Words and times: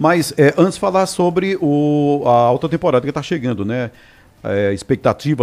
Mas 0.00 0.32
é, 0.38 0.54
antes 0.56 0.78
falar 0.78 1.04
sobre 1.04 1.58
o, 1.60 2.22
a 2.24 2.30
alta 2.30 2.66
temporada 2.70 3.04
que 3.04 3.10
está 3.10 3.22
chegando, 3.22 3.66
né? 3.66 3.90
É, 4.42 4.72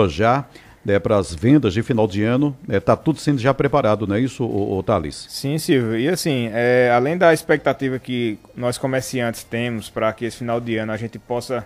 já 0.10 0.48
né, 0.84 0.98
para 0.98 1.16
as 1.16 1.32
vendas 1.32 1.76
de 1.76 1.84
final 1.84 2.08
de 2.08 2.24
ano, 2.24 2.58
está 2.68 2.96
né, 2.96 3.02
tudo 3.06 3.20
sendo 3.20 3.38
já 3.38 3.54
preparado, 3.54 4.08
não 4.08 4.16
é 4.16 4.20
isso, 4.20 4.44
o 4.44 4.82
Thales? 4.82 5.28
Sim, 5.30 5.60
Silvio. 5.60 6.00
E 6.00 6.10
assim, 6.10 6.50
é, 6.52 6.92
além 6.92 7.16
da 7.16 7.32
expectativa 7.32 8.00
que 8.00 8.40
nós 8.56 8.80
comerciantes 8.80 9.44
temos 9.44 9.92
para 9.92 10.12
que 10.12 10.26
esse 10.26 10.38
final 10.38 10.60
de 10.60 10.76
ano 10.78 10.92
a 10.92 10.98
gente 10.98 11.20
possa 11.20 11.64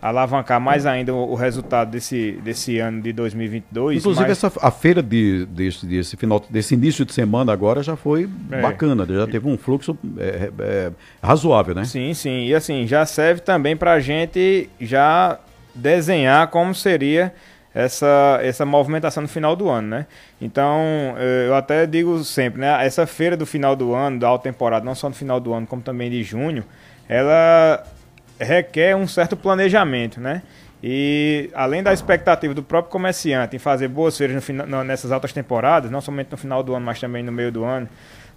alavancar 0.00 0.60
mais 0.60 0.86
ainda 0.86 1.12
o, 1.12 1.32
o 1.32 1.34
resultado 1.34 1.90
desse, 1.90 2.32
desse 2.42 2.78
ano 2.78 3.02
de 3.02 3.12
2022. 3.12 3.98
Inclusive, 3.98 4.28
mas... 4.28 4.44
essa, 4.44 4.52
a 4.60 4.70
feira 4.70 5.02
de, 5.02 5.44
desse, 5.46 5.84
desse, 5.84 6.16
final, 6.16 6.44
desse 6.48 6.74
início 6.74 7.04
de 7.04 7.12
semana 7.12 7.52
agora 7.52 7.82
já 7.82 7.96
foi 7.96 8.28
é. 8.50 8.60
bacana, 8.60 9.04
já 9.06 9.26
teve 9.26 9.48
um 9.48 9.58
fluxo 9.58 9.98
é, 10.18 10.50
é, 10.58 10.92
razoável, 11.22 11.74
né? 11.74 11.84
Sim, 11.84 12.14
sim. 12.14 12.46
E 12.46 12.54
assim, 12.54 12.86
já 12.86 13.04
serve 13.04 13.40
também 13.40 13.76
para 13.76 13.92
a 13.92 14.00
gente 14.00 14.70
já 14.80 15.38
desenhar 15.74 16.48
como 16.48 16.74
seria 16.74 17.32
essa, 17.74 18.38
essa 18.42 18.64
movimentação 18.64 19.22
no 19.22 19.28
final 19.28 19.54
do 19.54 19.68
ano, 19.68 19.88
né? 19.88 20.06
Então, 20.40 20.80
eu 21.46 21.54
até 21.54 21.86
digo 21.86 22.24
sempre, 22.24 22.60
né? 22.60 22.84
Essa 22.84 23.06
feira 23.06 23.36
do 23.36 23.46
final 23.46 23.76
do 23.76 23.94
ano, 23.94 24.18
da 24.18 24.28
alta 24.28 24.44
temporada, 24.44 24.84
não 24.84 24.94
só 24.94 25.08
no 25.08 25.14
final 25.14 25.38
do 25.38 25.52
ano, 25.52 25.66
como 25.66 25.82
também 25.82 26.10
de 26.10 26.22
junho, 26.22 26.64
ela 27.08 27.84
requer 28.38 28.96
um 28.96 29.06
certo 29.06 29.36
planejamento, 29.36 30.20
né? 30.20 30.42
E 30.82 31.50
além 31.54 31.82
da 31.82 31.92
expectativa 31.92 32.54
do 32.54 32.62
próprio 32.62 32.92
comerciante 32.92 33.56
em 33.56 33.58
fazer 33.58 33.88
boas 33.88 34.16
feiras 34.16 34.48
no, 34.48 34.84
nessas 34.84 35.10
altas 35.10 35.32
temporadas, 35.32 35.90
não 35.90 36.00
somente 36.00 36.30
no 36.30 36.36
final 36.36 36.62
do 36.62 36.74
ano, 36.74 36.86
mas 36.86 37.00
também 37.00 37.22
no 37.22 37.32
meio 37.32 37.50
do 37.50 37.64
ano, 37.64 37.88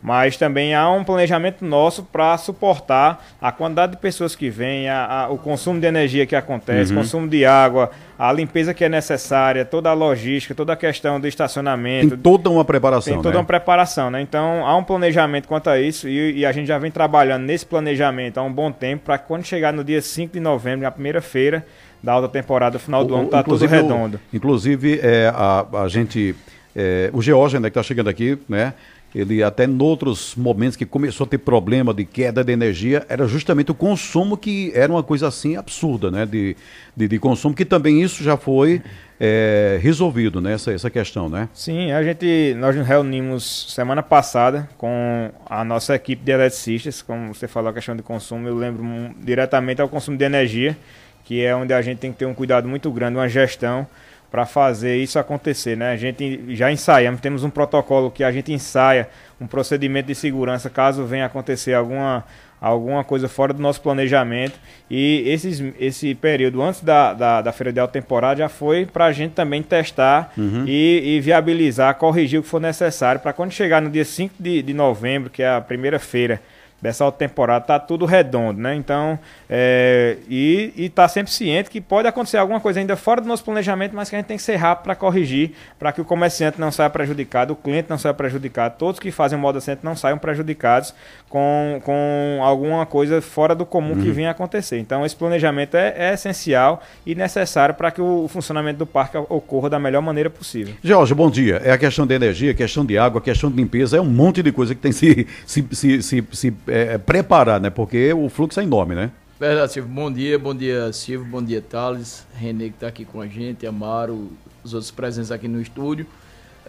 mas 0.02 0.36
também 0.36 0.73
há 0.73 0.90
um 0.90 1.04
planejamento 1.04 1.64
nosso 1.64 2.04
para 2.04 2.38
suportar 2.38 3.23
a 3.40 3.52
quantidade 3.52 3.94
de 3.94 3.98
pessoas 4.00 4.36
que 4.36 4.50
vêm, 4.50 4.90
a, 4.90 5.05
a, 5.05 5.30
o 5.30 5.38
consumo 5.38 5.80
de 5.80 5.86
energia 5.86 6.26
que 6.26 6.36
acontece, 6.36 6.92
uhum. 6.92 7.00
consumo 7.00 7.28
de 7.28 7.46
água, 7.46 7.92
a 8.17 8.31
limpeza 8.34 8.73
que 8.73 8.84
é 8.84 8.90
necessária, 8.90 9.64
toda 9.64 9.90
a 9.90 9.94
logística, 9.94 10.56
toda 10.56 10.73
a 10.73 10.75
questão 10.75 11.20
do 11.20 11.28
estacionamento. 11.28 12.09
Tem 12.09 12.17
toda 12.17 12.50
uma 12.50 12.66
preparação. 12.66 13.14
Tem 13.14 13.22
toda 13.22 13.36
né? 13.36 13.40
uma 13.40 13.45
preparação, 13.45 14.09
né? 14.09 14.22
Então 14.22 14.66
há 14.66 14.75
um 14.75 14.84
planejamento 14.84 15.48
quanto 15.48 15.70
a 15.70 15.80
isso 15.80 16.09
e, 16.09 16.40
e 16.40 16.45
a 16.45 16.52
gente 16.52 16.68
já 16.68 16.78
vem 16.78 16.90
trabalhando 16.90 17.44
nesse 17.44 17.66
planejamento 17.66 18.40
há 18.40 18.44
um 18.44 18.52
bom 18.52 18.72
tempo 18.72 19.06
para 19.06 19.18
quando 19.18 19.45
chegar 19.45 19.72
no 19.72 19.84
dia 19.84 20.02
5 20.02 20.34
de 20.34 20.40
novembro, 20.40 20.81
na 20.81 20.92
primeira 20.92 21.22
feira 21.22 21.66
da 22.03 22.14
alta 22.14 22.28
temporada, 22.28 22.80
final 22.80 23.06
do 23.06 23.14
o, 23.14 23.18
ano, 23.18 23.30
tá 23.30 23.44
tudo 23.44 23.66
redondo. 23.66 24.20
O, 24.31 24.36
inclusive, 24.36 25.00
é, 25.02 25.31
a, 25.34 25.84
a 25.84 25.88
gente. 25.88 26.36
É, 26.75 27.09
o 27.14 27.22
George, 27.22 27.59
né, 27.59 27.70
que 27.70 27.78
está 27.78 27.84
chegando 27.84 28.09
aqui, 28.09 28.38
né? 28.47 28.73
Ele 29.14 29.44
até 29.44 29.66
em 29.66 29.81
outros 29.81 30.36
momentos 30.36 30.76
que 30.76 30.86
começou 30.86 31.26
a 31.26 31.30
ter 31.30 31.38
problema 31.38 31.94
de 31.94 32.06
queda 32.06 32.44
de 32.44 32.52
energia, 32.52 33.06
era 33.09 33.28
justamente 33.28 33.72
o 33.72 33.76
consumo 33.76 34.38
que 34.38 34.72
era 34.73 34.92
uma 34.92 35.03
coisa 35.03 35.28
assim 35.28 35.58
absurda, 35.58 36.09
né? 36.09 36.26
De, 36.26 36.56
de, 36.95 37.08
de 37.08 37.20
consumo, 37.20 37.53
que 37.53 37.66
também 37.66 38.02
isso 38.02 38.23
já 38.23 38.38
foi 38.38 38.81
é, 39.20 39.78
resolvido, 39.81 40.40
né? 40.40 40.53
Essa, 40.53 40.72
essa 40.72 40.90
questão, 40.90 41.30
né? 41.30 41.50
Sim, 41.53 41.92
a 41.92 42.02
gente, 42.02 42.56
nós 42.58 42.76
nos 42.76 42.88
reunimos 42.88 43.73
semana 43.73 44.02
passada 44.02 44.68
com 44.78 45.30
a 45.46 45.64
nossa 45.64 45.94
equipe 45.94 46.23
de 46.23 46.31
eletricistas, 46.31 47.02
como 47.02 47.34
você 47.34 47.48
falou 47.48 47.70
a 47.70 47.73
questão 47.73 47.96
de 47.96 48.02
consumo, 48.02 48.48
eu 48.48 48.56
lembro 48.56 48.84
diretamente 49.20 49.81
ao 49.81 49.90
consumo 49.90 50.18
de 50.18 50.23
energia, 50.23 50.78
que 51.25 51.44
é 51.44 51.56
onde 51.56 51.73
a 51.73 51.81
gente 51.81 52.00
tem 52.00 52.12
que 52.12 52.20
ter 52.20 52.25
um 52.25 52.34
cuidado 52.34 52.68
muito 52.68 52.90
grande, 52.92 53.18
uma 53.18 53.28
gestão, 53.28 53.86
para 54.32 54.46
fazer 54.46 54.96
isso 54.96 55.20
acontecer, 55.20 55.76
né? 55.76 55.92
A 55.92 55.98
gente 55.98 56.56
já 56.56 56.72
ensaiamos, 56.72 57.20
temos 57.20 57.44
um 57.44 57.50
protocolo 57.50 58.10
que 58.10 58.24
a 58.24 58.32
gente 58.32 58.54
ensaia, 58.54 59.10
um 59.42 59.46
procedimento 59.46 60.08
de 60.08 60.16
segurança 60.16 60.70
caso 60.70 61.04
venha 61.04 61.26
acontecer 61.26 61.74
alguma, 61.74 62.24
alguma 62.62 63.04
coisa 63.04 63.28
fora 63.28 63.52
do 63.54 63.62
nosso 63.62 63.82
planejamento. 63.82 64.58
E 64.90 65.24
esses, 65.28 65.62
esse 65.78 66.16
período 66.16 66.62
antes 66.62 66.82
da, 66.82 67.14
da, 67.14 67.42
da 67.42 67.52
feira 67.52 67.74
de 67.74 67.80
alta 67.82 67.92
temporada 67.92 68.38
já 68.38 68.48
foi 68.48 68.86
para 68.86 69.06
a 69.06 69.12
gente 69.12 69.34
também 69.34 69.62
testar 69.62 70.32
uhum. 70.38 70.64
e, 70.66 71.18
e, 71.18 71.20
viabilizar, 71.20 71.96
corrigir 71.96 72.40
o 72.40 72.44
que 72.44 72.47
for 72.47 72.62
necessário 72.62 73.20
para 73.20 73.34
quando 73.34 73.52
chegar 73.52 73.81
no 73.81 73.90
dia 73.90 74.06
5 74.06 74.36
de, 74.40 74.62
de 74.62 74.74
novembro, 74.74 75.30
que 75.30 75.44
é 75.44 75.50
a 75.50 75.59
primeira 75.59 76.00
feira 76.00 76.41
dessa 76.81 77.03
alta 77.03 77.18
temporada, 77.18 77.66
tá 77.66 77.80
tudo 77.80 78.06
redondo, 78.06 78.59
né? 78.59 78.75
Então, 78.75 79.19
é, 79.50 80.18
e, 80.28 80.74
e 80.75 80.90
tá 80.90 81.08
sempre 81.08 81.31
ciente 81.31 81.69
que 81.69 81.80
pode 81.80 82.08
acontecer 82.08 82.38
alguma 82.38 82.59
coisa 82.59 82.80
ainda 82.80 82.96
fora 82.96 83.22
do 83.22 83.28
nosso 83.28 83.44
planejamento, 83.44 83.96
mas 83.96 84.09
que 84.09 84.16
a 84.16 84.19
gente 84.19 84.28
tem 84.28 84.38
que 84.38 84.44
ser 84.44 84.56
rápido 84.56 84.86
para 84.86 84.96
corrigir, 84.96 85.52
para 85.78 85.91
que 85.91 86.02
o 86.02 86.06
comerciante 86.06 86.59
não 86.59 86.72
saia 86.72 86.90
prejudicado, 86.90 87.53
o 87.53 87.56
cliente 87.56 87.90
não 87.90 87.97
saia 87.97 88.14
prejudicado, 88.14 88.75
todos 88.78 89.00
que 89.00 89.12
fazem 89.12 89.38
moda 89.38 89.62
centro 89.62 89.86
não 89.86 89.96
saiam 89.96 90.18
prejudicados 90.18 90.94
com, 91.30 91.80
com 91.84 92.40
alguma 92.41 92.86
coisa 92.86 93.22
fora 93.22 93.56
do 93.56 93.66
comum 93.66 93.94
uhum. 93.94 94.02
que 94.02 94.12
venha 94.12 94.31
acontecer. 94.31 94.80
Então, 94.80 95.06
esse 95.06 95.16
planejamento 95.16 95.75
é, 95.75 95.94
é 95.97 96.14
essencial 96.14 96.81
e 97.06 97.16
necessário 97.16 97.75
para 97.75 97.91
que 97.91 98.02
o, 98.02 98.25
o, 98.25 98.28
funcionamento 98.28 98.80
do 98.80 98.86
parque 98.86 99.18
ocorra 99.18 99.70
da 99.70 99.80
melhor 99.80 100.02
maneira 100.02 100.30
possível. 100.30 100.74
Jorge, 100.84 101.14
bom 101.14 101.30
dia. 101.30 101.62
É 101.64 101.72
a 101.72 101.78
questão 101.78 102.06
de 102.06 102.14
energia, 102.14 102.52
a 102.52 102.53
questão 102.53 102.86
de 102.86 102.97
água, 102.97 103.20
a 103.20 103.24
questão 103.24 103.50
de 103.50 103.56
limpeza, 103.56 103.97
é 103.97 104.02
um 104.02 104.06
monte 104.06 104.44
de 104.44 104.52
coisa 104.52 104.75
que 104.75 104.81
tem 104.81 104.91
se, 104.91 105.28
se, 105.46 105.66
se, 105.72 106.02
se, 106.02 106.24
se 106.31 106.53
é, 106.72 106.94
é, 106.94 106.98
preparar, 106.98 107.59
né? 107.59 107.70
Porque 107.70 108.14
o 108.14 108.30
fluxo 108.30 108.59
é 108.59 108.64
enorme, 108.64 108.96
né? 108.96 109.12
Verdade, 109.38 109.74
Silvio. 109.74 109.92
Bom 109.92 110.12
dia, 110.12 110.40
bom 110.40 110.56
dia, 110.56 110.94
Silvio, 110.94 111.28
bom 111.28 111.44
dia, 111.44 111.62
Thales, 111.62 112.26
Renê 112.34 112.70
que 112.70 112.76
está 112.76 112.88
aqui 112.88 113.04
com 113.04 113.20
a 113.20 113.28
gente, 113.28 113.68
Amaro, 113.68 114.32
os 114.64 114.74
outros 114.74 114.92
presentes 114.92 115.32
aqui 115.32 115.48
no 115.48 115.59
estúdio, 115.62 116.08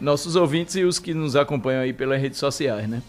nossos 0.00 0.34
ouvintes 0.34 0.74
e 0.74 0.82
os 0.82 0.98
que 0.98 1.14
nos 1.14 1.36
acompanham 1.36 1.82
aí 1.82 1.92
pelas 1.92 2.20
redes 2.20 2.38
sociais, 2.38 2.88
né? 2.88 3.02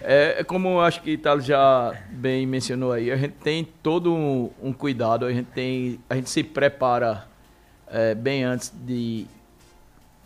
É, 0.00 0.40
é 0.40 0.44
como 0.44 0.80
acho 0.80 1.02
que 1.02 1.16
Thales 1.16 1.44
já 1.44 1.94
bem 2.10 2.46
mencionou 2.46 2.90
aí, 2.90 3.12
a 3.12 3.16
gente 3.16 3.34
tem 3.34 3.68
todo 3.82 4.12
um, 4.12 4.50
um 4.60 4.72
cuidado, 4.72 5.26
a 5.26 5.32
gente 5.32 5.48
tem, 5.54 6.00
a 6.10 6.16
gente 6.16 6.30
se 6.30 6.42
prepara 6.42 7.28
é, 7.86 8.14
bem 8.14 8.42
antes 8.42 8.72
de 8.84 9.26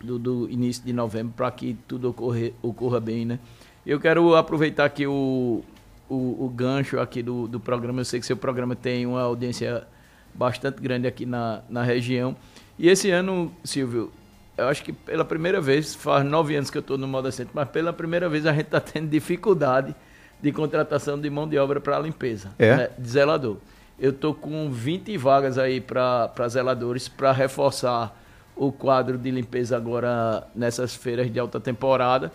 do, 0.01 0.19
do 0.19 0.51
início 0.51 0.85
de 0.85 0.93
novembro 0.93 1.35
para 1.37 1.51
que 1.51 1.77
tudo 1.89 2.11
ocorre, 2.11 2.55
ocorra 2.63 3.01
bem, 3.01 3.27
né? 3.27 3.39
Eu 3.85 4.01
quero 4.01 4.35
aproveitar 4.35 4.85
aqui 4.85 5.07
o, 5.07 5.63
o, 6.09 6.45
o 6.45 6.49
gancho 6.49 6.99
aqui 6.99 7.23
do, 7.23 7.47
do 7.49 7.61
programa. 7.61 8.01
Eu 8.01 8.05
sei 8.05 8.21
que 8.21 8.27
seu 8.27 8.37
programa 8.37 8.75
tem 8.77 9.07
uma 9.07 9.23
audiência 9.23 9.87
bastante 10.35 10.81
grande 10.81 11.07
aqui 11.07 11.27
na, 11.27 11.63
na 11.69 11.83
região. 11.83 12.37
E 12.79 12.89
esse 12.89 13.11
ano, 13.11 13.53
Silvio, 13.65 14.13
eu 14.57 14.69
acho 14.69 14.83
que 14.83 14.93
pela 14.93 15.25
primeira 15.25 15.61
vez, 15.61 15.95
faz 15.95 16.25
nove 16.25 16.57
anos 16.57 16.71
que 16.71 16.79
eu 16.79 16.81
estou 16.81 16.97
no 16.97 17.07
Moda 17.07 17.31
Centro, 17.31 17.53
mas 17.55 17.69
pela 17.69 17.93
primeira 17.93 18.29
vez 18.29 18.47
a 18.47 18.53
gente 18.53 18.67
está 18.67 18.81
tendo 18.81 19.09
dificuldade 19.09 19.95
de 20.41 20.53
contratação 20.53 21.19
de 21.19 21.29
mão 21.31 21.49
de 21.49 21.59
obra 21.59 21.81
para 21.81 21.99
limpeza, 21.99 22.51
é? 22.59 22.77
né, 22.77 22.91
de 22.99 23.09
zelador. 23.09 23.57
Eu 23.99 24.11
estou 24.11 24.35
com 24.35 24.71
20 24.71 25.17
vagas 25.17 25.57
aí 25.57 25.81
para 25.81 26.49
zeladores 26.49 27.09
para 27.09 27.33
reforçar 27.33 28.15
o 28.55 28.71
quadro 28.71 29.17
de 29.19 29.31
limpeza 29.31 29.77
agora 29.77 30.47
nessas 30.55 30.95
feiras 30.95 31.31
de 31.31 31.39
alta 31.39 31.59
temporada. 31.59 32.31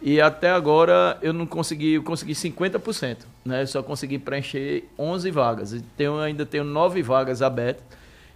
E 0.00 0.20
até 0.20 0.50
agora 0.50 1.18
eu 1.20 1.32
não 1.32 1.46
consegui, 1.46 1.94
eu 1.94 2.02
consegui 2.02 2.32
50%, 2.32 3.18
né? 3.44 3.62
Eu 3.62 3.66
só 3.66 3.82
consegui 3.82 4.18
preencher 4.18 4.84
11 4.98 5.30
vagas. 5.30 5.72
Então 5.72 6.18
ainda 6.18 6.46
tenho 6.46 6.64
9 6.64 7.02
vagas 7.02 7.42
abertas. 7.42 7.82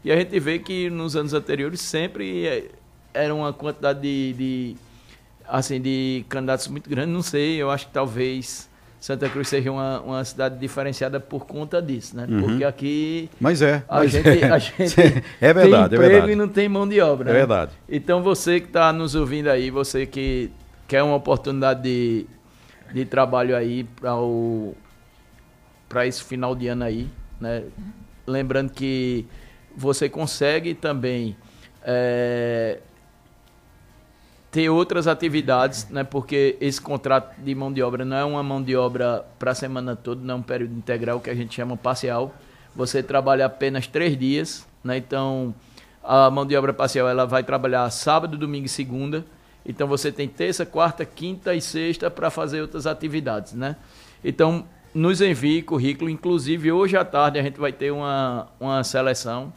E 0.04 0.10
a 0.10 0.16
gente 0.16 0.38
vê 0.40 0.58
que 0.58 0.90
nos 0.90 1.14
anos 1.14 1.32
anteriores 1.32 1.80
sempre 1.80 2.46
é, 2.46 2.64
era 3.14 3.32
uma 3.32 3.52
quantidade 3.52 4.00
de, 4.00 4.32
de 4.32 4.76
assim 5.46 5.80
de 5.80 6.24
candidatos 6.28 6.66
muito 6.66 6.90
grande, 6.90 7.12
não 7.12 7.22
sei, 7.22 7.56
eu 7.56 7.70
acho 7.70 7.86
que 7.86 7.92
talvez 7.92 8.68
Santa 8.98 9.28
Cruz 9.28 9.48
seja 9.48 9.70
uma, 9.70 10.00
uma 10.00 10.24
cidade 10.24 10.58
diferenciada 10.58 11.18
por 11.18 11.44
conta 11.44 11.82
disso, 11.82 12.16
né? 12.16 12.26
Uhum. 12.28 12.40
Porque 12.42 12.64
aqui. 12.64 13.30
Mas 13.40 13.60
é. 13.60 13.82
A, 13.88 13.98
mas 13.98 14.12
gente, 14.12 14.28
é. 14.28 14.50
a 14.50 14.58
gente 14.58 15.24
é 15.40 15.52
verdade, 15.52 15.90
tem 15.90 15.98
é 15.98 16.02
emprego 16.02 16.02
é 16.04 16.08
verdade. 16.08 16.32
e 16.32 16.36
não 16.36 16.48
tem 16.48 16.68
mão 16.68 16.88
de 16.88 17.00
obra. 17.00 17.30
É 17.30 17.32
né? 17.32 17.38
verdade. 17.40 17.72
Então 17.88 18.22
você 18.22 18.60
que 18.60 18.66
está 18.66 18.92
nos 18.92 19.16
ouvindo 19.16 19.48
aí, 19.48 19.70
você 19.70 20.06
que 20.06 20.50
quer 20.92 21.02
uma 21.02 21.16
oportunidade 21.16 21.80
de, 21.80 22.26
de 22.92 23.06
trabalho 23.06 23.56
aí 23.56 23.82
para 23.82 24.14
o 24.14 24.74
para 25.88 26.06
esse 26.06 26.22
final 26.22 26.54
de 26.54 26.68
ano 26.68 26.84
aí, 26.84 27.08
né? 27.40 27.64
Lembrando 28.26 28.70
que 28.70 29.26
você 29.74 30.06
consegue 30.06 30.74
também 30.74 31.34
é, 31.82 32.78
ter 34.50 34.68
outras 34.68 35.06
atividades, 35.06 35.88
né? 35.88 36.04
Porque 36.04 36.58
esse 36.60 36.78
contrato 36.78 37.40
de 37.40 37.54
mão 37.54 37.72
de 37.72 37.82
obra 37.82 38.04
não 38.04 38.16
é 38.18 38.24
uma 38.24 38.42
mão 38.42 38.62
de 38.62 38.76
obra 38.76 39.24
para 39.38 39.52
a 39.52 39.54
semana 39.54 39.96
toda, 39.96 40.22
não 40.22 40.34
é 40.34 40.38
um 40.38 40.42
período 40.42 40.74
integral 40.74 41.20
que 41.20 41.30
a 41.30 41.34
gente 41.34 41.54
chama 41.54 41.74
parcial. 41.74 42.34
Você 42.76 43.02
trabalha 43.02 43.46
apenas 43.46 43.86
três 43.86 44.14
dias, 44.14 44.68
né? 44.84 44.98
Então 44.98 45.54
a 46.04 46.30
mão 46.30 46.44
de 46.44 46.54
obra 46.54 46.74
parcial 46.74 47.08
ela 47.08 47.24
vai 47.24 47.42
trabalhar 47.42 47.88
sábado, 47.88 48.36
domingo 48.36 48.66
e 48.66 48.68
segunda 48.68 49.24
então 49.64 49.86
você 49.86 50.10
tem 50.10 50.28
terça, 50.28 50.66
quarta, 50.66 51.04
quinta 51.04 51.54
e 51.54 51.60
sexta 51.60 52.10
para 52.10 52.30
fazer 52.30 52.60
outras 52.60 52.86
atividades, 52.86 53.52
né? 53.52 53.76
Então 54.24 54.64
nos 54.94 55.20
envie 55.20 55.62
currículo, 55.62 56.10
inclusive 56.10 56.70
hoje 56.70 56.96
à 56.96 57.04
tarde 57.04 57.38
a 57.38 57.42
gente 57.42 57.58
vai 57.58 57.72
ter 57.72 57.90
uma, 57.90 58.48
uma 58.60 58.84
seleção. 58.84 59.52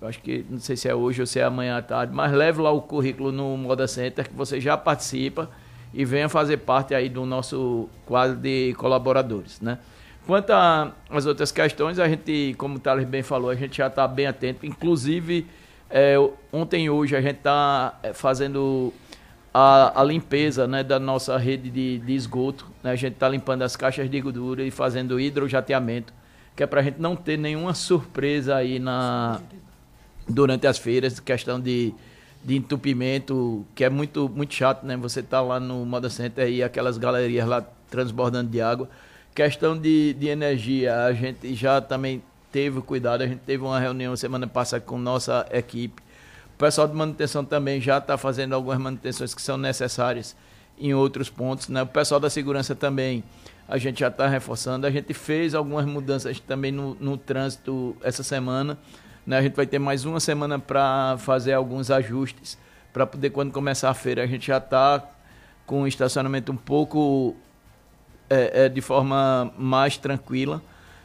Eu 0.00 0.08
acho 0.08 0.20
que 0.20 0.44
não 0.48 0.58
sei 0.58 0.76
se 0.76 0.88
é 0.88 0.94
hoje 0.94 1.20
ou 1.20 1.26
se 1.26 1.38
é 1.38 1.44
amanhã 1.44 1.76
à 1.76 1.82
tarde, 1.82 2.12
mas 2.12 2.32
leve 2.32 2.60
lá 2.60 2.70
o 2.70 2.80
currículo 2.82 3.30
no 3.30 3.56
Moda 3.56 3.86
Center 3.86 4.28
que 4.28 4.34
você 4.34 4.60
já 4.60 4.76
participa 4.76 5.48
e 5.94 6.04
venha 6.04 6.28
fazer 6.28 6.56
parte 6.58 6.94
aí 6.94 7.08
do 7.08 7.26
nosso 7.26 7.88
quadro 8.06 8.36
de 8.36 8.74
colaboradores, 8.78 9.60
né? 9.60 9.78
Quanto 10.26 10.52
às 10.52 11.26
outras 11.26 11.50
questões, 11.50 11.98
a 11.98 12.08
gente, 12.08 12.54
como 12.56 12.76
o 12.76 12.78
Thales 12.78 13.04
bem 13.04 13.22
falou, 13.22 13.50
a 13.50 13.54
gente 13.56 13.76
já 13.76 13.88
está 13.88 14.06
bem 14.06 14.26
atento. 14.26 14.64
Inclusive, 14.64 15.46
é, 15.90 16.14
ontem 16.52 16.84
e 16.84 16.90
hoje 16.90 17.16
a 17.16 17.20
gente 17.20 17.38
está 17.38 17.98
é, 18.02 18.12
fazendo 18.12 18.92
a, 19.52 20.00
a, 20.00 20.04
limpeza 20.04 20.66
né, 20.66 20.82
da 20.82 20.98
nossa 20.98 21.36
rede 21.36 21.70
de, 21.70 21.98
de 21.98 22.14
esgoto. 22.14 22.66
Né? 22.82 22.90
A 22.90 22.96
gente 22.96 23.14
está 23.14 23.28
limpando 23.28 23.62
as 23.62 23.76
caixas 23.76 24.10
de 24.10 24.20
gordura 24.20 24.62
e 24.64 24.70
fazendo 24.70 25.20
hidrojateamento, 25.20 26.12
que 26.56 26.62
é 26.62 26.66
para 26.66 26.80
a 26.80 26.82
gente 26.84 27.00
não 27.00 27.14
ter 27.14 27.36
nenhuma 27.36 27.74
surpresa 27.74 28.56
aí 28.56 28.78
na, 28.78 29.40
durante 30.28 30.66
as 30.66 30.78
feiras, 30.78 31.20
questão 31.20 31.60
de, 31.60 31.92
de 32.42 32.56
entupimento, 32.56 33.64
que 33.74 33.84
é 33.84 33.90
muito, 33.90 34.28
muito 34.28 34.54
chato, 34.54 34.84
né? 34.84 34.96
Você 34.96 35.22
tá 35.22 35.40
lá 35.40 35.60
no 35.60 35.84
Moda 35.84 36.08
Center 36.08 36.48
e 36.48 36.62
aquelas 36.62 36.96
galerias 36.98 37.46
lá 37.46 37.64
transbordando 37.90 38.50
de 38.50 38.60
água. 38.60 38.88
Questão 39.34 39.78
de, 39.78 40.14
de 40.14 40.28
energia, 40.28 41.04
a 41.04 41.12
gente 41.12 41.54
já 41.54 41.80
também 41.80 42.22
teve 42.50 42.80
cuidado, 42.82 43.22
a 43.22 43.26
gente 43.26 43.40
teve 43.40 43.62
uma 43.62 43.80
reunião 43.80 44.14
semana 44.14 44.46
passada 44.46 44.82
com 44.82 44.98
nossa 44.98 45.46
equipe. 45.50 46.01
Pessoal 46.62 46.86
de 46.86 46.94
manutenção 46.94 47.44
também 47.44 47.80
já 47.80 47.98
está 47.98 48.16
fazendo 48.16 48.54
algumas 48.54 48.78
manutenções 48.78 49.34
que 49.34 49.42
são 49.42 49.56
necessárias 49.58 50.36
em 50.78 50.94
outros 50.94 51.28
pontos. 51.28 51.68
Né? 51.68 51.82
O 51.82 51.86
pessoal 51.88 52.20
da 52.20 52.30
segurança 52.30 52.72
também, 52.72 53.24
a 53.66 53.76
gente 53.78 53.98
já 53.98 54.06
está 54.06 54.28
reforçando. 54.28 54.86
A 54.86 54.90
gente 54.92 55.12
fez 55.12 55.56
algumas 55.56 55.84
mudanças 55.84 56.38
também 56.38 56.70
no, 56.70 56.94
no 57.00 57.16
trânsito 57.16 57.96
essa 58.00 58.22
semana. 58.22 58.78
Né? 59.26 59.38
A 59.38 59.42
gente 59.42 59.56
vai 59.56 59.66
ter 59.66 59.80
mais 59.80 60.04
uma 60.04 60.20
semana 60.20 60.56
para 60.56 61.16
fazer 61.18 61.52
alguns 61.52 61.90
ajustes, 61.90 62.56
para 62.92 63.04
poder, 63.06 63.30
quando 63.30 63.50
começar 63.50 63.90
a 63.90 63.94
feira, 63.94 64.22
a 64.22 64.26
gente 64.28 64.46
já 64.46 64.58
está 64.58 65.04
com 65.66 65.82
o 65.82 65.88
estacionamento 65.88 66.52
um 66.52 66.56
pouco 66.56 67.34
é, 68.30 68.66
é, 68.66 68.68
de 68.68 68.80
forma 68.80 69.52
mais 69.58 69.96
tranquila. 69.96 70.62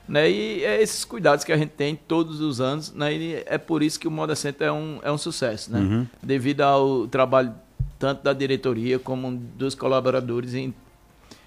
Né? 0.08 0.30
E 0.30 0.64
é 0.64 0.82
esses 0.82 1.04
cuidados 1.04 1.44
que 1.44 1.52
a 1.52 1.58
gente 1.58 1.72
tem 1.72 1.96
todos 1.96 2.40
os 2.40 2.62
anos, 2.62 2.94
né? 2.94 3.14
E 3.14 3.44
é 3.46 3.58
por 3.58 3.84
isso 3.84 4.00
que 4.00 4.08
o 4.08 4.12
Moda 4.12 4.36
Center 4.36 4.68
é 4.68 4.72
um, 4.72 5.00
é 5.04 5.12
um 5.12 5.18
sucesso, 5.18 5.72
né? 5.72 5.80
Uhum. 5.80 6.08
Devido 6.24 6.62
ao 6.62 7.08
trabalho 7.08 7.54
tanto 8.00 8.24
da 8.24 8.32
diretoria 8.32 9.00
como 9.00 9.32
dos 9.32 9.76
colaboradores 9.76 10.54
em 10.54 10.74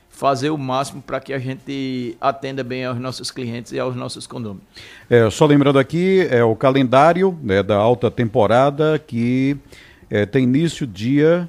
fazer 0.09 0.51
o 0.51 0.59
máximo 0.59 1.01
para 1.01 1.21
que 1.21 1.33
a 1.33 1.39
gente 1.39 2.17
atenda 2.21 2.63
bem 2.63 2.85
aos 2.85 2.99
nossos 2.99 3.31
clientes 3.31 3.73
e 3.73 3.79
aos 3.79 3.97
nossos 3.97 4.27
condôminos. 4.27 4.65
É, 5.09 5.31
só 5.31 5.47
lembrando 5.47 5.79
aqui, 5.79 6.27
é 6.31 6.45
o 6.45 6.55
calendário 6.55 7.39
né, 7.43 7.63
da 7.63 7.77
alta 7.77 8.11
temporada 8.11 8.99
que 8.99 9.57
é, 10.11 10.27
tem 10.27 10.45
início 10.45 10.87
dia 10.87 11.49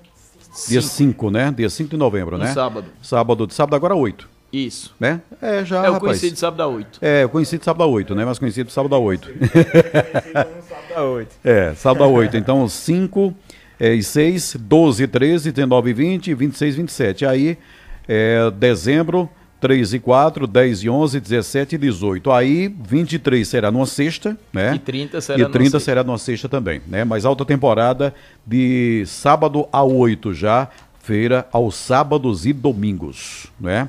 Dia 0.68 0.82
5, 0.82 1.32
né? 1.32 1.54
Dia 1.56 1.70
5 1.70 1.90
de 1.92 1.98
novembro, 1.98 2.38
no 2.38 2.44
né? 2.44 2.54
sábado. 2.54 2.88
Sábado, 3.02 3.48
de 3.48 3.54
sábado 3.54 3.76
agora 3.76 3.96
8. 3.96 4.30
Isso. 4.52 4.94
Né? 5.00 5.22
É, 5.42 5.64
já, 5.64 5.78
É 5.78 5.90
o 5.90 5.94
rapaz. 5.94 6.00
conhecido 6.20 6.38
sábado 6.38 6.62
a 6.64 6.68
8. 6.68 7.00
É, 7.02 7.26
o 7.26 7.30
conhecido 7.30 7.64
sábado 7.64 7.84
a 7.84 7.88
8, 7.88 8.16
né? 8.16 8.26
Mas 8.26 8.38
conhecido 8.40 8.70
sábado 8.72 8.96
a 8.96 9.00
8. 9.00 9.30
sábado 10.68 10.94
a 10.96 11.04
8. 11.04 11.36
É, 11.44 11.74
sábado 11.76 12.04
a 12.04 12.08
8. 12.08 12.38
Então, 12.38 12.68
5 12.68 13.34
é, 13.80 13.94
e 13.94 14.04
6, 14.04 14.58
12 14.60 15.04
e 15.04 15.08
13, 15.08 15.52
19 15.52 15.90
e 15.90 15.94
20, 15.94 16.34
26 16.34 16.74
e 16.74 16.78
27. 16.78 17.26
Aí, 17.26 17.58
é, 18.08 18.52
dezembro, 18.52 19.30
3 19.62 19.94
e 19.94 20.00
4, 20.00 20.46
10 20.48 20.84
e 20.84 20.90
11, 20.90 21.20
17 21.20 21.76
e 21.76 21.78
18. 21.78 22.32
Aí, 22.32 22.68
23 22.68 23.48
será 23.48 23.72
numa 23.72 23.86
sexta, 23.86 24.38
né? 24.52 24.76
E 24.76 24.80
30 24.80 25.22
será 25.22 25.40
E 25.40 25.42
numa 25.44 25.52
30 25.52 25.70
sexta. 25.72 25.80
será 25.80 26.04
numa 26.04 26.18
sexta 26.18 26.50
também, 26.50 26.82
né? 26.88 27.04
Mas 27.06 27.26
alta 27.26 27.46
temporada 27.46 28.14
de 28.46 29.04
sábado 29.08 29.68
a 29.72 29.84
8 29.84 30.34
já, 30.34 30.68
feira 31.00 31.48
aos 31.52 31.76
sábados 31.76 32.46
e 32.46 32.54
domingos, 32.54 33.48
né? 33.60 33.88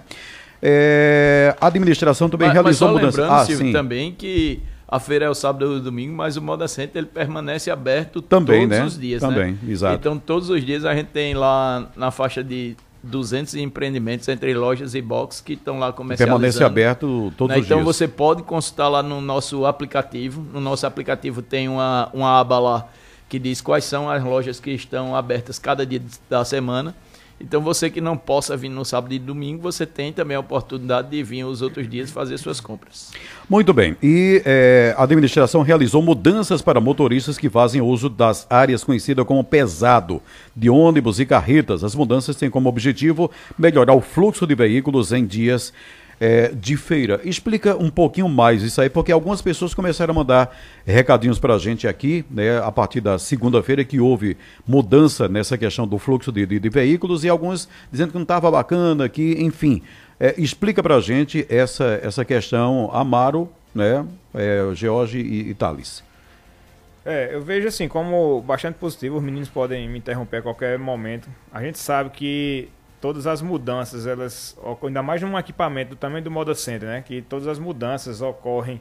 É, 0.64 1.56
a 1.60 1.66
administração 1.66 2.28
também 2.30 2.46
Mas, 2.48 2.54
mas 2.56 2.62
realizou 2.64 2.88
só 2.88 2.94
mudanças. 2.94 3.16
lembrando, 3.20 3.40
Ah, 3.40 3.44
Silvio, 3.44 3.66
sim. 3.66 3.72
também 3.72 4.12
que 4.12 4.60
a 4.86 5.00
feira 5.00 5.24
é 5.24 5.28
o 5.30 5.34
sábado 5.34 5.64
e 5.64 5.76
o 5.78 5.80
domingo, 5.80 6.14
mas 6.14 6.36
o 6.36 6.42
Moda 6.42 6.68
Center 6.68 7.00
ele 7.02 7.06
permanece 7.12 7.70
aberto 7.70 8.22
Também, 8.22 8.62
todos 8.68 8.78
né? 8.78 8.84
os 8.84 8.98
dias, 8.98 9.20
Também, 9.20 9.52
né? 9.52 9.58
exato. 9.72 9.94
Então 9.96 10.18
todos 10.18 10.50
os 10.50 10.64
dias 10.64 10.84
a 10.84 10.94
gente 10.94 11.08
tem 11.08 11.34
lá 11.34 11.88
na 11.96 12.10
faixa 12.10 12.44
de 12.44 12.76
200 13.02 13.56
empreendimentos 13.56 14.28
entre 14.28 14.54
lojas 14.54 14.94
e 14.94 15.02
boxes 15.02 15.40
que 15.40 15.54
estão 15.54 15.80
lá 15.80 15.92
comercializando. 15.92 16.38
Permanece 16.38 16.62
aberto 16.62 17.32
todos 17.36 17.56
Né? 17.56 17.60
os 17.60 17.66
Então 17.66 17.78
dias. 17.82 17.96
você 17.96 18.06
pode 18.06 18.44
consultar 18.44 18.86
lá 18.88 19.02
no 19.02 19.20
nosso 19.20 19.66
aplicativo. 19.66 20.46
No 20.52 20.60
nosso 20.60 20.86
aplicativo 20.86 21.42
tem 21.42 21.68
uma, 21.68 22.08
uma 22.14 22.38
aba 22.38 22.60
lá 22.60 22.86
que 23.28 23.40
diz 23.40 23.60
quais 23.60 23.84
são 23.84 24.08
as 24.08 24.22
lojas 24.22 24.60
que 24.60 24.70
estão 24.70 25.16
abertas 25.16 25.58
cada 25.58 25.84
dia 25.84 26.00
da 26.30 26.44
semana. 26.44 26.94
Então 27.42 27.60
você 27.60 27.90
que 27.90 28.00
não 28.00 28.16
possa 28.16 28.56
vir 28.56 28.68
no 28.68 28.84
sábado 28.84 29.12
e 29.12 29.18
domingo, 29.18 29.62
você 29.62 29.84
tem 29.84 30.12
também 30.12 30.36
a 30.36 30.40
oportunidade 30.40 31.10
de 31.10 31.22
vir 31.22 31.44
os 31.44 31.60
outros 31.60 31.88
dias 31.88 32.10
fazer 32.10 32.38
suas 32.38 32.60
compras. 32.60 33.10
Muito 33.48 33.72
bem. 33.72 33.96
E 34.02 34.40
é, 34.44 34.94
a 34.96 35.02
administração 35.02 35.62
realizou 35.62 36.00
mudanças 36.00 36.62
para 36.62 36.80
motoristas 36.80 37.36
que 37.36 37.50
fazem 37.50 37.80
uso 37.80 38.08
das 38.08 38.46
áreas 38.48 38.84
conhecidas 38.84 39.26
como 39.26 39.42
pesado, 39.42 40.22
de 40.54 40.70
ônibus 40.70 41.18
e 41.18 41.26
carretas. 41.26 41.82
As 41.82 41.94
mudanças 41.94 42.36
têm 42.36 42.48
como 42.48 42.68
objetivo 42.68 43.30
melhorar 43.58 43.94
o 43.94 44.00
fluxo 44.00 44.46
de 44.46 44.54
veículos 44.54 45.12
em 45.12 45.26
dias 45.26 45.72
é, 46.20 46.48
de 46.48 46.76
feira. 46.76 47.20
Explica 47.24 47.76
um 47.76 47.90
pouquinho 47.90 48.28
mais 48.28 48.62
isso 48.62 48.80
aí, 48.80 48.88
porque 48.88 49.12
algumas 49.12 49.42
pessoas 49.42 49.74
começaram 49.74 50.12
a 50.12 50.14
mandar 50.14 50.56
recadinhos 50.86 51.38
para 51.38 51.54
a 51.54 51.58
gente 51.58 51.88
aqui, 51.88 52.24
né, 52.30 52.58
a 52.58 52.70
partir 52.70 53.00
da 53.00 53.18
segunda-feira, 53.18 53.84
que 53.84 54.00
houve 54.00 54.36
mudança 54.66 55.28
nessa 55.28 55.58
questão 55.58 55.86
do 55.86 55.98
fluxo 55.98 56.30
de, 56.30 56.46
de, 56.46 56.58
de 56.58 56.68
veículos 56.68 57.24
e 57.24 57.28
alguns 57.28 57.68
dizendo 57.90 58.10
que 58.10 58.16
não 58.16 58.22
estava 58.22 58.50
bacana, 58.50 59.08
que, 59.08 59.36
enfim. 59.40 59.82
É, 60.20 60.34
explica 60.38 60.80
para 60.82 60.96
a 60.96 61.00
gente 61.00 61.44
essa, 61.48 62.00
essa 62.00 62.24
questão, 62.24 62.88
Amaro, 62.92 63.48
né, 63.74 64.06
é, 64.32 64.62
George 64.74 65.18
e, 65.18 65.50
e 65.50 65.54
Thales. 65.54 66.04
É, 67.04 67.34
eu 67.34 67.42
vejo 67.42 67.66
assim 67.66 67.88
como 67.88 68.40
bastante 68.42 68.76
positivo. 68.76 69.16
Os 69.16 69.22
meninos 69.22 69.48
podem 69.48 69.88
me 69.88 69.98
interromper 69.98 70.38
a 70.38 70.42
qualquer 70.42 70.78
momento. 70.78 71.28
A 71.52 71.62
gente 71.62 71.78
sabe 71.78 72.10
que 72.10 72.68
todas 73.02 73.26
as 73.26 73.42
mudanças, 73.42 74.06
elas 74.06 74.56
ainda 74.82 75.02
mais 75.02 75.20
num 75.20 75.36
equipamento 75.38 75.90
do 75.90 75.96
tamanho 75.96 76.24
do 76.24 76.30
Moda 76.30 76.54
Center, 76.54 76.88
né? 76.88 77.04
Que 77.06 77.20
todas 77.20 77.46
as 77.46 77.58
mudanças 77.58 78.22
ocorrem 78.22 78.80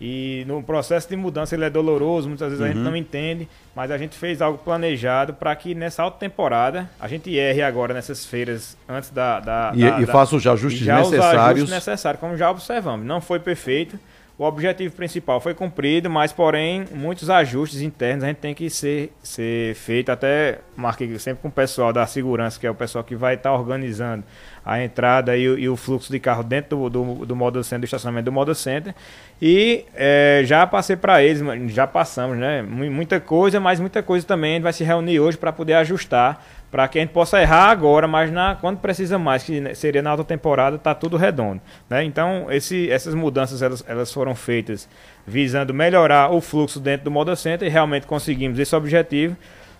e 0.00 0.44
no 0.46 0.62
processo 0.62 1.06
de 1.10 1.14
mudança 1.14 1.54
ele 1.54 1.64
é 1.66 1.68
doloroso, 1.68 2.26
muitas 2.26 2.48
vezes 2.48 2.64
a 2.64 2.68
gente 2.68 2.78
não 2.78 2.96
entende, 2.96 3.46
mas 3.76 3.90
a 3.90 3.98
gente 3.98 4.16
fez 4.16 4.40
algo 4.40 4.56
planejado 4.56 5.34
para 5.34 5.54
que 5.54 5.74
nessa 5.74 6.02
alta 6.02 6.18
temporada 6.18 6.88
a 6.98 7.06
gente 7.06 7.36
erre 7.36 7.60
agora 7.60 7.92
nessas 7.92 8.24
feiras 8.24 8.78
antes 8.88 9.10
da. 9.10 9.40
da, 9.40 9.72
E, 9.74 9.80
da, 9.82 10.00
e 10.00 10.06
faça 10.06 10.34
os 10.34 10.46
ajustes 10.46 10.80
e 10.80 10.84
já 10.86 11.02
os 11.02 11.10
necessários. 11.10 11.44
ajustes 11.44 11.70
necessários, 11.70 12.18
como 12.20 12.34
já 12.34 12.50
observamos. 12.50 13.04
Não 13.04 13.20
foi 13.20 13.38
perfeito. 13.38 13.98
O 14.40 14.44
objetivo 14.46 14.96
principal 14.96 15.38
foi 15.38 15.52
cumprido, 15.52 16.08
mas 16.08 16.32
porém 16.32 16.86
muitos 16.94 17.28
ajustes 17.28 17.82
internos 17.82 18.24
a 18.24 18.28
gente 18.28 18.38
tem 18.38 18.54
que 18.54 18.70
ser, 18.70 19.12
ser 19.22 19.74
feito. 19.74 20.08
Até 20.10 20.60
marquei 20.74 21.18
sempre 21.18 21.42
com 21.42 21.48
o 21.48 21.50
pessoal 21.50 21.92
da 21.92 22.06
segurança, 22.06 22.58
que 22.58 22.66
é 22.66 22.70
o 22.70 22.74
pessoal 22.74 23.04
que 23.04 23.14
vai 23.14 23.34
estar 23.34 23.52
organizando 23.52 24.24
a 24.64 24.82
entrada 24.82 25.36
e, 25.36 25.46
o- 25.46 25.58
e 25.58 25.68
o 25.68 25.76
fluxo 25.76 26.10
de 26.10 26.18
carro 26.18 26.42
dentro 26.42 26.88
do, 26.88 27.26
do, 27.26 27.26
do 27.26 27.62
Center, 27.62 27.80
do 27.80 27.84
estacionamento 27.84 28.24
do 28.24 28.32
Moda 28.32 28.54
Center. 28.54 28.94
E 29.42 29.84
eh, 29.94 30.40
já 30.46 30.66
passei 30.66 30.96
para 30.96 31.22
eles, 31.22 31.42
já 31.74 31.86
passamos, 31.86 32.38
né? 32.38 32.62
Mu- 32.62 32.90
Muita 32.90 33.20
coisa, 33.20 33.60
mas 33.60 33.78
muita 33.78 34.02
coisa 34.02 34.26
também 34.26 34.58
vai 34.58 34.72
se 34.72 34.82
reunir 34.82 35.20
hoje 35.20 35.36
para 35.36 35.52
poder 35.52 35.74
ajustar, 35.74 36.42
para 36.70 36.86
que 36.86 36.98
a 36.98 37.02
gente 37.02 37.10
possa 37.10 37.40
errar 37.40 37.70
agora, 37.70 38.06
mas 38.06 38.30
na, 38.30 38.54
quando 38.54 38.78
precisa 38.78 39.18
mais, 39.18 39.42
que 39.42 39.74
seria 39.74 40.00
na 40.00 40.10
alta 40.10 40.22
temporada, 40.22 40.78
tá 40.78 40.94
tudo 40.94 41.16
redondo. 41.16 41.60
Né? 41.88 42.04
Então, 42.04 42.46
esse, 42.50 42.88
essas 42.90 43.14
mudanças 43.14 43.60
elas, 43.60 43.84
elas 43.88 44.12
foram 44.12 44.34
feitas 44.34 44.88
visando 45.26 45.74
melhorar 45.74 46.30
o 46.30 46.40
fluxo 46.40 46.78
dentro 46.78 47.04
do 47.04 47.10
Moda 47.10 47.34
Center 47.34 47.66
e 47.66 47.70
realmente 47.70 48.06
conseguimos 48.06 48.58
esse 48.58 48.74
objetivo, 48.74 49.36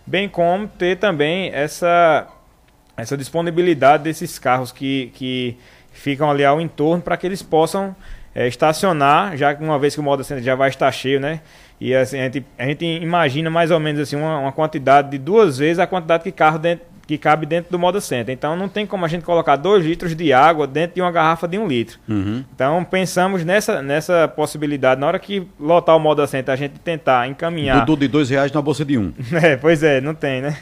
bem 0.07 0.29
como 0.29 0.67
ter 0.67 0.97
também 0.99 1.51
essa 1.55 2.27
essa 2.97 3.17
disponibilidade 3.17 4.03
desses 4.03 4.39
carros 4.39 4.71
que, 4.73 5.11
que 5.15 5.57
ficam 5.91 6.31
ali 6.31 6.45
ao 6.45 6.61
entorno 6.61 7.03
para 7.03 7.17
que 7.17 7.27
eles 7.27 7.43
possam 7.43 7.97
eh, 8.35 8.47
estacionar, 8.47 9.37
já 9.37 9.55
que 9.55 9.63
uma 9.63 9.79
vez 9.79 9.95
que 9.95 10.01
o 10.01 10.03
Moda 10.03 10.23
Center 10.23 10.45
já 10.45 10.55
vai 10.55 10.69
estar 10.69 10.91
cheio, 10.93 11.19
né? 11.19 11.41
E 11.81 11.95
assim, 11.95 12.19
a, 12.21 12.25
gente, 12.25 12.45
a 12.59 12.65
gente 12.67 12.85
imagina 12.85 13.49
mais 13.49 13.71
ou 13.71 13.81
menos 13.81 14.01
assim 14.03 14.17
uma, 14.17 14.39
uma 14.39 14.53
quantidade 14.53 15.11
de 15.11 15.19
duas 15.19 15.57
vezes 15.59 15.79
a 15.79 15.87
quantidade 15.87 16.23
que 16.23 16.31
carro 16.31 16.59
dentro, 16.59 16.85
que 17.07 17.17
cabe 17.17 17.47
dentro 17.47 17.73
do 17.73 17.79
Moda 17.79 18.01
Center. 18.01 18.33
Então 18.35 18.55
não 18.55 18.69
tem 18.69 18.87
como 18.87 19.05
a 19.05 19.09
gente 19.09 19.25
colocar 19.25 19.57
dois 19.57 19.85
litros 19.85 20.15
de 20.15 20.33
água 20.33 20.67
dentro 20.67 20.97
de 20.97 21.01
uma 21.01 21.11
garrafa 21.11 21.49
de 21.49 21.59
um 21.59 21.67
litro. 21.67 21.99
Uhum. 22.07 22.45
Então 22.55 22.85
pensamos 22.85 23.45
nessa, 23.45 23.83
nessa 23.83 24.29
possibilidade. 24.29 25.01
Na 25.01 25.07
hora 25.07 25.19
que 25.19 25.47
lotar 25.59 25.97
o 25.97 25.99
Moda 25.99 26.27
Center, 26.27 26.53
a 26.53 26.57
gente 26.57 26.79
tentar 26.81 27.27
encaminhar. 27.27 27.85
Dudu 27.85 28.01
de 28.01 28.09
dois 28.09 28.29
reais 28.29 28.53
na 28.53 28.61
bolsa 28.61 28.85
de 28.85 28.99
um. 28.99 29.13
É, 29.43 29.57
pois 29.57 29.83
é, 29.83 30.01
não 30.03 30.15
tem, 30.15 30.43
né? 30.43 30.57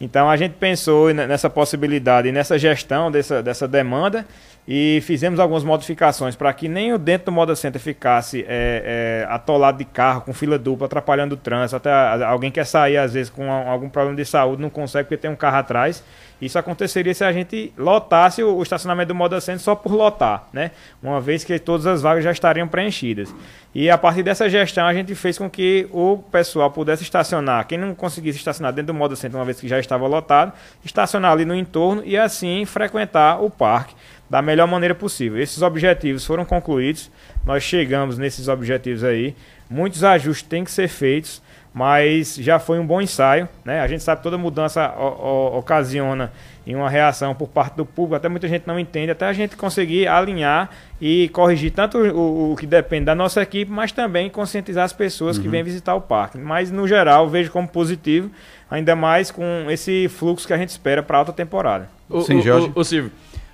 Então 0.00 0.28
a 0.28 0.36
gente 0.36 0.54
pensou 0.54 1.14
ne- 1.14 1.26
nessa 1.26 1.48
possibilidade 1.48 2.28
e 2.28 2.32
nessa 2.32 2.58
gestão 2.58 3.10
dessa, 3.10 3.40
dessa 3.42 3.68
demanda 3.68 4.26
e 4.66 5.00
fizemos 5.02 5.40
algumas 5.40 5.64
modificações 5.64 6.36
para 6.36 6.52
que 6.52 6.68
nem 6.68 6.92
o 6.92 6.98
dentro 6.98 7.26
do 7.26 7.32
Moda 7.32 7.56
Center 7.56 7.80
ficasse 7.80 8.44
é, 8.48 9.24
é, 9.26 9.32
atolado 9.32 9.78
de 9.78 9.84
carro, 9.84 10.20
com 10.20 10.32
fila 10.32 10.56
dupla, 10.56 10.86
atrapalhando 10.86 11.34
o 11.34 11.36
trânsito. 11.36 11.76
Até 11.76 11.90
alguém 12.24 12.50
quer 12.50 12.64
sair, 12.64 12.96
às 12.96 13.12
vezes, 13.12 13.28
com 13.28 13.50
algum 13.50 13.88
problema 13.88 14.16
de 14.16 14.24
saúde, 14.24 14.62
não 14.62 14.70
consegue 14.70 15.04
porque 15.04 15.16
tem 15.16 15.30
um 15.30 15.36
carro 15.36 15.56
atrás. 15.56 16.04
Isso 16.40 16.58
aconteceria 16.58 17.14
se 17.14 17.24
a 17.24 17.32
gente 17.32 17.72
lotasse 17.78 18.42
o, 18.42 18.60
estacionamento 18.62 19.08
do 19.08 19.14
Moda 19.14 19.40
Center 19.40 19.60
só 19.60 19.76
por 19.76 19.92
lotar, 19.92 20.48
né? 20.52 20.72
Uma 21.00 21.20
vez 21.20 21.44
que 21.44 21.56
todas 21.58 21.86
as 21.86 22.02
vagas 22.02 22.24
já 22.24 22.32
estariam 22.32 22.66
preenchidas. 22.66 23.32
E 23.72 23.88
a 23.88 23.96
partir 23.96 24.24
dessa 24.24 24.48
gestão, 24.48 24.84
a 24.86 24.92
gente 24.92 25.14
fez 25.14 25.38
com 25.38 25.48
que 25.48 25.88
o 25.92 26.18
pessoal 26.32 26.68
pudesse 26.70 27.04
estacionar. 27.04 27.66
Quem 27.66 27.78
não 27.78 27.94
conseguisse 27.94 28.38
estacionar 28.38 28.72
dentro 28.72 28.92
do 28.92 28.98
Moda 28.98 29.14
Center, 29.14 29.38
uma 29.38 29.44
vez 29.44 29.60
que 29.60 29.68
já 29.68 29.78
estava 29.78 30.06
lotado, 30.08 30.52
estacionar 30.84 31.30
ali 31.30 31.44
no 31.44 31.54
entorno 31.54 32.02
e 32.04 32.16
assim 32.16 32.64
frequentar 32.64 33.40
o 33.40 33.48
parque 33.48 33.94
da 34.32 34.40
melhor 34.40 34.66
maneira 34.66 34.94
possível. 34.94 35.38
Esses 35.38 35.60
objetivos 35.60 36.24
foram 36.24 36.42
concluídos, 36.42 37.10
nós 37.44 37.62
chegamos 37.62 38.16
nesses 38.16 38.48
objetivos 38.48 39.04
aí. 39.04 39.36
Muitos 39.68 40.02
ajustes 40.02 40.48
têm 40.48 40.64
que 40.64 40.70
ser 40.70 40.88
feitos 40.88 41.42
mas 41.74 42.36
já 42.36 42.58
foi 42.58 42.78
um 42.78 42.86
bom 42.86 43.00
ensaio, 43.00 43.48
né? 43.64 43.80
A 43.80 43.86
gente 43.86 44.02
sabe 44.02 44.18
que 44.18 44.22
toda 44.22 44.36
mudança 44.36 44.92
o, 44.94 45.54
o, 45.54 45.58
ocasiona 45.58 46.30
em 46.66 46.76
uma 46.76 46.88
reação 46.88 47.34
por 47.34 47.48
parte 47.48 47.76
do 47.76 47.86
público, 47.86 48.14
até 48.14 48.28
muita 48.28 48.46
gente 48.46 48.66
não 48.66 48.78
entende, 48.78 49.10
até 49.10 49.24
a 49.24 49.32
gente 49.32 49.56
conseguir 49.56 50.06
alinhar 50.06 50.68
e 51.00 51.30
corrigir 51.30 51.72
tanto 51.72 51.96
o, 51.96 52.52
o 52.52 52.56
que 52.56 52.66
depende 52.66 53.06
da 53.06 53.14
nossa 53.14 53.40
equipe, 53.40 53.70
mas 53.70 53.90
também 53.90 54.28
conscientizar 54.28 54.84
as 54.84 54.92
pessoas 54.92 55.38
uhum. 55.38 55.44
que 55.44 55.48
vêm 55.48 55.62
visitar 55.62 55.94
o 55.94 56.00
parque. 56.00 56.36
Mas 56.36 56.70
no 56.70 56.86
geral, 56.86 57.26
vejo 57.28 57.50
como 57.50 57.66
positivo, 57.66 58.30
ainda 58.70 58.94
mais 58.94 59.30
com 59.30 59.66
esse 59.70 60.08
fluxo 60.08 60.46
que 60.46 60.52
a 60.52 60.58
gente 60.58 60.68
espera 60.68 61.02
para 61.02 61.16
a 61.16 61.20
alta 61.20 61.32
temporada. 61.32 61.88
O, 62.08 62.20
Sim, 62.20 62.42
Jorge. 62.42 62.70
O, 62.74 62.80
o, 62.80 62.84
Silvio, 62.84 63.10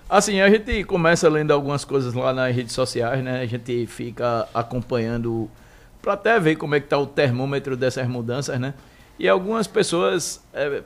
assim, 0.08 0.40
a 0.40 0.48
gente 0.48 0.84
começa 0.84 1.28
lendo 1.28 1.52
algumas 1.52 1.84
coisas 1.84 2.14
lá 2.14 2.32
nas 2.32 2.54
redes 2.54 2.72
sociais, 2.72 3.22
né? 3.22 3.40
A 3.40 3.46
gente 3.46 3.86
fica 3.86 4.48
acompanhando 4.54 5.50
para 6.00 6.14
até 6.14 6.38
ver 6.40 6.56
como 6.56 6.74
é 6.74 6.80
que 6.80 6.86
está 6.86 6.98
o 6.98 7.06
termômetro 7.06 7.76
dessas 7.76 8.06
mudanças, 8.08 8.58
né? 8.58 8.74
E 9.18 9.28
algumas 9.28 9.66
pessoas 9.66 10.42
é, 10.54 10.82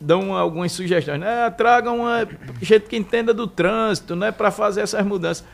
dão 0.00 0.34
algumas 0.34 0.72
sugestões, 0.72 1.20
né? 1.20 1.48
Tragam 1.50 2.00
uma 2.00 2.28
gente 2.60 2.86
que 2.86 2.96
entenda 2.96 3.32
do 3.32 3.46
trânsito, 3.46 4.16
né? 4.16 4.30
Para 4.32 4.50
fazer 4.50 4.82
essas 4.82 5.04
mudanças. 5.06 5.44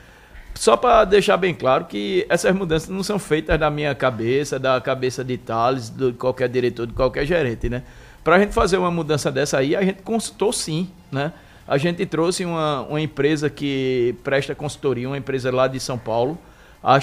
Só 0.55 0.77
para 0.77 1.05
deixar 1.05 1.37
bem 1.37 1.55
claro 1.55 1.85
que 1.85 2.27
essas 2.29 2.53
mudanças 2.53 2.89
não 2.89 3.03
são 3.03 3.19
feitas 3.19 3.61
da 3.61 3.71
minha 3.71 3.95
cabeça, 3.95 4.59
da 4.59 4.81
cabeça 4.81 5.23
de 5.23 5.39
Thales, 5.39 5.89
de 5.89 6.13
qualquer 6.15 6.49
diretor, 6.49 6.87
de 6.87 6.95
qualquer 6.95 7.25
gerente, 7.25 7.69
né? 7.69 7.85
Para 8.25 8.37
a 8.37 8.39
gente 8.41 8.53
fazer 8.53 8.77
uma 8.77 8.91
mudança 8.91 9.31
dessa 9.31 9.59
aí, 9.59 9.77
a 9.77 9.83
gente 9.83 10.03
consultou 10.03 10.53
sim, 10.53 10.91
né? 11.13 11.33
A 11.69 11.77
gente 11.77 12.07
trouxe 12.07 12.47
uma, 12.47 12.81
uma 12.89 12.99
empresa 12.99 13.51
que 13.51 14.17
presta 14.25 14.55
consultoria, 14.55 15.07
uma 15.07 15.19
empresa 15.19 15.55
lá 15.55 15.69
de 15.69 15.79
São 15.79 15.99
Paulo, 15.99 16.39
a 16.83 16.99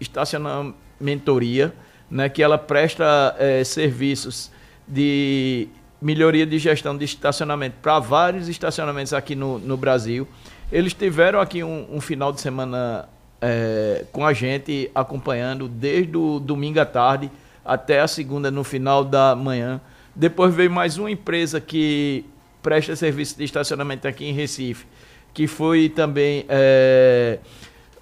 estacionamentoria, 0.00 1.72
né, 2.10 2.28
que 2.28 2.42
ela 2.42 2.58
presta 2.58 3.36
é, 3.38 3.62
serviços 3.62 4.50
de 4.88 5.68
melhoria 6.02 6.44
de 6.44 6.58
gestão 6.58 6.98
de 6.98 7.04
estacionamento 7.04 7.76
para 7.80 8.00
vários 8.00 8.48
estacionamentos 8.48 9.12
aqui 9.12 9.36
no, 9.36 9.60
no 9.60 9.76
Brasil. 9.76 10.26
Eles 10.72 10.92
tiveram 10.92 11.40
aqui 11.40 11.62
um, 11.62 11.86
um 11.92 12.00
final 12.00 12.32
de 12.32 12.40
semana 12.40 13.08
é, 13.40 14.04
com 14.10 14.26
a 14.26 14.32
gente, 14.32 14.90
acompanhando 14.92 15.68
desde 15.68 16.16
o 16.16 16.40
domingo 16.40 16.80
à 16.80 16.86
tarde 16.86 17.30
até 17.64 18.00
a 18.00 18.08
segunda 18.08 18.50
no 18.50 18.64
final 18.64 19.04
da 19.04 19.36
manhã. 19.36 19.80
Depois 20.12 20.52
veio 20.52 20.72
mais 20.72 20.98
uma 20.98 21.08
empresa 21.08 21.60
que 21.60 22.24
presta 22.62 22.96
serviço 22.96 23.36
de 23.36 23.44
estacionamento 23.44 24.06
aqui 24.06 24.24
em 24.24 24.32
Recife, 24.32 24.86
que 25.32 25.46
foi 25.46 25.88
também 25.88 26.44
é, 26.48 27.38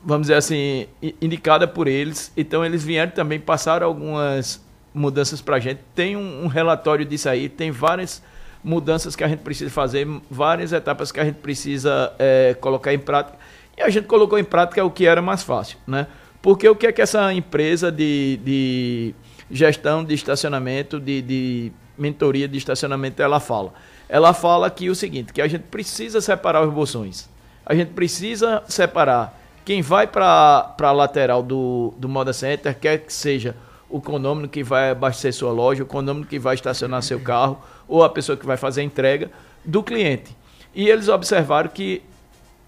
vamos 0.07 0.29
dizer 0.29 0.37
assim, 0.37 0.87
indicada 1.21 1.67
por 1.67 1.89
eles. 1.89 2.33
Então 2.37 2.65
eles 2.65 2.85
vieram 2.85 3.11
também, 3.11 3.41
passaram 3.41 3.89
algumas 3.89 4.65
mudanças 4.95 5.41
para 5.41 5.57
a 5.57 5.59
gente. 5.59 5.81
Tem 5.97 6.17
um, 6.17 6.45
um, 6.45 6.47
relatório 6.47 7.05
disso 7.05 7.29
aí, 7.29 7.49
tem 7.49 7.73
várias 7.73 8.23
mudanças 8.63 9.17
que 9.17 9.25
a 9.25 9.29
gente 9.29 9.41
precisa 9.41 9.71
fazer, 9.71 10.07
várias 10.31 10.73
etapas 10.73 11.11
que 11.11 11.19
a 11.19 11.25
gente 11.25 11.37
precisa 11.37 12.13
é, 12.21 12.55
colocar 12.61 12.95
em 12.95 12.99
prática. 13.01 13.37
E 13.77 13.83
a 13.83 13.91
gente 13.91 14.07
colocou 14.07 14.39
em 14.39 14.45
prática 14.45 14.85
o 14.85 14.91
que 14.91 15.07
era 15.07 15.21
mais 15.21 15.43
fácil, 15.43 15.77
né? 15.87 16.07
Porque 16.41 16.69
o 16.69 16.77
que 16.77 16.87
é 16.87 16.93
que 16.93 17.03
essa 17.03 17.33
empresa 17.35 17.91
de, 17.91 18.39
de 18.45 19.15
gestão 19.51 20.05
de 20.05 20.15
estacionamento, 20.15 21.01
de, 21.01 21.21
de 21.21 21.73
mentoria 21.99 22.47
de 22.47 22.57
estacionamento, 22.57 23.21
ela 23.21 23.41
fala? 23.41 23.75
Ela 24.09 24.33
fala 24.33 24.71
que 24.71 24.89
o 24.89 24.95
seguinte, 24.95 25.33
que 25.33 25.43
a 25.43 25.49
gente 25.49 25.65
precisa 25.65 26.21
separar 26.21 26.67
os 26.67 26.73
bolsões. 26.73 27.29
A 27.65 27.75
gente 27.75 27.93
precisa 27.93 28.63
separar 28.69 29.39
quem 29.65 29.83
vai 29.83 30.07
para 30.07 30.75
a 30.79 30.93
lateral 30.93 31.43
do, 31.43 31.93
do 31.99 32.09
Moda 32.09 32.33
Center, 32.33 32.79
quer 32.79 32.99
que 32.99 33.13
seja 33.13 33.57
o 33.91 34.01
condomínio 34.01 34.49
que 34.49 34.63
vai 34.63 34.91
abastecer 34.91 35.33
sua 35.33 35.51
loja, 35.51 35.83
o 35.83 35.87
condomínio 35.87 36.29
que 36.29 36.39
vai 36.39 36.55
estacionar 36.55 37.03
seu 37.03 37.21
carro, 37.21 37.61
ou 37.89 38.05
a 38.05 38.09
pessoa 38.09 38.37
que 38.37 38.47
vai 38.47 38.57
fazer 38.57 38.83
a 38.83 38.85
entrega 38.85 39.31
do 39.65 39.83
cliente. 39.83 40.37
E 40.75 40.89
eles 40.89 41.09
observaram 41.09 41.69
que 41.69 42.03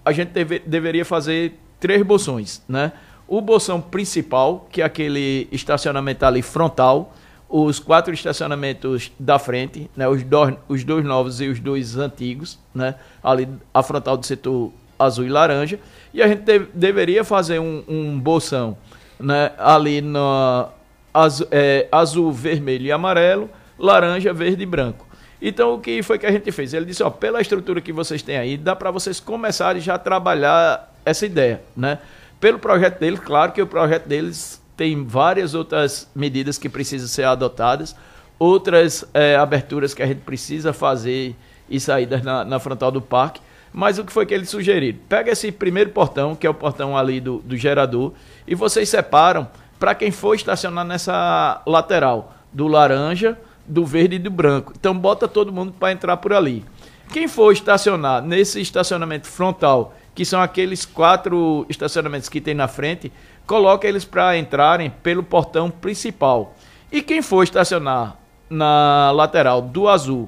a 0.03 0.11
gente 0.11 0.29
deve, 0.29 0.59
deveria 0.59 1.05
fazer 1.05 1.57
três 1.79 2.01
bolsões, 2.03 2.61
né? 2.67 2.91
O 3.27 3.39
bolsão 3.41 3.79
principal, 3.79 4.67
que 4.71 4.81
é 4.81 4.85
aquele 4.85 5.47
estacionamento 5.51 6.25
ali 6.25 6.41
frontal, 6.41 7.13
os 7.49 7.79
quatro 7.79 8.13
estacionamentos 8.13 9.11
da 9.19 9.39
frente, 9.39 9.89
né? 9.97 10.07
Os 10.07 10.23
dois, 10.23 10.55
os 10.67 10.83
dois 10.83 11.03
novos 11.03 11.41
e 11.41 11.47
os 11.47 11.59
dois 11.59 11.97
antigos, 11.97 12.59
né? 12.73 12.95
Ali 13.23 13.49
a 13.73 13.81
frontal 13.81 14.15
do 14.15 14.25
setor 14.25 14.71
azul 14.99 15.25
e 15.25 15.29
laranja. 15.29 15.79
E 16.13 16.21
a 16.21 16.27
gente 16.27 16.41
deve, 16.41 16.67
deveria 16.73 17.23
fazer 17.23 17.59
um, 17.59 17.83
um 17.87 18.19
bolsão 18.19 18.77
né, 19.19 19.51
ali 19.57 20.01
no 20.01 20.69
azul, 21.13 21.47
é, 21.49 21.87
azul, 21.91 22.31
vermelho 22.31 22.85
e 22.85 22.91
amarelo, 22.91 23.49
laranja, 23.77 24.31
verde 24.33 24.63
e 24.63 24.65
branco. 24.65 25.07
Então 25.41 25.73
o 25.73 25.79
que 25.79 26.03
foi 26.03 26.19
que 26.19 26.25
a 26.25 26.31
gente 26.31 26.51
fez? 26.51 26.73
Ele 26.73 26.85
disse, 26.85 27.01
ó, 27.01 27.09
pela 27.09 27.41
estrutura 27.41 27.81
que 27.81 27.93
vocês 27.93 28.21
têm 28.21 28.37
aí, 28.37 28.57
dá 28.57 28.75
para 28.75 28.91
vocês 28.91 29.19
começarem 29.19 29.81
já 29.81 29.95
a 29.95 29.99
trabalhar 29.99 30.93
essa 31.05 31.25
ideia, 31.25 31.61
né? 31.75 31.99
Pelo 32.39 32.59
projeto 32.59 32.99
deles, 32.99 33.19
claro 33.19 33.51
que 33.51 33.61
o 33.61 33.67
projeto 33.67 34.07
deles 34.07 34.58
tem 34.79 35.03
várias 35.03 35.53
outras 35.53 36.09
medidas 36.15 36.57
que 36.57 36.69
precisam 36.69 37.05
ser 37.05 37.25
adotadas, 37.25 37.93
outras 38.39 39.03
é, 39.13 39.35
aberturas 39.35 39.93
que 39.93 40.01
a 40.01 40.07
gente 40.07 40.21
precisa 40.21 40.71
fazer 40.71 41.35
e 41.69 41.81
saídas 41.81 42.23
na, 42.23 42.45
na 42.45 42.59
frontal 42.61 42.89
do 42.89 43.01
parque, 43.01 43.41
mas 43.73 43.99
o 43.99 44.05
que 44.05 44.13
foi 44.13 44.25
que 44.25 44.33
eles 44.33 44.49
sugeriram? 44.49 44.97
Pega 45.09 45.31
esse 45.31 45.51
primeiro 45.51 45.89
portão, 45.89 46.33
que 46.33 46.47
é 46.47 46.49
o 46.49 46.53
portão 46.53 46.97
ali 46.97 47.19
do, 47.19 47.39
do 47.39 47.57
gerador, 47.57 48.13
e 48.47 48.55
vocês 48.55 48.87
separam 48.87 49.49
para 49.77 49.93
quem 49.93 50.11
for 50.11 50.33
estacionar 50.33 50.85
nessa 50.85 51.61
lateral, 51.67 52.33
do 52.53 52.65
laranja, 52.65 53.37
do 53.67 53.85
verde 53.85 54.15
e 54.15 54.19
do 54.19 54.31
branco. 54.31 54.71
Então 54.79 54.97
bota 54.97 55.27
todo 55.27 55.51
mundo 55.51 55.73
para 55.77 55.91
entrar 55.91 56.15
por 56.15 56.31
ali. 56.31 56.63
Quem 57.11 57.27
for 57.27 57.51
estacionar 57.51 58.21
nesse 58.21 58.61
estacionamento 58.61 59.27
frontal, 59.27 59.93
que 60.19 60.25
são 60.25 60.41
aqueles 60.41 60.83
quatro 60.83 61.65
estacionamentos 61.69 62.27
que 62.27 62.41
tem 62.41 62.53
na 62.53 62.67
frente, 62.67 63.09
coloca 63.47 63.87
eles 63.87 64.03
para 64.03 64.37
entrarem 64.37 64.89
pelo 65.01 65.23
portão 65.23 65.71
principal. 65.71 66.57
E 66.91 67.01
quem 67.01 67.21
for 67.21 67.41
estacionar 67.41 68.17
na 68.49 69.11
lateral 69.11 69.61
do 69.61 69.87
azul, 69.87 70.27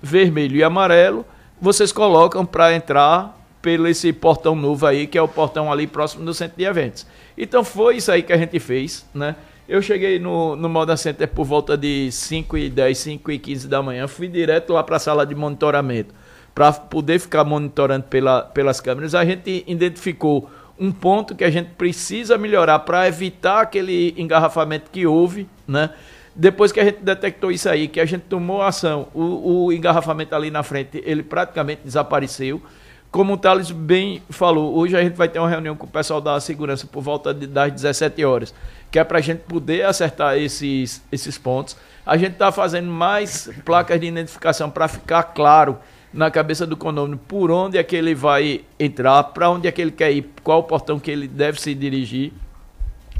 vermelho 0.00 0.56
e 0.56 0.64
amarelo, 0.64 1.22
vocês 1.60 1.92
colocam 1.92 2.46
para 2.46 2.74
entrar 2.74 3.38
pelo 3.60 3.86
esse 3.86 4.10
portão 4.10 4.56
novo 4.56 4.86
aí, 4.86 5.06
que 5.06 5.18
é 5.18 5.20
o 5.20 5.28
portão 5.28 5.70
ali 5.70 5.86
próximo 5.86 6.24
do 6.24 6.32
centro 6.32 6.56
de 6.56 6.64
eventos. 6.64 7.06
Então 7.36 7.62
foi 7.62 7.98
isso 7.98 8.10
aí 8.10 8.22
que 8.22 8.32
a 8.32 8.38
gente 8.38 8.58
fez, 8.58 9.04
né? 9.12 9.36
Eu 9.68 9.82
cheguei 9.82 10.18
no, 10.18 10.56
no 10.56 10.66
Moda 10.66 10.96
Center 10.96 11.28
por 11.28 11.44
volta 11.44 11.76
de 11.76 12.10
5 12.10 12.56
e 12.56 12.70
10, 12.70 12.96
5 12.96 13.32
e 13.32 13.38
15 13.38 13.68
da 13.68 13.82
manhã, 13.82 14.08
fui 14.08 14.28
direto 14.28 14.72
lá 14.72 14.82
para 14.82 14.96
a 14.96 14.98
sala 14.98 15.26
de 15.26 15.34
monitoramento, 15.34 16.14
para 16.56 16.72
poder 16.72 17.18
ficar 17.18 17.44
monitorando 17.44 18.04
pela, 18.04 18.40
pelas 18.40 18.80
câmeras. 18.80 19.14
A 19.14 19.22
gente 19.26 19.62
identificou 19.66 20.50
um 20.80 20.90
ponto 20.90 21.34
que 21.34 21.44
a 21.44 21.50
gente 21.50 21.72
precisa 21.72 22.38
melhorar 22.38 22.78
para 22.78 23.06
evitar 23.06 23.60
aquele 23.60 24.14
engarrafamento 24.16 24.90
que 24.90 25.06
houve, 25.06 25.46
né? 25.68 25.90
Depois 26.34 26.72
que 26.72 26.80
a 26.80 26.84
gente 26.84 27.00
detectou 27.02 27.50
isso 27.50 27.68
aí, 27.68 27.86
que 27.86 28.00
a 28.00 28.06
gente 28.06 28.22
tomou 28.22 28.62
ação, 28.62 29.08
o, 29.12 29.66
o 29.66 29.72
engarrafamento 29.72 30.34
ali 30.34 30.50
na 30.50 30.62
frente, 30.62 31.02
ele 31.04 31.22
praticamente 31.22 31.82
desapareceu. 31.84 32.62
Como 33.10 33.34
o 33.34 33.36
Thales 33.36 33.70
bem 33.70 34.22
falou, 34.30 34.78
hoje 34.78 34.96
a 34.96 35.02
gente 35.02 35.14
vai 35.14 35.28
ter 35.28 35.38
uma 35.38 35.50
reunião 35.50 35.76
com 35.76 35.84
o 35.84 35.90
pessoal 35.90 36.22
da 36.22 36.40
segurança 36.40 36.86
por 36.86 37.02
volta 37.02 37.34
de, 37.34 37.46
das 37.46 37.70
17 37.70 38.24
horas, 38.24 38.54
que 38.90 38.98
é 38.98 39.04
para 39.04 39.18
a 39.18 39.22
gente 39.22 39.40
poder 39.40 39.84
acertar 39.84 40.38
esses, 40.38 41.02
esses 41.12 41.36
pontos. 41.36 41.76
A 42.04 42.16
gente 42.16 42.32
está 42.32 42.50
fazendo 42.50 42.90
mais 42.90 43.50
placas 43.62 44.00
de 44.00 44.06
identificação 44.06 44.70
para 44.70 44.88
ficar 44.88 45.22
claro 45.22 45.78
na 46.16 46.30
cabeça 46.30 46.66
do 46.66 46.76
condomínio 46.76 47.20
por 47.28 47.50
onde 47.50 47.76
é 47.76 47.82
que 47.82 47.94
ele 47.94 48.14
vai 48.14 48.62
entrar, 48.80 49.22
para 49.22 49.50
onde 49.50 49.68
é 49.68 49.72
que 49.72 49.82
ele 49.82 49.90
quer 49.90 50.10
ir, 50.10 50.28
qual 50.42 50.60
o 50.60 50.62
portão 50.62 50.98
que 50.98 51.10
ele 51.10 51.28
deve 51.28 51.60
se 51.60 51.74
dirigir. 51.74 52.32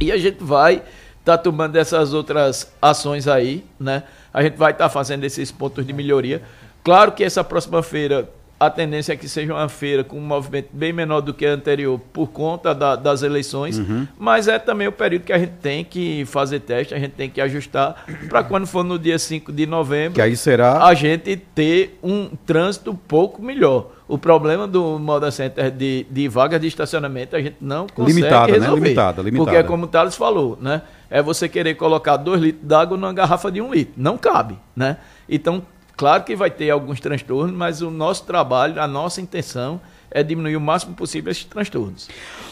E 0.01 0.11
a 0.11 0.17
gente 0.17 0.43
vai 0.43 0.83
está 1.21 1.37
tomando 1.37 1.75
essas 1.75 2.15
outras 2.15 2.73
ações 2.81 3.27
aí, 3.27 3.65
né? 3.81 4.05
A 4.33 4.43
gente 4.43 4.57
vai 4.57 4.71
estar 4.71 4.85
tá 4.85 4.91
fazendo 4.91 5.25
esses 5.25 5.51
pontos 5.51 5.85
de 5.85 5.93
melhoria. 5.93 6.41
Claro 6.85 7.13
que 7.13 7.25
essa 7.25 7.43
próxima 7.43 7.83
feira 7.83 8.31
a 8.59 8.71
tendência 8.71 9.13
é 9.13 9.17
que 9.17 9.29
seja 9.29 9.53
uma 9.53 9.69
feira 9.69 10.03
com 10.03 10.17
um 10.17 10.23
movimento 10.23 10.69
bem 10.73 10.93
menor 10.93 11.21
do 11.21 11.35
que 11.35 11.45
a 11.45 11.51
anterior 11.51 12.01
por 12.13 12.29
conta 12.29 12.75
da, 12.75 12.97
das 12.97 13.23
eleições, 13.23 13.79
uhum. 13.79 14.07
mas 14.19 14.49
é 14.49 14.59
também 14.59 14.89
o 14.89 14.93
período 14.93 15.25
que 15.25 15.33
a 15.33 15.39
gente 15.39 15.53
tem 15.61 15.85
que 15.85 16.25
fazer 16.25 16.61
teste, 16.61 16.95
a 16.95 16.99
gente 16.99 17.13
tem 17.13 17.29
que 17.29 17.41
ajustar 17.41 18.05
para 18.29 18.43
quando 18.43 18.67
for 18.67 18.83
no 18.83 18.99
dia 18.99 19.19
5 19.19 19.53
de 19.53 19.67
novembro, 19.67 20.15
que 20.15 20.23
aí 20.23 20.37
será 20.37 20.85
a 20.85 20.95
gente 20.95 21.37
ter 21.37 21.99
um 22.03 22.31
trânsito 22.47 22.91
um 22.93 22.97
pouco 22.97 23.43
melhor. 23.43 23.91
O 24.09 24.17
problema 24.17 24.69
do 24.69 25.01
Moda 25.01 25.31
Center 25.33 25.71
de, 25.71 26.07
de 26.09 26.29
vagas 26.29 26.61
de 26.61 26.69
estacionamento 26.69 27.35
a 27.35 27.41
gente 27.41 27.57
não 27.61 27.89
consegue 27.89 28.21
limitada, 28.21 28.47
né? 28.47 28.53
resolver. 28.53 28.81
Né? 28.81 28.87
Limitada, 28.87 29.23
limitada. 29.23 29.45
Porque 29.45 29.57
é 29.57 29.63
como 29.65 29.85
o 29.85 29.89
Thales 29.89 30.15
falou, 30.15 30.57
né? 30.61 30.83
É 31.11 31.21
você 31.21 31.49
querer 31.49 31.75
colocar 31.75 32.17
2 32.17 32.41
litros 32.41 32.65
d'água 32.65 32.97
numa 32.97 33.13
garrafa 33.13 33.51
de 33.51 33.61
1 33.61 33.67
um 33.67 33.75
litro. 33.75 33.95
Não 33.97 34.17
cabe, 34.17 34.57
né? 34.77 34.99
Então 35.29 35.63
Claro 35.97 36.25
que 36.25 36.37
vai 36.37 36.51
ter 36.51 36.71
alguns 36.71 37.01
transtornos, 37.01 37.57
mas 37.57 37.81
o 37.81 37.91
nosso 37.91 38.25
trabalho, 38.25 38.81
a 38.81 38.87
nossa 38.87 39.21
intenção 39.21 39.81
é 40.11 40.23
diminuir 40.23 40.57
o 40.57 40.61
máximo 40.61 40.95
possível 40.95 41.31
esses 41.31 41.45
transtornos. 41.45 42.09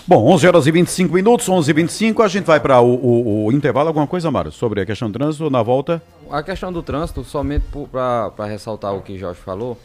Bom, 0.07 0.27
11 0.33 0.47
horas 0.47 0.67
e 0.67 0.71
25 0.71 1.15
minutos, 1.15 1.49
11 1.49 1.71
e 1.71 1.75
25 1.75 2.23
a 2.23 2.29
gente 2.29 2.45
vai 2.45 2.59
para 2.59 2.81
o, 2.81 2.95
o, 2.95 3.45
o, 3.47 3.53
intervalo. 3.53 3.89
Alguma 3.89 4.07
coisa, 4.07 4.31
Mário, 4.31 4.51
sobre 4.51 4.81
a 4.81 4.87
questão 4.87 5.11
do 5.11 5.19
trânsito 5.19 5.51
na 5.51 5.63
volta? 5.63 6.03
A 6.31 6.43
questão 6.43 6.73
do 6.73 6.83
trânsito, 6.83 7.23
somente 7.23 7.65
para 7.91 8.47
ressaltar 8.47 8.95
o 8.95 9.03
que 9.03 9.19
Jorge 9.19 9.41
falou, 9.41 9.79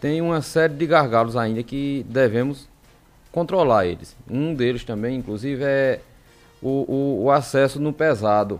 tem 0.00 0.20
uma 0.22 0.40
série 0.40 0.74
de 0.74 0.86
gargalos 0.86 1.36
ainda 1.36 1.62
que 1.62 2.04
devemos 2.08 2.66
controlar 3.30 3.86
eles. 3.86 4.16
Um 4.30 4.54
deles 4.54 4.84
também, 4.84 5.18
inclusive, 5.18 5.62
é 5.64 6.00
o, 6.62 6.68
o, 6.68 7.24
o 7.24 7.30
acesso 7.30 7.78
no 7.78 7.92
pesado 7.92 8.58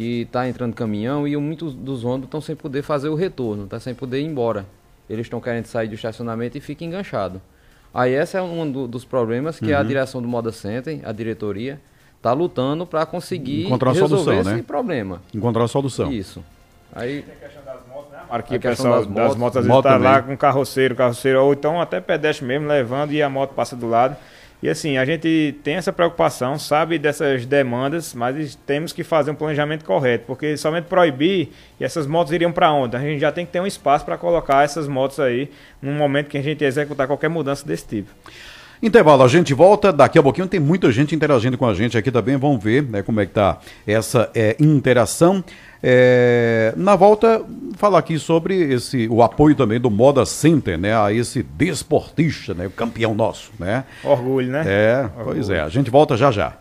que 0.00 0.22
está 0.22 0.48
entrando 0.48 0.72
caminhão 0.72 1.28
e 1.28 1.36
muitos 1.36 1.74
dos 1.74 2.04
ônibus 2.04 2.28
estão 2.28 2.40
sem 2.40 2.56
poder 2.56 2.80
fazer 2.80 3.10
o 3.10 3.14
retorno, 3.14 3.66
tá 3.66 3.78
sem 3.78 3.94
poder 3.94 4.20
ir 4.20 4.24
embora. 4.24 4.64
Eles 5.10 5.26
estão 5.26 5.42
querendo 5.42 5.66
sair 5.66 5.88
do 5.88 5.94
estacionamento 5.94 6.56
e 6.56 6.60
fica 6.60 6.82
enganchado. 6.86 7.38
Aí 7.92 8.14
esse 8.14 8.34
é 8.34 8.40
um 8.40 8.70
do, 8.70 8.88
dos 8.88 9.04
problemas 9.04 9.58
que 9.60 9.74
uhum. 9.74 9.78
a 9.78 9.82
direção 9.82 10.22
do 10.22 10.26
Moda 10.28 10.52
Center, 10.52 11.00
a 11.04 11.12
diretoria, 11.12 11.78
está 12.16 12.32
lutando 12.32 12.86
para 12.86 13.04
conseguir 13.04 13.66
Encontrar 13.66 13.92
resolver 13.92 14.16
solução, 14.16 14.40
esse 14.40 14.54
né? 14.54 14.64
problema. 14.66 15.20
Encontrar 15.34 15.64
a 15.64 15.68
solução. 15.68 16.10
Isso. 16.10 16.42
Aí 16.94 17.20
tem 17.20 17.34
a 17.34 17.36
questão 17.36 17.62
das 17.62 17.86
motos, 17.86 18.10
né? 18.10 18.20
Aqui 18.30 18.56
o 18.56 18.60
pessoal 18.60 18.98
das 19.00 19.06
motos, 19.06 19.28
das 19.28 19.36
motos 19.36 19.56
às 19.58 19.66
vezes 19.66 19.78
está 19.78 19.96
lá 19.98 20.22
com 20.22 20.34
carroceiro, 20.34 20.94
carroceiro, 20.94 21.44
ou 21.44 21.52
então 21.52 21.78
até 21.78 22.00
pedestre 22.00 22.46
mesmo 22.46 22.66
levando 22.66 23.12
e 23.12 23.22
a 23.22 23.28
moto 23.28 23.50
passa 23.50 23.76
do 23.76 23.86
lado. 23.86 24.16
E 24.62 24.68
assim, 24.68 24.98
a 24.98 25.04
gente 25.06 25.58
tem 25.64 25.76
essa 25.76 25.92
preocupação, 25.92 26.58
sabe 26.58 26.98
dessas 26.98 27.46
demandas, 27.46 28.12
mas 28.12 28.54
temos 28.66 28.92
que 28.92 29.02
fazer 29.02 29.30
um 29.30 29.34
planejamento 29.34 29.84
correto, 29.86 30.24
porque 30.26 30.54
somente 30.56 30.84
proibir 30.84 31.48
e 31.78 31.84
essas 31.84 32.06
motos 32.06 32.32
iriam 32.32 32.52
para 32.52 32.70
onde? 32.70 32.94
A 32.94 33.00
gente 33.00 33.20
já 33.20 33.32
tem 33.32 33.46
que 33.46 33.52
ter 33.52 33.60
um 33.60 33.66
espaço 33.66 34.04
para 34.04 34.18
colocar 34.18 34.62
essas 34.62 34.86
motos 34.86 35.18
aí 35.18 35.50
no 35.80 35.92
momento 35.92 36.28
que 36.28 36.36
a 36.36 36.42
gente 36.42 36.62
executar 36.62 37.06
qualquer 37.06 37.30
mudança 37.30 37.66
desse 37.66 37.86
tipo. 37.86 38.10
Intervalo, 38.82 39.22
a 39.22 39.28
gente 39.28 39.52
volta. 39.52 39.92
Daqui 39.92 40.18
a 40.18 40.22
pouquinho 40.22 40.46
tem 40.46 40.58
muita 40.58 40.90
gente 40.90 41.14
interagindo 41.14 41.58
com 41.58 41.66
a 41.66 41.74
gente 41.74 41.98
aqui 41.98 42.10
também. 42.10 42.36
Vamos 42.38 42.62
ver 42.62 42.82
né, 42.82 43.02
como 43.02 43.20
é 43.20 43.26
que 43.26 43.32
tá 43.32 43.58
essa 43.86 44.30
é, 44.34 44.56
interação. 44.58 45.44
É, 45.82 46.72
na 46.76 46.96
volta, 46.96 47.42
falar 47.76 47.98
aqui 47.98 48.18
sobre 48.18 48.54
esse, 48.72 49.06
o 49.08 49.22
apoio 49.22 49.54
também 49.54 49.78
do 49.78 49.90
Moda 49.90 50.24
Center, 50.24 50.78
né? 50.78 50.96
A 50.96 51.12
esse 51.12 51.42
desportista, 51.42 52.54
né? 52.54 52.66
O 52.66 52.70
campeão 52.70 53.14
nosso, 53.14 53.50
né? 53.58 53.84
Orgulho, 54.02 54.48
né? 54.48 54.64
É, 54.66 55.02
Orgulho. 55.16 55.36
pois 55.36 55.50
é. 55.50 55.60
A 55.60 55.68
gente 55.68 55.90
volta 55.90 56.16
já 56.16 56.30
já. 56.30 56.54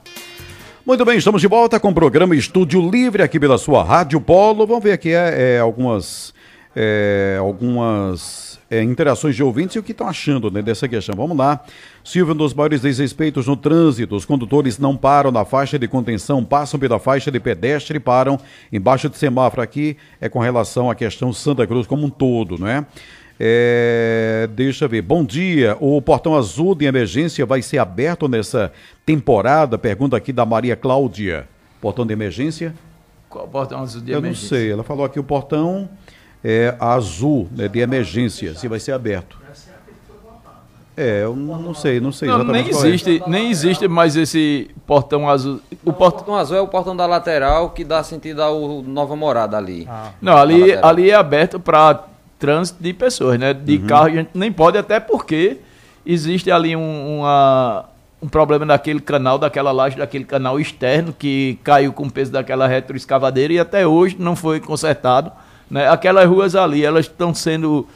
Muito 0.85 1.05
bem, 1.05 1.17
estamos 1.17 1.39
de 1.39 1.47
volta 1.47 1.79
com 1.79 1.89
o 1.89 1.93
programa 1.93 2.35
Estúdio 2.35 2.81
Livre 2.89 3.21
aqui 3.21 3.39
pela 3.39 3.57
sua 3.57 3.83
Rádio 3.83 4.19
Polo. 4.19 4.65
Vamos 4.65 4.83
ver 4.83 4.93
aqui 4.93 5.09
é, 5.13 5.55
é 5.55 5.59
algumas, 5.59 6.33
é, 6.75 7.37
algumas 7.39 8.48
é, 8.69 8.83
interações 8.83 9.35
de 9.35 9.43
ouvintes 9.43 9.75
e 9.75 9.79
o 9.79 9.83
que 9.83 9.91
estão 9.91 10.07
achando 10.07 10.51
né, 10.51 10.61
dessa 10.61 10.87
questão. 10.87 11.15
Vamos 11.15 11.35
lá. 11.37 11.63
Silvio, 12.03 12.33
um 12.33 12.37
dos 12.37 12.53
maiores 12.53 12.81
desrespeitos 12.81 13.47
no 13.47 13.55
trânsito. 13.55 14.15
Os 14.15 14.25
condutores 14.25 14.77
não 14.77 14.95
param 14.95 15.31
na 15.31 15.43
faixa 15.43 15.79
de 15.79 15.87
contenção, 15.87 16.43
passam 16.43 16.79
pela 16.79 16.99
faixa 16.99 17.31
de 17.31 17.39
pedestre 17.39 17.97
e 17.97 17.99
param 17.99 18.39
embaixo 18.71 19.09
de 19.09 19.17
semáforo. 19.17 19.61
Aqui 19.61 19.97
é 20.21 20.29
com 20.29 20.39
relação 20.39 20.89
à 20.89 20.95
questão 20.95 21.33
Santa 21.33 21.65
Cruz 21.65 21.87
como 21.87 22.05
um 22.05 22.09
todo, 22.09 22.57
não 22.57 22.67
é? 22.67 22.85
É, 23.39 24.49
deixa 24.53 24.85
eu 24.85 24.89
ver. 24.89 25.01
Bom 25.01 25.23
dia. 25.23 25.77
O 25.79 26.01
portão 26.01 26.35
azul 26.35 26.75
de 26.75 26.85
emergência 26.85 27.45
vai 27.45 27.61
ser 27.61 27.77
aberto 27.77 28.27
nessa 28.27 28.71
temporada? 29.05 29.77
Pergunta 29.77 30.17
aqui 30.17 30.33
da 30.33 30.45
Maria 30.45 30.75
Cláudia. 30.75 31.47
Portão 31.79 32.05
de 32.05 32.11
emergência? 32.11 32.73
Qual 33.29 33.47
portão 33.47 33.81
azul 33.81 34.01
de 34.01 34.11
eu 34.11 34.19
emergência? 34.19 34.55
Eu 34.55 34.59
não 34.59 34.63
sei. 34.63 34.71
Ela 34.73 34.83
falou 34.83 35.05
aqui 35.05 35.19
o 35.19 35.23
portão 35.23 35.89
é, 36.43 36.75
azul 36.79 37.47
né, 37.51 37.67
de 37.67 37.79
emergência, 37.79 38.55
se 38.55 38.67
vai 38.67 38.79
ser 38.79 38.93
aberto. 38.93 39.37
É, 41.01 41.23
eu 41.23 41.33
não 41.33 41.73
sei, 41.73 42.01
não 42.01 42.11
sei 42.11 42.27
não, 42.27 42.43
nem 42.43 42.65
é. 42.65 42.69
existe, 42.69 43.23
é. 43.25 43.29
nem 43.29 43.49
existe 43.49 43.87
mais 43.87 44.17
esse 44.17 44.69
portão 44.85 45.29
azul. 45.29 45.61
O 45.85 45.93
portão 45.93 46.35
azul 46.35 46.57
é 46.57 46.61
o 46.61 46.67
portão 46.67 46.93
da 46.93 47.05
lateral 47.05 47.69
que 47.69 47.85
dá 47.85 48.03
sentido 48.03 48.43
ao 48.43 48.81
Nova 48.81 49.15
Morada 49.15 49.55
ali. 49.55 49.87
Ah. 49.89 50.09
Não, 50.21 50.35
ali, 50.35 50.73
ali 50.73 51.09
é 51.09 51.15
aberto 51.15 51.57
para 51.57 52.03
trânsito 52.37 52.83
de 52.83 52.91
pessoas, 52.93 53.39
né? 53.39 53.53
De 53.53 53.77
uhum. 53.77 53.87
carro 53.87 54.07
a 54.07 54.09
gente 54.09 54.31
nem 54.33 54.51
pode, 54.51 54.77
até 54.77 54.99
porque 54.99 55.59
existe 56.05 56.51
ali 56.51 56.75
um, 56.75 57.19
uma, 57.19 57.85
um 58.21 58.27
problema 58.27 58.65
daquele 58.65 58.99
canal, 58.99 59.37
daquela 59.37 59.71
laje, 59.71 59.95
daquele 59.95 60.25
canal 60.25 60.59
externo 60.59 61.13
que 61.17 61.57
caiu 61.63 61.93
com 61.93 62.07
o 62.07 62.11
peso 62.11 62.33
daquela 62.33 62.67
retroescavadeira 62.67 63.53
e 63.53 63.59
até 63.59 63.87
hoje 63.87 64.17
não 64.19 64.35
foi 64.35 64.59
consertado. 64.59 65.31
Né? 65.69 65.87
Aquelas 65.87 66.27
ruas 66.27 66.55
ali, 66.55 66.83
elas 66.83 67.05
estão 67.05 67.33
sendo 67.33 67.87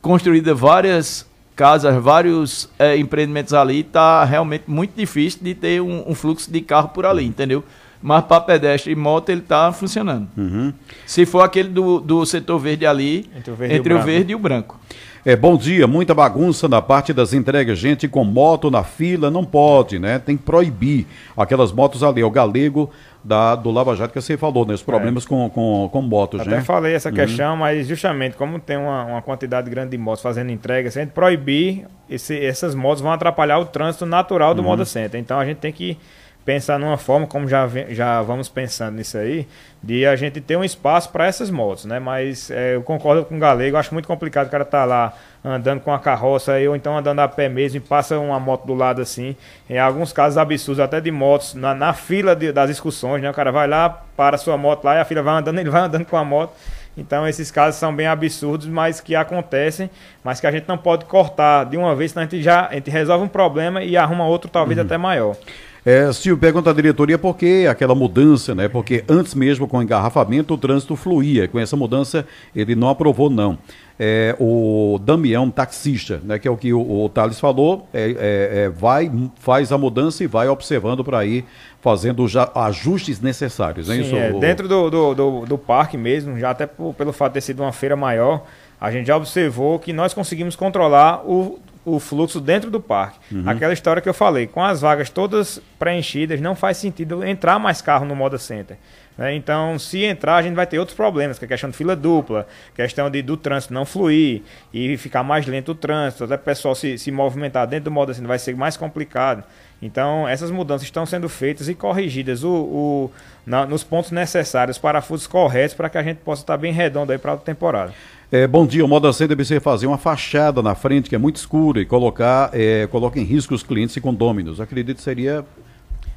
construídas 0.00 0.58
várias 0.58 1.26
casas, 1.56 2.02
vários 2.02 2.68
é, 2.78 2.96
empreendimentos 2.96 3.54
ali, 3.54 3.80
está 3.80 4.24
realmente 4.24 4.64
muito 4.66 4.92
difícil 4.96 5.40
de 5.42 5.54
ter 5.54 5.80
um, 5.80 6.10
um, 6.10 6.14
fluxo 6.14 6.50
de 6.50 6.60
carro 6.60 6.88
por 6.88 7.06
ali, 7.06 7.24
entendeu? 7.24 7.64
Mas 8.02 8.24
para 8.24 8.40
pedestre 8.40 8.92
e 8.92 8.96
moto 8.96 9.30
ele 9.30 9.40
está 9.40 9.72
funcionando. 9.72 10.28
Uhum. 10.36 10.72
Se 11.06 11.24
for 11.24 11.40
aquele 11.40 11.70
do, 11.70 12.00
do 12.00 12.26
setor 12.26 12.58
verde 12.58 12.84
ali, 12.84 13.30
entre 13.34 13.50
o 13.50 13.54
verde, 13.54 13.74
entre 13.76 13.94
e, 13.94 13.96
o, 13.96 14.00
o 14.00 14.02
verde 14.02 14.32
e 14.32 14.34
o 14.34 14.38
branco. 14.38 14.78
É, 15.26 15.34
bom 15.34 15.56
dia, 15.56 15.86
muita 15.86 16.12
bagunça 16.12 16.68
na 16.68 16.82
parte 16.82 17.10
das 17.14 17.32
entregas. 17.32 17.78
Gente 17.78 18.06
com 18.06 18.24
moto 18.24 18.70
na 18.70 18.84
fila 18.84 19.30
não 19.30 19.42
pode, 19.42 19.98
né? 19.98 20.18
Tem 20.18 20.36
que 20.36 20.42
proibir 20.42 21.06
aquelas 21.34 21.72
motos 21.72 22.02
ali. 22.02 22.22
O 22.22 22.30
galego 22.30 22.90
da, 23.24 23.56
do 23.56 23.70
Lava 23.70 23.96
Jato 23.96 24.12
que 24.12 24.20
você 24.20 24.36
falou, 24.36 24.66
né? 24.66 24.74
Os 24.74 24.82
problemas 24.82 25.24
é. 25.24 25.28
com, 25.28 25.48
com, 25.48 25.88
com 25.90 26.02
motos, 26.02 26.42
Até 26.42 26.50
né? 26.50 26.56
Até 26.58 26.64
falei 26.64 26.94
essa 26.94 27.08
uhum. 27.08 27.14
questão, 27.14 27.56
mas 27.56 27.88
justamente 27.88 28.36
como 28.36 28.60
tem 28.60 28.76
uma, 28.76 29.04
uma 29.04 29.22
quantidade 29.22 29.70
grande 29.70 29.92
de 29.92 29.98
motos 29.98 30.22
fazendo 30.22 30.52
entrega, 30.52 30.90
se 30.90 30.98
a 30.98 31.02
gente 31.02 31.12
proibir, 31.12 31.86
esse, 32.08 32.38
essas 32.38 32.74
motos 32.74 33.02
vão 33.02 33.10
atrapalhar 33.10 33.58
o 33.58 33.64
trânsito 33.64 34.04
natural 34.04 34.54
do 34.54 34.60
uhum. 34.60 34.68
Moda 34.68 34.84
Center. 34.84 35.18
Então 35.18 35.40
a 35.40 35.44
gente 35.46 35.56
tem 35.56 35.72
que 35.72 35.96
pensar 36.44 36.78
numa 36.78 36.98
forma, 36.98 37.26
como 37.26 37.48
já, 37.48 37.66
já 37.88 38.20
vamos 38.22 38.48
pensando 38.48 38.96
nisso 38.96 39.16
aí, 39.16 39.48
de 39.82 40.06
a 40.06 40.14
gente 40.14 40.40
ter 40.40 40.56
um 40.56 40.64
espaço 40.64 41.10
para 41.10 41.26
essas 41.26 41.50
motos, 41.50 41.84
né? 41.84 41.98
Mas 41.98 42.50
é, 42.50 42.76
eu 42.76 42.82
concordo 42.82 43.24
com 43.24 43.36
o 43.36 43.38
Galego, 43.38 43.76
acho 43.76 43.92
muito 43.94 44.06
complicado 44.06 44.46
o 44.46 44.50
cara 44.50 44.62
estar 44.62 44.80
tá 44.80 44.84
lá 44.84 45.14
andando 45.44 45.80
com 45.80 45.92
a 45.92 45.98
carroça 45.98 46.52
aí, 46.52 46.68
ou 46.68 46.76
então 46.76 46.96
andando 46.96 47.20
a 47.20 47.28
pé 47.28 47.48
mesmo 47.48 47.78
e 47.78 47.80
passa 47.80 48.18
uma 48.18 48.38
moto 48.38 48.66
do 48.66 48.74
lado 48.74 49.00
assim. 49.00 49.36
Em 49.68 49.78
alguns 49.78 50.12
casos 50.12 50.38
absurdos, 50.38 50.80
até 50.80 51.00
de 51.00 51.10
motos, 51.10 51.54
na, 51.54 51.74
na 51.74 51.92
fila 51.92 52.34
de, 52.36 52.52
das 52.52 52.70
excursões, 52.70 53.22
né? 53.22 53.30
O 53.30 53.34
cara 53.34 53.50
vai 53.50 53.66
lá, 53.66 53.88
para 54.16 54.36
a 54.36 54.38
sua 54.38 54.56
moto 54.56 54.84
lá 54.84 54.96
e 54.96 55.00
a 55.00 55.04
fila 55.04 55.22
vai 55.22 55.38
andando, 55.38 55.58
ele 55.60 55.70
vai 55.70 55.82
andando 55.82 56.04
com 56.04 56.16
a 56.16 56.24
moto. 56.24 56.52
Então 56.96 57.26
esses 57.26 57.50
casos 57.50 57.78
são 57.78 57.94
bem 57.94 58.06
absurdos, 58.06 58.66
mas 58.68 59.00
que 59.00 59.16
acontecem, 59.16 59.90
mas 60.22 60.40
que 60.40 60.46
a 60.46 60.52
gente 60.52 60.68
não 60.68 60.78
pode 60.78 61.04
cortar 61.06 61.64
de 61.64 61.76
uma 61.76 61.94
vez, 61.94 62.12
senão 62.12 62.24
a 62.24 62.28
gente 62.28 62.42
já 62.42 62.68
a 62.68 62.74
gente 62.74 62.90
resolve 62.90 63.24
um 63.24 63.28
problema 63.28 63.82
e 63.82 63.96
arruma 63.96 64.26
outro 64.26 64.48
talvez 64.48 64.78
uhum. 64.78 64.84
até 64.84 64.96
maior. 64.96 65.36
É, 65.84 66.10
Silvio, 66.14 66.38
pergunta 66.38 66.70
à 66.70 66.72
diretoria 66.72 67.18
por 67.18 67.36
que 67.36 67.66
aquela 67.66 67.94
mudança, 67.94 68.54
né? 68.54 68.68
Porque 68.68 69.04
antes 69.06 69.34
mesmo 69.34 69.68
com 69.68 69.78
o 69.78 69.82
engarrafamento 69.82 70.54
o 70.54 70.58
trânsito 70.58 70.96
fluía. 70.96 71.46
Com 71.46 71.58
essa 71.58 71.76
mudança 71.76 72.26
ele 72.56 72.74
não 72.74 72.88
aprovou, 72.88 73.28
não. 73.28 73.58
É, 74.00 74.34
o 74.40 74.98
Damião, 75.04 75.50
taxista, 75.50 76.20
né, 76.24 76.36
que 76.38 76.48
é 76.48 76.50
o 76.50 76.56
que 76.56 76.72
o, 76.72 77.04
o 77.04 77.08
Thales 77.08 77.38
falou, 77.38 77.86
é, 77.94 78.10
é, 78.10 78.64
é 78.64 78.68
vai, 78.68 79.12
faz 79.38 79.70
a 79.70 79.78
mudança 79.78 80.24
e 80.24 80.26
vai 80.26 80.48
observando 80.48 81.04
para 81.04 81.24
ir 81.24 81.44
fazendo 81.80 82.26
já 82.26 82.50
ajustes 82.54 83.20
necessários. 83.20 83.86
Né, 83.86 83.96
Sim, 83.96 84.00
isso, 84.00 84.16
é, 84.16 84.32
o... 84.32 84.40
Dentro 84.40 84.66
do, 84.66 84.90
do, 84.90 85.14
do, 85.14 85.46
do, 85.46 85.58
parque 85.58 85.96
mesmo, 85.96 86.36
já 86.38 86.50
até 86.50 86.66
pelo 86.66 87.12
fato 87.12 87.32
de 87.32 87.34
ter 87.34 87.40
sido 87.42 87.62
uma 87.62 87.72
feira 87.72 87.94
maior, 87.94 88.44
a 88.80 88.90
gente 88.90 89.06
já 89.06 89.16
observou 89.16 89.78
que 89.78 89.92
nós 89.92 90.12
conseguimos 90.12 90.56
controlar 90.56 91.22
o, 91.24 91.60
o 91.84 92.00
fluxo 92.00 92.40
dentro 92.40 92.70
do 92.70 92.80
parque. 92.80 93.18
Uhum. 93.34 93.48
Aquela 93.48 93.72
história 93.72 94.00
que 94.00 94.08
eu 94.08 94.14
falei, 94.14 94.46
com 94.46 94.62
as 94.62 94.80
vagas 94.80 95.10
todas 95.10 95.60
preenchidas, 95.78 96.40
não 96.40 96.54
faz 96.54 96.78
sentido 96.78 97.24
entrar 97.24 97.58
mais 97.58 97.82
carro 97.82 98.06
no 98.06 98.16
Moda 98.16 98.38
Center. 98.38 98.76
Né? 99.16 99.34
Então, 99.34 99.78
se 99.78 100.02
entrar, 100.02 100.36
a 100.36 100.42
gente 100.42 100.54
vai 100.54 100.66
ter 100.66 100.78
outros 100.78 100.96
problemas, 100.96 101.38
que 101.38 101.44
é 101.44 101.46
a 101.46 101.48
questão 101.48 101.70
de 101.70 101.76
fila 101.76 101.94
dupla, 101.94 102.46
questão 102.74 103.08
de, 103.10 103.22
do 103.22 103.36
trânsito 103.36 103.72
não 103.72 103.84
fluir 103.84 104.42
e 104.72 104.96
ficar 104.96 105.22
mais 105.22 105.46
lento 105.46 105.72
o 105.72 105.74
trânsito, 105.74 106.24
até 106.24 106.34
o 106.34 106.38
pessoal 106.38 106.74
se, 106.74 106.98
se 106.98 107.10
movimentar 107.10 107.66
dentro 107.66 107.84
do 107.84 107.90
Moda 107.90 108.12
Center 108.12 108.28
vai 108.28 108.38
ser 108.38 108.56
mais 108.56 108.76
complicado. 108.76 109.44
Então, 109.80 110.26
essas 110.26 110.50
mudanças 110.50 110.84
estão 110.84 111.04
sendo 111.04 111.28
feitas 111.28 111.68
e 111.68 111.74
corrigidas 111.74 112.42
o, 112.42 112.50
o 112.50 113.10
na, 113.44 113.66
nos 113.66 113.84
pontos 113.84 114.10
necessários, 114.10 114.78
parafusos 114.78 115.26
corretos, 115.26 115.74
para 115.74 115.90
que 115.90 115.98
a 115.98 116.02
gente 116.02 116.18
possa 116.18 116.42
estar 116.42 116.56
bem 116.56 116.72
redondo 116.72 117.12
aí 117.12 117.18
para 117.18 117.34
a 117.34 117.36
temporada. 117.36 117.92
É, 118.34 118.48
bom 118.48 118.66
dia, 118.66 118.84
o 118.84 118.88
Moda 118.88 119.12
C 119.12 119.28
deve 119.28 119.44
ser 119.44 119.60
fazer 119.60 119.86
uma 119.86 119.96
fachada 119.96 120.60
na 120.60 120.74
frente 120.74 121.08
que 121.08 121.14
é 121.14 121.18
muito 121.18 121.36
escura 121.36 121.80
e 121.80 121.84
colocar, 121.86 122.50
é, 122.52 122.84
coloca 122.88 123.16
em 123.20 123.22
risco 123.22 123.54
os 123.54 123.62
clientes 123.62 123.96
e 123.96 124.00
condôminos. 124.00 124.60
Acredito 124.60 124.96
que 124.96 125.04
seria 125.04 125.44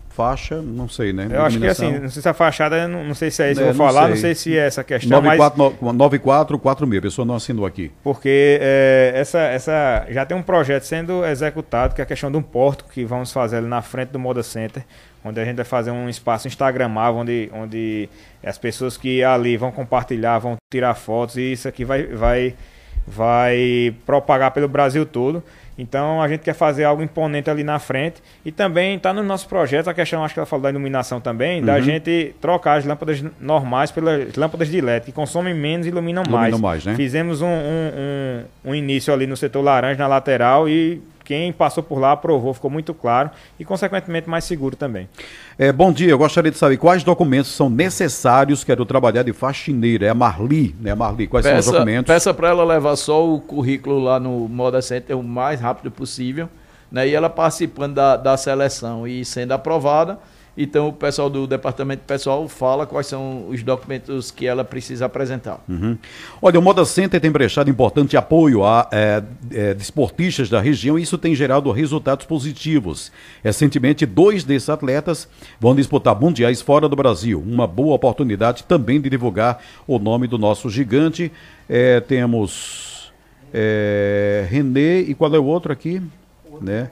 faixa, 0.09 0.59
não 0.63 0.89
sei, 0.89 1.13
né? 1.13 1.27
Eu 1.29 1.43
acho 1.43 1.59
que 1.59 1.67
assim, 1.67 1.91
não 1.99 2.09
sei 2.09 2.23
se 2.23 2.27
a 2.27 2.33
fachada, 2.33 2.87
não, 2.87 3.03
não 3.03 3.13
sei 3.13 3.29
se 3.29 3.43
é 3.43 3.51
isso 3.51 3.61
que 3.61 3.67
É, 3.67 3.69
eu 3.69 3.73
vou 3.75 3.85
não 3.85 3.93
falar, 3.93 4.05
sei. 4.05 4.15
não 4.15 4.21
sei 4.21 4.33
se 4.33 4.57
é 4.57 4.65
essa 4.65 4.83
questão, 4.83 5.21
mas 5.21 5.37
9446, 5.37 6.97
a 6.97 7.01
pessoa 7.03 7.23
não 7.23 7.35
assinou 7.35 7.67
aqui. 7.67 7.91
porque 8.03 8.57
é, 8.59 9.11
essa, 9.13 9.37
essa 9.41 10.07
já 10.09 10.25
tem 10.25 10.35
um 10.35 10.41
projeto 10.41 10.85
sendo 10.85 11.23
executado, 11.23 11.93
que 11.93 12.01
é 12.01 12.03
a 12.03 12.07
questão 12.07 12.31
de 12.31 12.37
um 12.37 12.41
porto 12.41 12.85
que 12.91 13.05
vamos 13.05 13.31
fazer 13.31 13.57
ali 13.57 13.67
na 13.67 13.83
frente 13.83 14.09
do 14.09 14.17
Moda 14.17 14.41
Center, 14.41 14.83
onde 15.27 15.39
a 15.39 15.45
gente 15.45 15.55
vai 15.55 15.65
fazer 15.65 15.91
um 15.91 16.09
espaço 16.09 16.47
instagramável, 16.47 17.21
onde, 17.21 17.49
onde 17.53 18.09
as 18.43 18.57
pessoas 18.57 18.97
que 18.97 19.23
ali 19.23 19.57
vão 19.57 19.71
compartilhar, 19.71 20.39
vão 20.39 20.55
tirar 20.71 20.93
fotos, 20.95 21.37
e 21.37 21.51
isso 21.51 21.67
aqui 21.67 21.85
vai, 21.85 22.03
vai, 22.03 22.55
vai 23.05 23.95
propagar 24.05 24.51
pelo 24.51 24.67
Brasil 24.67 25.05
todo. 25.05 25.43
Então 25.77 26.21
a 26.21 26.27
gente 26.27 26.41
quer 26.41 26.53
fazer 26.53 26.85
algo 26.85 27.03
imponente 27.03 27.49
ali 27.49 27.63
na 27.63 27.77
frente 27.77 28.21
e 28.43 28.51
também 28.51 28.95
está 28.95 29.13
no 29.13 29.21
nosso 29.21 29.47
projeto 29.47 29.87
a 29.87 29.93
questão, 29.93 30.23
acho 30.23 30.33
que 30.33 30.39
ela 30.39 30.45
falou 30.45 30.63
da 30.63 30.69
iluminação 30.71 31.21
também, 31.21 31.61
da 31.61 31.79
gente 31.79 32.33
trocar 32.41 32.79
as 32.79 32.85
lâmpadas 32.85 33.23
normais 33.39 33.91
pelas 33.91 34.35
lâmpadas 34.35 34.69
de 34.69 34.81
LED, 34.81 35.05
que 35.05 35.11
consomem 35.11 35.53
menos 35.53 35.85
e 35.85 35.89
iluminam 35.89 36.23
mais. 36.27 36.49
Iluminam 36.49 36.59
mais, 36.59 36.85
né? 36.85 36.95
Fizemos 36.95 37.41
um, 37.41 37.45
um, 37.45 37.51
um, 38.65 38.71
um 38.71 38.75
início 38.75 39.13
ali 39.13 39.27
no 39.27 39.37
setor 39.37 39.61
laranja, 39.61 39.99
na 39.99 40.07
lateral, 40.07 40.67
e 40.67 40.99
quem 41.27 41.51
passou 41.51 41.83
por 41.83 41.99
lá 41.99 42.13
aprovou, 42.13 42.53
ficou 42.53 42.71
muito 42.71 42.93
claro 42.93 43.29
e, 43.59 43.65
consequentemente, 43.65 44.29
mais 44.29 44.45
seguro 44.45 44.77
também. 44.77 45.09
É, 45.59 45.73
bom 45.73 45.91
dia, 45.91 46.09
eu 46.09 46.17
gostaria 46.17 46.49
de 46.49 46.57
saber 46.57 46.77
quais 46.77 47.03
documentos 47.03 47.51
são 47.51 47.69
necessários, 47.69 48.63
quero 48.63 48.85
trabalhar 48.85 49.23
de 49.23 49.33
faxineira. 49.33 50.05
É 50.05 50.09
a 50.09 50.13
Marli, 50.13 50.73
né? 50.79 50.95
Marli, 50.95 51.27
quais 51.27 51.45
são 51.45 51.53
os 51.53 51.65
Peça, 51.65 51.71
documentos? 51.73 52.13
peça 52.13 52.33
para 52.33 52.47
ela 52.47 52.63
levar 52.63 52.95
só 52.95 53.27
o 53.27 53.41
currículo 53.41 53.99
lá 53.99 54.21
no 54.21 54.47
Moda 54.47 54.81
Center 54.81 55.17
o 55.17 55.23
mais 55.23 55.59
rápido 55.59 55.91
possível, 55.91 56.47
né? 56.89 57.05
E 57.05 57.13
ela 57.13 57.29
participando 57.29 57.95
da, 57.95 58.15
da 58.15 58.37
seleção 58.37 59.05
e 59.05 59.25
sendo 59.25 59.51
aprovada. 59.51 60.17
Então 60.57 60.87
o 60.87 60.93
pessoal 60.93 61.29
do 61.29 61.45
departamento 61.45 62.01
pessoal 62.05 62.47
fala 62.47 62.87
quais 62.87 63.05
são 63.05 63.47
os 63.47 63.61
documentos 63.61 64.31
que 64.31 64.47
ela 64.47 64.63
precisa 64.63 65.05
apresentar. 65.05 65.63
Uhum. 65.69 65.95
Olha, 66.41 66.59
o 66.59 66.61
Moda 66.61 66.83
Center 66.83 67.21
tem 67.21 67.31
prestado 67.31 67.69
importante 67.69 68.17
apoio 68.17 68.65
a 68.65 68.89
é, 68.91 69.23
é, 69.51 69.73
desportistas 69.75 70.49
da 70.49 70.59
região 70.59 70.97
e 70.97 71.03
isso 71.03 71.17
tem 71.17 71.35
gerado 71.35 71.71
resultados 71.71 72.25
positivos. 72.25 73.11
Recentemente, 73.43 74.05
dois 74.05 74.43
desses 74.43 74.69
atletas 74.69 75.27
vão 75.59 75.75
disputar 75.75 76.19
mundiais 76.19 76.61
fora 76.61 76.89
do 76.89 76.95
Brasil. 76.95 77.39
Uma 77.45 77.67
boa 77.67 77.93
oportunidade 77.93 78.63
também 78.63 78.99
de 78.99 79.09
divulgar 79.09 79.61
o 79.85 79.99
nome 79.99 80.27
do 80.27 80.39
nosso 80.39 80.69
gigante. 80.69 81.31
É, 81.69 81.99
temos 81.99 83.13
é, 83.53 84.47
René 84.49 84.99
e 84.99 85.13
qual 85.13 85.33
é 85.35 85.39
o 85.39 85.45
outro 85.45 85.71
aqui? 85.71 86.01
Né? 86.61 86.89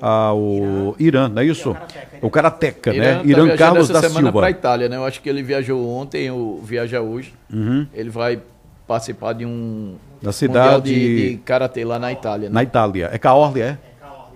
Ah, 0.00 0.32
o 0.34 0.94
Irã, 0.98 1.28
não 1.28 1.40
é 1.40 1.44
isso? 1.46 1.74
O 2.20 2.28
Karateca, 2.30 2.92
né? 2.92 3.14
tá 3.16 3.24
Irã 3.24 3.44
viajando 3.44 3.56
Carlos 3.58 3.88
da 3.88 4.00
semana 4.02 4.20
Silva. 4.26 4.40
para 4.40 4.50
Itália, 4.50 4.88
né? 4.88 4.96
Eu 4.96 5.04
acho 5.04 5.20
que 5.22 5.28
ele 5.28 5.42
viajou 5.42 5.88
ontem, 5.88 6.30
ou 6.30 6.60
viaja 6.62 7.00
hoje. 7.00 7.32
Uhum. 7.52 7.86
Ele 7.94 8.10
vai 8.10 8.38
participar 8.86 9.32
de 9.32 9.44
um 9.46 9.96
Da 10.22 10.32
cidade- 10.32 10.92
de, 10.92 11.30
de 11.32 11.36
karatê 11.38 11.84
lá 11.84 11.98
na 11.98 12.12
Itália. 12.12 12.48
Né? 12.48 12.54
Na 12.54 12.62
Itália. 12.62 13.08
É 13.12 13.18
Caorle, 13.18 13.62
é? 13.62 13.78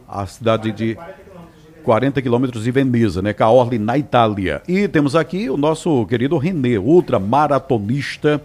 A 0.08 0.26
cidade 0.26 0.72
de 0.72 0.96
40 1.84 2.20
quilômetros 2.20 2.64
de 2.64 2.70
Veneza, 2.70 3.22
né? 3.22 3.32
Caorle, 3.32 3.78
na 3.78 3.96
Itália. 3.96 4.60
E 4.66 4.88
temos 4.88 5.14
aqui 5.14 5.48
o 5.48 5.56
nosso 5.56 6.04
querido 6.06 6.36
René, 6.38 6.78
ultramaratonista 6.78 8.40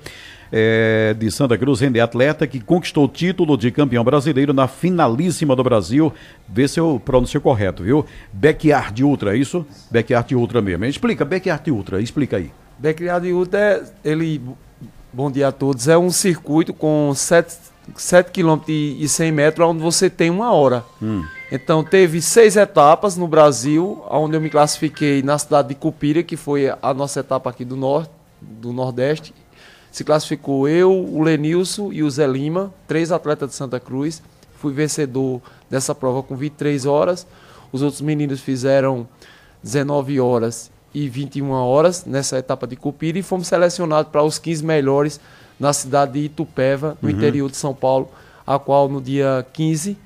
é, 0.51 1.15
de 1.17 1.31
Santa 1.31 1.58
Cruz, 1.58 1.79
René 1.79 1.99
Atleta, 1.99 2.47
que 2.47 2.60
conquistou 2.60 3.05
o 3.05 3.08
título 3.08 3.58
de 3.58 3.71
campeão 3.71 4.03
brasileiro 4.03 4.53
na 4.53 4.67
finalíssima 4.67 5.55
do 5.55 5.63
Brasil. 5.63 6.13
Vê 6.47 6.67
se 6.67 6.79
eu 6.79 7.01
pronuncio 7.03 7.39
correto, 7.41 7.84
viu? 7.84 8.05
Backyard 8.31 9.03
Ultra, 9.03 9.36
é 9.36 9.39
isso? 9.39 9.65
Backyard 9.91 10.36
Ultra 10.36 10.62
mesmo. 10.62 10.86
Explica, 10.86 11.25
Backyard 11.25 11.71
Ultra, 11.71 12.01
explica 12.01 12.38
aí. 12.38 12.51
Backyard 12.77 13.31
Ultra, 13.31 13.60
é, 13.60 13.84
ele, 14.03 14.41
bom 15.12 15.31
dia 15.31 15.47
a 15.47 15.51
todos, 15.51 15.88
é 15.88 15.97
um 15.97 16.12
circuito 16.12 16.73
com 16.73 17.13
7, 17.15 17.55
7 17.95 18.31
km 18.31 18.62
e 18.67 19.08
100 19.08 19.31
metros, 19.31 19.67
onde 19.67 19.81
você 19.81 20.10
tem 20.10 20.29
uma 20.29 20.51
hora. 20.53 20.84
Então, 21.51 21.84
teve 21.84 22.21
seis 22.21 22.55
etapas 22.58 23.15
no 23.15 23.27
Brasil, 23.27 24.03
onde 24.10 24.36
eu 24.36 24.41
me 24.41 24.49
classifiquei 24.49 25.21
na 25.21 25.38
cidade 25.38 25.69
de 25.69 25.75
Cupira, 25.75 26.23
que 26.23 26.36
foi 26.36 26.69
a 26.81 26.93
nossa 26.93 27.19
etapa 27.19 27.49
aqui 27.49 27.63
do 27.63 27.75
norte, 27.75 28.10
do 28.41 28.73
Nordeste. 28.73 29.34
Se 29.95 30.03
classificou 30.03 30.67
eu, 30.67 30.91
o 30.91 31.23
Lenilson 31.23 31.89
e 31.93 32.03
o 32.03 32.10
Zé 32.10 32.27
Lima, 32.27 32.73
três 32.86 33.13
atletas 33.13 33.51
de 33.51 33.55
Santa 33.55 33.79
Cruz. 33.79 34.21
Fui 34.58 34.73
vencedor 34.73 35.41
dessa 35.69 35.95
prova 35.95 36.21
com 36.21 36.36
23 36.36 36.86
horas. 36.86 37.25
Os 37.71 37.81
outros 37.81 38.01
meninos 38.01 38.41
fizeram 38.41 39.08
19 39.63 40.19
horas 40.19 40.69
e 40.93 41.08
21 41.08 41.49
horas 41.49 42.03
nessa 42.03 42.38
etapa 42.38 42.67
de 42.67 42.75
Cupira 42.75 43.17
e 43.17 43.23
fomos 43.23 43.47
selecionados 43.47 44.12
para 44.12 44.21
os 44.21 44.38
15 44.38 44.65
melhores 44.65 45.17
na 45.58 45.71
cidade 45.71 46.19
de 46.19 46.25
Itupeva, 46.25 46.97
no 47.01 47.10
interior 47.10 47.49
de 47.49 47.55
São 47.55 47.73
Paulo, 47.73 48.12
a 48.45 48.60
qual 48.60 48.89
no 48.89 49.01
dia 49.01 49.47
15 49.53 49.97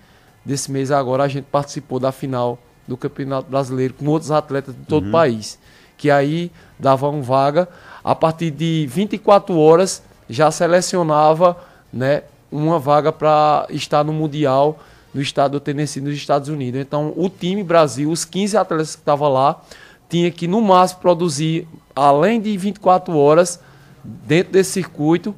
desse 0.46 0.72
mês 0.72 0.92
agora 0.92 1.24
a 1.24 1.28
gente 1.28 1.46
participou 1.46 2.00
da 2.00 2.12
final 2.12 2.60
do 2.88 2.96
Campeonato 2.96 3.50
Brasileiro 3.50 3.96
com 3.96 4.06
outros 4.06 4.30
atletas 4.30 4.76
de 4.76 4.86
todo 4.86 5.08
o 5.08 5.12
país, 5.12 5.58
que 5.98 6.12
aí 6.12 6.52
davam 6.78 7.24
vaga 7.24 7.68
a 8.10 8.16
partir 8.16 8.50
de 8.50 8.88
24 8.90 9.56
horas 9.56 10.02
já 10.28 10.50
selecionava, 10.50 11.56
né, 11.94 12.24
uma 12.52 12.80
vaga 12.80 13.12
para 13.12 13.68
estar 13.70 14.04
no 14.04 14.12
mundial 14.12 14.80
no 15.14 15.22
estado 15.22 15.52
do 15.52 15.60
Tennessee, 15.60 16.02
nos 16.02 16.16
Estados 16.16 16.50
Unidos. 16.50 16.82
Então, 16.82 17.14
o 17.16 17.30
time 17.30 17.64
Brasil, 17.64 18.10
os 18.10 18.26
15 18.26 18.58
atletas 18.58 18.96
que 18.96 19.02
estavam 19.02 19.32
lá, 19.32 19.62
tinha 20.10 20.32
que 20.32 20.48
no 20.48 20.60
máximo 20.60 21.02
produzir 21.02 21.68
além 21.96 22.42
de 22.42 22.58
24 22.58 23.16
horas 23.16 23.60
dentro 24.04 24.54
desse 24.54 24.72
circuito, 24.72 25.36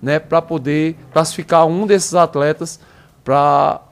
né, 0.00 0.18
para 0.18 0.40
poder 0.40 0.96
classificar 1.12 1.66
um 1.66 1.86
desses 1.86 2.14
atletas 2.14 2.80
para 3.22 3.82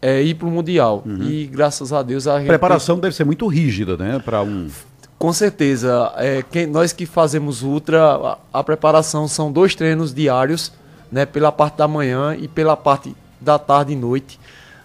é, 0.00 0.22
ir 0.22 0.36
para 0.36 0.48
o 0.48 0.50
mundial. 0.50 1.02
E 1.22 1.46
graças 1.46 1.92
a 1.92 2.02
Deus 2.02 2.26
a 2.26 2.38
A 2.38 2.40
preparação 2.44 2.98
deve 2.98 3.14
ser 3.14 3.24
muito 3.24 3.46
rígida, 3.46 3.94
né? 3.94 4.18
Para 4.24 4.40
um. 4.40 4.70
Com 5.18 5.32
certeza, 5.32 6.12
é, 6.16 6.44
quem, 6.50 6.66
nós 6.66 6.92
que 6.92 7.04
fazemos 7.06 7.62
ultra, 7.62 8.38
a, 8.52 8.60
a 8.60 8.64
preparação 8.64 9.26
são 9.26 9.50
dois 9.50 9.74
treinos 9.74 10.14
diários, 10.14 10.72
né, 11.10 11.26
pela 11.26 11.50
parte 11.50 11.76
da 11.78 11.88
manhã 11.88 12.36
e 12.38 12.46
pela 12.46 12.76
parte 12.76 13.14
da 13.40 13.58
tarde 13.58 13.92
e 13.94 13.96
noite, 13.96 14.38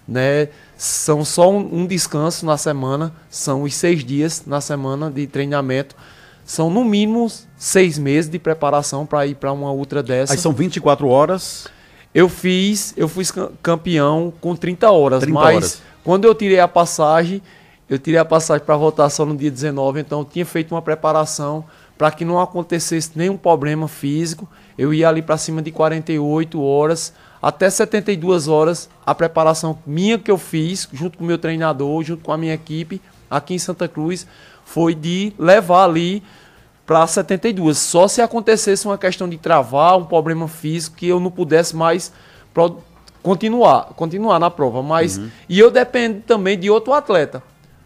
né, 0.06 0.48
são 0.76 1.24
só 1.24 1.50
um, 1.50 1.80
um 1.82 1.86
descanso 1.86 2.44
na 2.44 2.56
semana, 2.56 3.12
são 3.30 3.62
os 3.62 3.74
seis 3.74 4.04
dias 4.04 4.42
na 4.46 4.60
semana 4.60 5.10
de 5.10 5.26
treinamento, 5.26 5.94
são 6.44 6.68
no 6.68 6.84
mínimo 6.84 7.30
seis 7.56 7.96
meses 7.96 8.30
de 8.30 8.38
preparação 8.38 9.06
para 9.06 9.26
ir 9.26 9.34
para 9.36 9.52
uma 9.52 9.70
ultra 9.72 10.02
dessa. 10.02 10.32
Aí 10.34 10.38
são 10.38 10.52
24 10.52 11.08
horas. 11.08 11.68
Eu 12.14 12.28
fiz, 12.28 12.92
eu 12.96 13.08
fui 13.08 13.24
cam- 13.24 13.50
campeão 13.62 14.32
com 14.40 14.54
30 14.54 14.90
horas, 14.90 15.20
30 15.20 15.34
mas 15.34 15.56
horas. 15.56 15.82
quando 16.04 16.26
eu 16.26 16.34
tirei 16.34 16.60
a 16.60 16.68
passagem, 16.68 17.40
eu 17.94 17.98
tirei 17.98 18.18
a 18.18 18.24
passagem 18.24 18.64
para 18.64 18.76
votação 18.76 19.24
no 19.26 19.36
dia 19.36 19.50
19, 19.50 20.00
então 20.00 20.20
eu 20.20 20.24
tinha 20.24 20.44
feito 20.44 20.74
uma 20.74 20.82
preparação 20.82 21.64
para 21.96 22.10
que 22.10 22.24
não 22.24 22.40
acontecesse 22.40 23.12
nenhum 23.14 23.36
problema 23.36 23.86
físico. 23.86 24.48
Eu 24.76 24.92
ia 24.92 25.08
ali 25.08 25.22
para 25.22 25.36
cima 25.38 25.62
de 25.62 25.70
48 25.70 26.60
horas, 26.60 27.12
até 27.40 27.70
72 27.70 28.48
horas, 28.48 28.88
a 29.06 29.14
preparação 29.14 29.78
minha 29.86 30.18
que 30.18 30.30
eu 30.30 30.38
fiz, 30.38 30.88
junto 30.92 31.18
com 31.18 31.24
o 31.24 31.26
meu 31.26 31.38
treinador, 31.38 32.02
junto 32.02 32.24
com 32.24 32.32
a 32.32 32.36
minha 32.36 32.54
equipe, 32.54 33.00
aqui 33.30 33.54
em 33.54 33.58
Santa 33.58 33.86
Cruz, 33.86 34.26
foi 34.64 34.94
de 34.94 35.32
levar 35.38 35.84
ali 35.84 36.22
para 36.84 37.06
72. 37.06 37.78
Só 37.78 38.08
se 38.08 38.20
acontecesse 38.20 38.86
uma 38.86 38.98
questão 38.98 39.28
de 39.28 39.38
travar, 39.38 39.96
um 39.96 40.04
problema 40.04 40.48
físico, 40.48 40.96
que 40.96 41.06
eu 41.06 41.20
não 41.20 41.30
pudesse 41.30 41.76
mais 41.76 42.12
continuar, 43.22 43.92
continuar 43.94 44.38
na 44.38 44.50
prova. 44.50 44.82
Mas 44.82 45.20
e 45.48 45.58
eu 45.58 45.70
dependo 45.70 46.22
também 46.22 46.58
de 46.58 46.68
outro 46.68 46.92
atleta, 46.92 47.42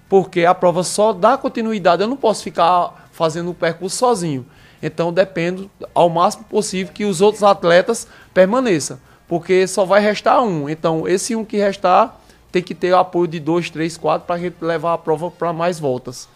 porque 0.09 0.45
a 0.45 0.55
prova 0.55 0.83
só 0.83 1.13
dá 1.13 1.37
continuidade. 1.37 2.03
Eu 2.03 2.09
não 2.09 2.17
posso 2.17 2.43
ficar 2.43 3.09
fazendo 3.13 3.51
o 3.51 3.55
percurso 3.55 3.97
sozinho. 3.97 4.47
Então 4.83 5.13
dependo 5.13 5.71
ao 5.95 6.09
máximo 6.09 6.45
possível 6.45 6.93
que 6.93 7.05
os 7.05 7.21
outros 7.21 7.43
atletas 7.43 8.07
permaneçam, 8.33 8.99
porque 9.27 9.67
só 9.67 9.85
vai 9.85 10.01
restar 10.01 10.43
um. 10.43 10.69
Então 10.69 11.07
esse 11.07 11.35
um 11.35 11.45
que 11.45 11.57
restar 11.57 12.19
tem 12.51 12.63
que 12.63 12.75
ter 12.75 12.93
o 12.93 12.97
apoio 12.97 13.29
de 13.29 13.41
dois, 13.41 13.69
três, 13.71 13.97
quatro 13.97 14.27
para 14.27 14.37
a 14.37 14.39
gente 14.39 14.57
levar 14.61 14.95
a 14.95 14.99
prova 14.99 15.31
para 15.31 15.53
mais 15.53 15.79
voltas. 15.79 16.29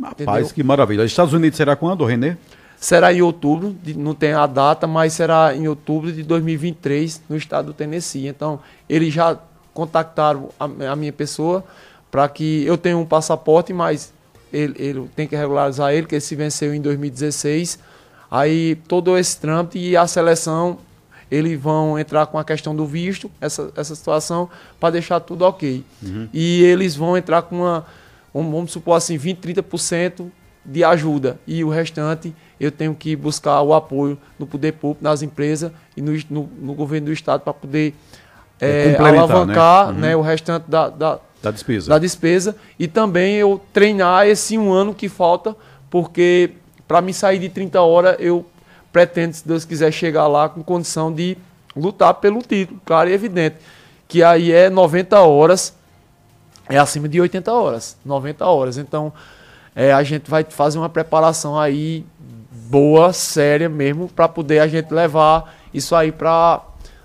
Rapaz, 0.00 0.20
Entendeu? 0.20 0.54
que 0.54 0.62
maravilha. 0.62 1.04
Estados 1.04 1.32
Unidos 1.32 1.56
será 1.56 1.76
quando, 1.76 2.04
Renê? 2.04 2.36
Será 2.76 3.12
em 3.12 3.22
outubro, 3.22 3.74
não 3.96 4.14
tem 4.14 4.32
a 4.32 4.46
data, 4.46 4.86
mas 4.86 5.12
será 5.12 5.54
em 5.54 5.68
outubro 5.68 6.12
de 6.12 6.22
2023 6.22 7.22
no 7.28 7.36
estado 7.36 7.66
do 7.66 7.72
Tennessee. 7.72 8.26
Então, 8.26 8.60
eles 8.88 9.14
já 9.14 9.38
contactaram 9.72 10.50
a 10.58 10.96
minha 10.96 11.12
pessoa 11.12 11.64
para 12.14 12.28
que 12.28 12.64
eu 12.64 12.78
tenha 12.78 12.96
um 12.96 13.04
passaporte, 13.04 13.72
mas 13.72 14.12
ele, 14.52 14.72
ele 14.78 15.10
tem 15.16 15.26
que 15.26 15.34
regularizar 15.34 15.92
ele, 15.92 16.06
que 16.06 16.14
ele 16.14 16.20
se 16.20 16.36
venceu 16.36 16.72
em 16.72 16.80
2016. 16.80 17.76
Aí 18.30 18.76
todo 18.86 19.18
esse 19.18 19.36
trâmite 19.40 19.80
e 19.80 19.96
a 19.96 20.06
seleção, 20.06 20.78
eles 21.28 21.60
vão 21.60 21.98
entrar 21.98 22.26
com 22.26 22.38
a 22.38 22.44
questão 22.44 22.72
do 22.72 22.86
visto, 22.86 23.28
essa, 23.40 23.72
essa 23.76 23.96
situação, 23.96 24.48
para 24.78 24.90
deixar 24.90 25.18
tudo 25.18 25.42
ok. 25.44 25.84
E 26.32 26.62
eles 26.62 26.94
vão 26.94 27.16
entrar 27.16 27.42
com 27.42 27.56
uma, 27.62 27.84
um- 28.32 28.48
vamos 28.48 28.70
supor 28.70 28.96
assim, 28.96 29.16
20, 29.16 29.38
30% 29.40 30.30
de 30.64 30.84
ajuda. 30.84 31.36
E 31.48 31.64
o 31.64 31.68
restante 31.68 32.32
eu 32.60 32.70
tenho 32.70 32.94
que 32.94 33.16
buscar 33.16 33.60
o 33.62 33.74
apoio 33.74 34.16
no 34.38 34.46
poder 34.46 34.74
público, 34.74 35.02
nas 35.02 35.20
empresas 35.20 35.72
e 35.96 36.00
no, 36.00 36.12
no, 36.30 36.48
no 36.60 36.74
governo 36.74 37.06
do 37.08 37.12
estado 37.12 37.40
para 37.40 37.52
poder 37.54 37.92
É, 38.60 38.90
eh, 38.90 38.90
complementar, 38.92 39.30
alavancar 39.30 39.92
né? 39.92 40.00
né, 40.10 40.16
o 40.16 40.20
restante 40.20 40.70
da, 40.70 40.88
da, 40.88 41.18
Da 41.44 41.50
despesa. 41.50 41.90
da 41.90 41.98
despesa 41.98 42.56
e 42.78 42.88
também 42.88 43.36
eu 43.36 43.60
treinar 43.72 44.26
esse 44.26 44.56
um 44.56 44.72
ano 44.72 44.94
que 44.94 45.08
falta, 45.08 45.54
porque 45.90 46.52
para 46.88 47.00
me 47.00 47.12
sair 47.12 47.38
de 47.38 47.48
30 47.48 47.80
horas 47.80 48.16
eu 48.18 48.46
pretendo, 48.92 49.34
se 49.34 49.46
Deus 49.46 49.64
quiser, 49.64 49.92
chegar 49.92 50.26
lá 50.26 50.48
com 50.48 50.62
condição 50.62 51.12
de 51.12 51.36
lutar 51.76 52.14
pelo 52.14 52.40
título, 52.40 52.80
claro 52.84 53.10
e 53.10 53.12
evidente. 53.12 53.56
Que 54.08 54.22
aí 54.22 54.52
é 54.52 54.70
90 54.70 55.18
horas, 55.20 55.74
é 56.68 56.78
acima 56.78 57.08
de 57.08 57.20
80 57.20 57.52
horas, 57.52 57.96
90 58.04 58.46
horas. 58.46 58.78
Então 58.78 59.12
é, 59.74 59.92
a 59.92 60.02
gente 60.02 60.30
vai 60.30 60.44
fazer 60.48 60.78
uma 60.78 60.88
preparação 60.88 61.58
aí 61.58 62.06
boa, 62.50 63.12
séria 63.12 63.68
mesmo, 63.68 64.08
para 64.08 64.28
poder 64.28 64.60
a 64.60 64.66
gente 64.66 64.92
levar 64.92 65.54
isso 65.74 65.94
aí 65.94 66.10
para 66.10 66.62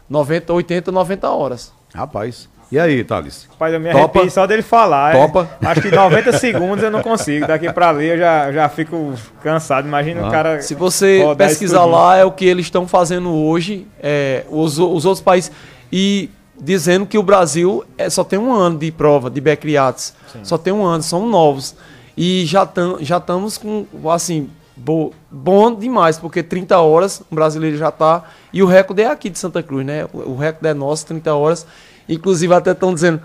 90, 0.09 0.53
80, 0.53 0.91
90 0.91 1.29
horas. 1.29 1.73
Rapaz. 1.93 2.47
E 2.71 2.77
aí, 2.77 3.03
Thales? 3.03 3.47
Rapaz, 3.49 3.73
eu 3.73 3.79
me 3.79 3.91
Topa? 3.91 3.99
arrepio 4.19 4.31
só 4.31 4.45
dele 4.45 4.61
falar. 4.61 5.15
é. 5.15 5.19
Topa? 5.19 5.49
Acho 5.61 5.81
que 5.81 5.89
90 5.89 6.33
segundos 6.37 6.83
eu 6.83 6.91
não 6.91 7.01
consigo. 7.01 7.47
Daqui 7.47 7.71
pra 7.73 7.89
ali 7.89 8.07
eu 8.07 8.17
já, 8.17 8.51
já 8.51 8.69
fico 8.69 9.13
cansado. 9.41 9.87
Imagina 9.87 10.21
Ah. 10.23 10.27
o 10.27 10.31
cara. 10.31 10.61
Se 10.61 10.75
você 10.75 11.23
pesquisar 11.35 11.85
lá, 11.85 12.15
é 12.17 12.23
o 12.25 12.31
que 12.31 12.45
eles 12.45 12.67
estão 12.67 12.87
fazendo 12.87 13.33
hoje, 13.33 13.87
é, 13.99 14.43
os, 14.51 14.77
os 14.77 15.03
outros 15.05 15.21
países. 15.21 15.51
E 15.91 16.29
dizendo 16.61 17.07
que 17.07 17.17
o 17.17 17.23
Brasil 17.23 17.83
é, 17.97 18.07
só 18.09 18.23
tem 18.23 18.37
um 18.37 18.53
ano 18.53 18.77
de 18.77 18.91
prova 18.91 19.31
de 19.31 19.41
Becriates. 19.41 20.13
Só 20.43 20.55
tem 20.57 20.71
um 20.71 20.83
ano, 20.85 21.01
são 21.01 21.27
novos. 21.27 21.75
E 22.15 22.45
já 22.45 22.63
estamos 22.63 23.01
já 23.07 23.17
estamos 23.17 23.57
com, 23.57 23.85
assim, 24.11 24.47
bo- 24.75 25.11
bom 25.31 25.73
demais, 25.73 26.19
porque 26.19 26.43
30 26.43 26.77
horas 26.79 27.23
o 27.31 27.33
brasileiro 27.35 27.77
já 27.77 27.89
está. 27.89 28.25
E 28.53 28.61
o 28.61 28.67
recorde 28.67 29.01
é 29.01 29.07
aqui 29.07 29.27
de 29.29 29.39
Santa 29.39 29.63
Cruz, 29.63 29.83
né? 29.83 30.05
O, 30.13 30.33
o 30.33 30.37
recorde 30.37 30.67
é 30.67 30.73
nosso, 30.75 31.07
30 31.07 31.33
horas. 31.33 31.65
Inclusive, 32.09 32.51
até 32.53 32.71
estão 32.71 32.93
dizendo. 32.93 33.21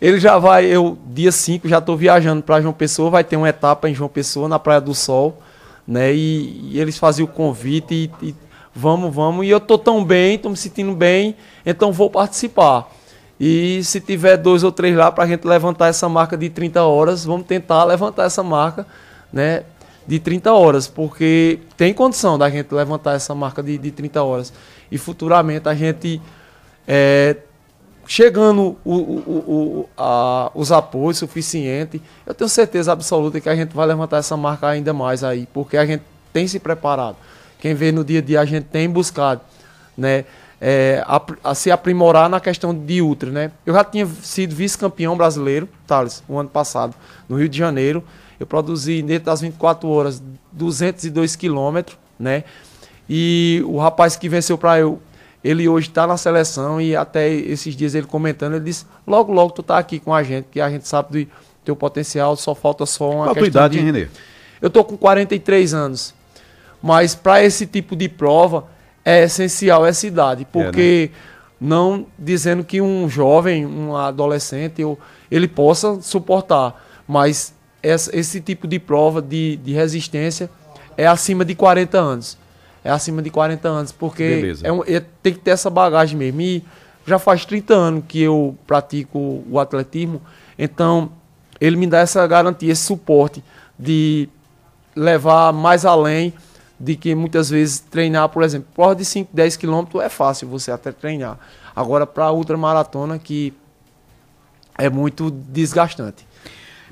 Ele 0.00 0.18
já 0.18 0.38
vai, 0.38 0.64
eu, 0.64 0.98
dia 1.06 1.30
5, 1.30 1.68
já 1.68 1.78
estou 1.78 1.96
viajando 1.96 2.42
para 2.42 2.60
João 2.60 2.72
Pessoa, 2.72 3.10
vai 3.10 3.24
ter 3.24 3.36
uma 3.36 3.48
etapa 3.48 3.88
em 3.88 3.94
João 3.94 4.08
Pessoa, 4.08 4.48
na 4.48 4.58
Praia 4.58 4.80
do 4.80 4.94
Sol, 4.94 5.40
né? 5.86 6.12
E, 6.14 6.72
e 6.72 6.80
eles 6.80 6.98
faziam 6.98 7.26
o 7.26 7.28
convite 7.28 8.10
e, 8.22 8.28
e 8.28 8.34
vamos, 8.74 9.14
vamos. 9.14 9.46
E 9.46 9.50
eu 9.50 9.60
tô 9.60 9.78
tão 9.78 10.04
bem, 10.04 10.38
tô 10.38 10.50
me 10.50 10.56
sentindo 10.56 10.94
bem, 10.94 11.36
então 11.64 11.92
vou 11.92 12.10
participar. 12.10 12.90
E 13.38 13.82
se 13.84 14.00
tiver 14.00 14.36
dois 14.36 14.64
ou 14.64 14.72
três 14.72 14.96
lá 14.96 15.12
para 15.12 15.24
a 15.24 15.26
gente 15.26 15.46
levantar 15.46 15.88
essa 15.88 16.08
marca 16.08 16.36
de 16.36 16.48
30 16.50 16.82
horas, 16.82 17.24
vamos 17.24 17.46
tentar 17.46 17.84
levantar 17.84 18.24
essa 18.24 18.42
marca, 18.42 18.86
né? 19.32 19.64
De 20.06 20.18
30 20.18 20.52
horas, 20.52 20.86
porque 20.86 21.58
tem 21.76 21.92
condição 21.92 22.38
da 22.38 22.48
gente 22.48 22.72
levantar 22.72 23.14
essa 23.14 23.34
marca 23.34 23.62
de, 23.62 23.76
de 23.78 23.90
30 23.90 24.22
horas. 24.22 24.52
E 24.90 24.98
futuramente 24.98 25.68
a 25.68 25.74
gente 25.74 26.20
é, 26.86 27.36
chegando 28.06 28.76
o- 28.84 28.94
o- 28.94 29.44
o- 29.46 29.88
a- 29.96 30.50
os 30.54 30.70
apoios 30.72 31.18
suficientes, 31.18 32.00
eu 32.26 32.34
tenho 32.34 32.48
certeza 32.48 32.92
absoluta 32.92 33.40
que 33.40 33.48
a 33.48 33.56
gente 33.56 33.74
vai 33.74 33.86
levantar 33.86 34.18
essa 34.18 34.36
marca 34.36 34.68
ainda 34.68 34.92
mais 34.92 35.24
aí, 35.24 35.46
porque 35.52 35.76
a 35.76 35.84
gente 35.84 36.02
tem 36.32 36.46
se 36.46 36.58
preparado. 36.58 37.16
Quem 37.58 37.74
vê 37.74 37.90
no 37.90 38.04
dia 38.04 38.18
a 38.20 38.22
dia, 38.22 38.40
a 38.40 38.44
gente 38.44 38.64
tem 38.64 38.88
buscado 38.88 39.40
né, 39.96 40.24
é, 40.60 41.02
ap- 41.06 41.38
a 41.42 41.54
se 41.54 41.70
aprimorar 41.70 42.28
na 42.28 42.38
questão 42.38 42.74
de 42.74 43.00
ultra. 43.00 43.30
Né? 43.30 43.50
Eu 43.64 43.72
já 43.74 43.82
tinha 43.82 44.06
sido 44.22 44.54
vice-campeão 44.54 45.16
brasileiro, 45.16 45.68
Thales, 45.86 46.22
o 46.28 46.38
ano 46.38 46.48
passado, 46.50 46.94
no 47.28 47.36
Rio 47.38 47.48
de 47.48 47.56
Janeiro. 47.58 48.04
Eu 48.38 48.46
produzi 48.46 49.00
dentro 49.02 49.24
das 49.26 49.40
24 49.40 49.88
horas 49.88 50.22
202 50.52 51.34
quilômetros, 51.34 51.96
né? 52.20 52.44
E 53.08 53.62
o 53.66 53.78
rapaz 53.78 54.16
que 54.16 54.28
venceu 54.28 54.58
para 54.58 54.78
eu, 54.78 55.00
ele 55.44 55.68
hoje 55.68 55.88
está 55.88 56.06
na 56.06 56.16
seleção 56.16 56.80
e 56.80 56.94
até 56.96 57.28
esses 57.32 57.74
dias 57.76 57.94
ele 57.94 58.06
comentando, 58.06 58.54
ele 58.54 58.64
disse: 58.64 58.84
logo, 59.06 59.32
logo 59.32 59.52
tu 59.52 59.62
tá 59.62 59.78
aqui 59.78 59.98
com 60.00 60.12
a 60.14 60.22
gente, 60.22 60.46
que 60.50 60.60
a 60.60 60.68
gente 60.70 60.86
sabe 60.88 61.24
do 61.26 61.30
teu 61.64 61.76
potencial, 61.76 62.36
só 62.36 62.54
falta 62.54 62.84
só 62.86 63.10
uma 63.10 63.24
Qual 63.26 63.34
questão 63.34 63.48
idade, 63.66 63.78
de... 63.78 63.84
Renê? 63.84 64.08
Eu 64.60 64.70
tô 64.70 64.82
com 64.84 64.96
43 64.96 65.74
anos. 65.74 66.14
Mas 66.82 67.14
para 67.14 67.42
esse 67.42 67.66
tipo 67.66 67.96
de 67.96 68.08
prova 68.08 68.64
é 69.04 69.22
essencial 69.24 69.84
essa 69.86 70.06
idade, 70.06 70.44
porque 70.52 71.10
não 71.60 72.06
dizendo 72.18 72.62
que 72.64 72.80
um 72.80 73.08
jovem, 73.08 73.64
um 73.66 73.96
adolescente, 73.96 74.80
eu- 74.82 74.98
ele 75.30 75.48
possa 75.48 76.00
suportar, 76.02 76.84
mas 77.08 77.54
essa- 77.82 78.14
esse 78.16 78.40
tipo 78.40 78.66
de 78.68 78.78
prova 78.78 79.22
de, 79.22 79.56
de 79.56 79.72
resistência 79.72 80.50
é 80.96 81.06
acima 81.06 81.44
de 81.44 81.54
40 81.54 81.98
anos. 81.98 82.36
É 82.86 82.90
acima 82.90 83.20
de 83.20 83.30
40 83.30 83.68
anos, 83.68 83.90
porque 83.92 84.54
é 84.62 84.72
um- 84.72 84.82
é- 84.86 85.02
tem 85.22 85.32
que 85.32 85.40
ter 85.40 85.50
essa 85.50 85.68
bagagem 85.68 86.16
mesmo. 86.16 86.40
E 86.40 86.62
já 87.06 87.18
faz 87.18 87.44
30 87.44 87.74
anos 87.74 88.04
que 88.06 88.22
eu 88.22 88.56
pratico 88.66 89.42
o 89.50 89.58
atletismo, 89.58 90.20
então 90.58 91.10
ele 91.60 91.76
me 91.76 91.86
dá 91.86 91.98
essa 91.98 92.24
garantia, 92.26 92.70
esse 92.72 92.82
suporte 92.82 93.42
de 93.78 94.28
levar 94.94 95.52
mais 95.52 95.84
além 95.84 96.32
de 96.78 96.94
que 96.94 97.14
muitas 97.14 97.48
vezes 97.50 97.80
treinar, 97.80 98.28
por 98.28 98.42
exemplo, 98.42 98.68
prova 98.74 98.94
de 98.94 99.04
5, 99.04 99.30
10 99.32 99.56
quilômetros 99.56 100.02
é 100.02 100.08
fácil 100.08 100.46
você 100.48 100.70
até 100.70 100.92
treinar. 100.92 101.38
Agora, 101.74 102.06
para 102.06 102.30
ultramaratona, 102.32 103.18
que 103.18 103.52
é 104.78 104.88
muito 104.90 105.30
desgastante. 105.30 106.26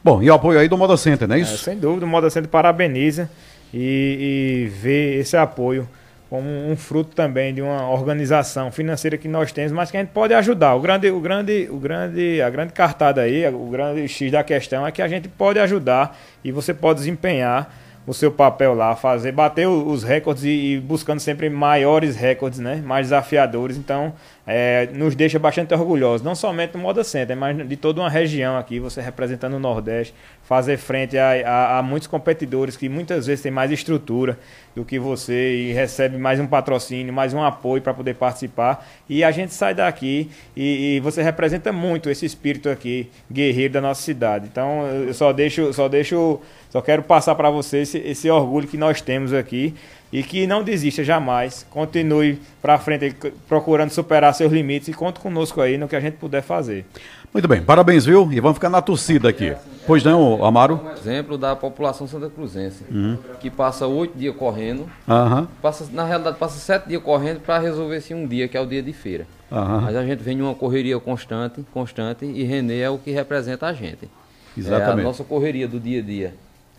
Bom, 0.02 0.22
e 0.22 0.30
o 0.30 0.34
apoio 0.34 0.58
aí 0.58 0.68
do 0.68 0.76
Moda 0.76 0.96
Center, 0.96 1.26
não 1.28 1.36
é 1.36 1.38
É, 1.38 1.42
isso? 1.42 1.58
sem 1.58 1.78
dúvida, 1.78 2.04
o 2.04 2.08
Moda 2.08 2.28
Center 2.30 2.50
parabeniza 2.50 3.30
e, 3.72 4.64
e 4.64 4.68
vê 4.68 5.16
esse 5.18 5.36
apoio 5.36 5.88
como 6.34 6.48
um 6.48 6.74
fruto 6.74 7.14
também 7.14 7.54
de 7.54 7.62
uma 7.62 7.88
organização 7.88 8.72
financeira 8.72 9.16
que 9.16 9.28
nós 9.28 9.52
temos, 9.52 9.70
mas 9.70 9.90
que 9.90 9.96
a 9.96 10.00
gente 10.00 10.10
pode 10.10 10.34
ajudar. 10.34 10.74
O 10.74 10.80
grande, 10.80 11.08
o 11.10 11.20
grande, 11.20 11.68
o 11.70 11.76
grande, 11.76 12.42
a 12.42 12.50
grande 12.50 12.72
cartada 12.72 13.20
aí, 13.20 13.46
o 13.46 13.66
grande 13.66 14.08
X 14.08 14.32
da 14.32 14.42
questão 14.42 14.84
é 14.84 14.90
que 14.90 15.00
a 15.00 15.06
gente 15.06 15.28
pode 15.28 15.60
ajudar 15.60 16.18
e 16.42 16.50
você 16.50 16.74
pode 16.74 16.98
desempenhar 16.98 17.72
o 18.06 18.12
seu 18.12 18.30
papel 18.30 18.74
lá, 18.74 18.94
fazer, 18.96 19.32
bater 19.32 19.66
os 19.66 20.02
recordes 20.02 20.44
e, 20.44 20.48
e 20.48 20.80
buscando 20.80 21.20
sempre 21.20 21.48
maiores 21.48 22.16
recordes, 22.16 22.58
né? 22.58 22.82
Mais 22.84 23.06
desafiadores. 23.06 23.76
Então, 23.76 24.12
é, 24.46 24.88
nos 24.92 25.14
deixa 25.14 25.38
bastante 25.38 25.72
orgulhosos, 25.72 26.22
não 26.24 26.34
somente 26.34 26.72
do 26.72 26.78
Moda 26.78 27.02
Center, 27.02 27.34
mas 27.36 27.66
de 27.66 27.76
toda 27.76 28.00
uma 28.00 28.10
região 28.10 28.58
aqui, 28.58 28.78
você 28.78 29.00
representando 29.00 29.54
o 29.54 29.58
Nordeste, 29.58 30.14
fazer 30.42 30.76
frente 30.76 31.16
a, 31.16 31.30
a- 31.48 31.78
a 31.78 31.82
muitos 31.82 32.06
competidores 32.08 32.76
que 32.76 32.88
muitas 32.88 33.26
vezes 33.26 33.42
têm 33.42 33.50
mais 33.50 33.70
estrutura 33.70 34.38
do 34.76 34.84
que 34.84 34.98
você 34.98 35.54
e 35.56 35.72
recebe 35.72 36.18
mais 36.18 36.38
um 36.40 36.46
patrocínio, 36.46 37.12
mais 37.12 37.32
um 37.32 37.42
apoio 37.42 37.80
para 37.80 37.94
poder 37.94 38.14
participar. 38.16 38.86
E 39.08 39.24
a 39.24 39.30
gente 39.30 39.54
sai 39.54 39.74
daqui 39.74 40.28
e, 40.54 40.96
e 40.96 41.00
você 41.00 41.22
representa 41.22 41.72
muito 41.72 42.10
esse 42.10 42.26
espírito 42.26 42.68
aqui, 42.68 43.08
guerreiro 43.32 43.72
da 43.74 43.80
nossa 43.80 44.02
cidade. 44.02 44.46
Então, 44.50 44.86
eu 44.88 45.14
só 45.14 45.32
deixo, 45.32 45.72
só 45.72 45.88
deixo, 45.88 46.38
só 46.70 46.82
quero 46.82 47.02
passar 47.02 47.34
para 47.34 47.48
você 47.48 47.78
esse, 47.78 47.98
esse 47.98 48.28
orgulho 48.28 48.66
que 48.68 48.76
nós 48.76 49.00
temos 49.00 49.32
aqui 49.32 49.74
e 50.14 50.22
que 50.22 50.46
não 50.46 50.62
desista 50.62 51.02
jamais. 51.02 51.66
Continue 51.68 52.40
para 52.62 52.78
frente 52.78 53.12
procurando 53.48 53.90
superar 53.90 54.32
seus 54.32 54.52
limites 54.52 54.86
e 54.86 54.92
conte 54.92 55.18
conosco 55.18 55.60
aí 55.60 55.76
no 55.76 55.88
que 55.88 55.96
a 55.96 56.00
gente 56.00 56.14
puder 56.18 56.40
fazer. 56.40 56.86
Muito 57.32 57.48
bem, 57.48 57.60
parabéns, 57.60 58.06
viu? 58.06 58.30
E 58.30 58.38
vamos 58.38 58.56
ficar 58.58 58.70
na 58.70 58.80
torcida 58.80 59.28
aqui. 59.28 59.52
Pois 59.88 60.04
não, 60.04 60.44
Amaro? 60.44 60.80
Um 60.84 60.92
exemplo 60.92 61.36
da 61.36 61.56
população 61.56 62.06
santa 62.06 62.30
cruzense, 62.30 62.84
Uhum. 62.88 63.18
que 63.40 63.50
passa 63.50 63.88
oito 63.88 64.16
dias 64.16 64.36
correndo, 64.36 64.88
Aham, 65.08 65.48
passa, 65.60 65.84
na 65.92 66.04
realidade 66.04 66.38
passa 66.38 66.58
sete 66.60 66.86
dias 66.88 67.02
correndo 67.02 67.40
para 67.40 67.58
resolver 67.58 67.96
esse 67.96 68.14
um 68.14 68.24
dia, 68.24 68.46
que 68.46 68.56
é 68.56 68.60
o 68.60 68.66
dia 68.66 68.80
de 68.80 68.92
feira. 68.92 69.26
aham. 69.50 69.80
Mas 69.80 69.96
a 69.96 70.06
gente 70.06 70.22
vem 70.22 70.36
de 70.36 70.42
uma 70.44 70.54
correria 70.54 70.98
constante, 71.00 71.64
constante, 71.74 72.24
e 72.24 72.44
Renê 72.44 72.78
é 72.82 72.88
o 72.88 72.98
que 72.98 73.10
representa 73.10 73.66
a 73.66 73.72
gente. 73.72 74.04
É 74.04 74.08
a 74.56 74.60
Exatamente. 74.60 75.04
nossa 75.04 75.24
correria 75.24 75.66
do 75.66 75.80
dia 75.80 75.98
a 75.98 76.02
dia. 76.04 76.34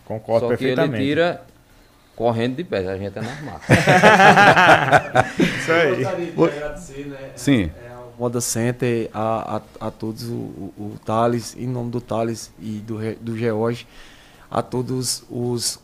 Concordo 0.06 0.48
Só 0.48 0.56
que 0.56 0.64
ele 0.64 0.74
perfeitamente. 0.74 1.04
tira 1.04 1.42
correndo 2.16 2.56
de 2.56 2.64
pé, 2.64 2.78
a 2.78 2.96
gente 2.96 3.16
é 3.16 3.22
normal. 3.22 3.60
Isso 5.38 5.70
aí. 5.70 6.02
Gostaria 6.02 6.32
de 6.32 6.42
agradecer, 6.42 7.06
né? 7.06 7.30
Sim. 7.36 7.70
Moda 8.18 8.40
Center, 8.40 9.10
a, 9.12 9.56
a, 9.56 9.88
a 9.88 9.90
todos, 9.90 10.24
o, 10.24 10.72
o, 10.78 10.94
Thales, 11.04 11.54
em 11.58 11.66
nome 11.66 11.90
do 11.90 12.00
Thales 12.00 12.50
e 12.58 12.78
do, 12.78 12.98
do 13.20 13.36
George, 13.36 13.86
a 14.50 14.62
todos 14.62 15.22
os 15.30 15.78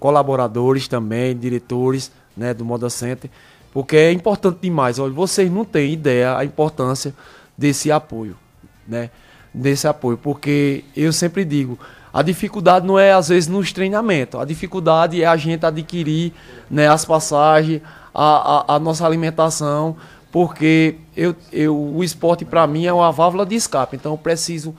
colaboradores 0.00 0.88
também, 0.88 1.36
diretores 1.36 2.10
né, 2.34 2.54
do 2.54 2.64
Moda 2.64 2.88
Center, 2.88 3.30
porque 3.70 3.96
é 3.96 4.12
importante 4.12 4.60
demais. 4.62 4.98
Olha, 4.98 5.12
vocês 5.12 5.50
não 5.50 5.64
têm 5.64 5.92
ideia 5.92 6.38
a 6.38 6.44
importância 6.44 7.14
desse 7.56 7.92
apoio, 7.92 8.36
né? 8.88 9.10
Desse 9.52 9.86
apoio, 9.86 10.16
porque 10.16 10.84
eu 10.96 11.12
sempre 11.12 11.44
digo, 11.44 11.78
a 12.14 12.22
dificuldade 12.22 12.86
não 12.86 12.96
é 12.96 13.12
às 13.12 13.28
vezes 13.28 13.48
nos 13.48 13.72
treinamentos, 13.72 14.40
a 14.40 14.44
dificuldade 14.44 15.20
é 15.20 15.26
a 15.26 15.36
gente 15.36 15.66
adquirir 15.66 16.32
né, 16.70 16.86
as 16.86 17.04
passagens, 17.04 17.82
a, 18.14 18.72
a, 18.72 18.76
a 18.76 18.78
nossa 18.78 19.04
alimentação, 19.04 19.96
porque 20.30 20.94
eu, 21.16 21.34
eu, 21.52 21.76
o 21.76 22.04
esporte 22.04 22.44
para 22.44 22.64
mim 22.68 22.86
é 22.86 22.92
uma 22.92 23.10
válvula 23.10 23.44
de 23.44 23.56
escape, 23.56 23.96
então 23.96 24.12
eu 24.12 24.18
preciso 24.18 24.72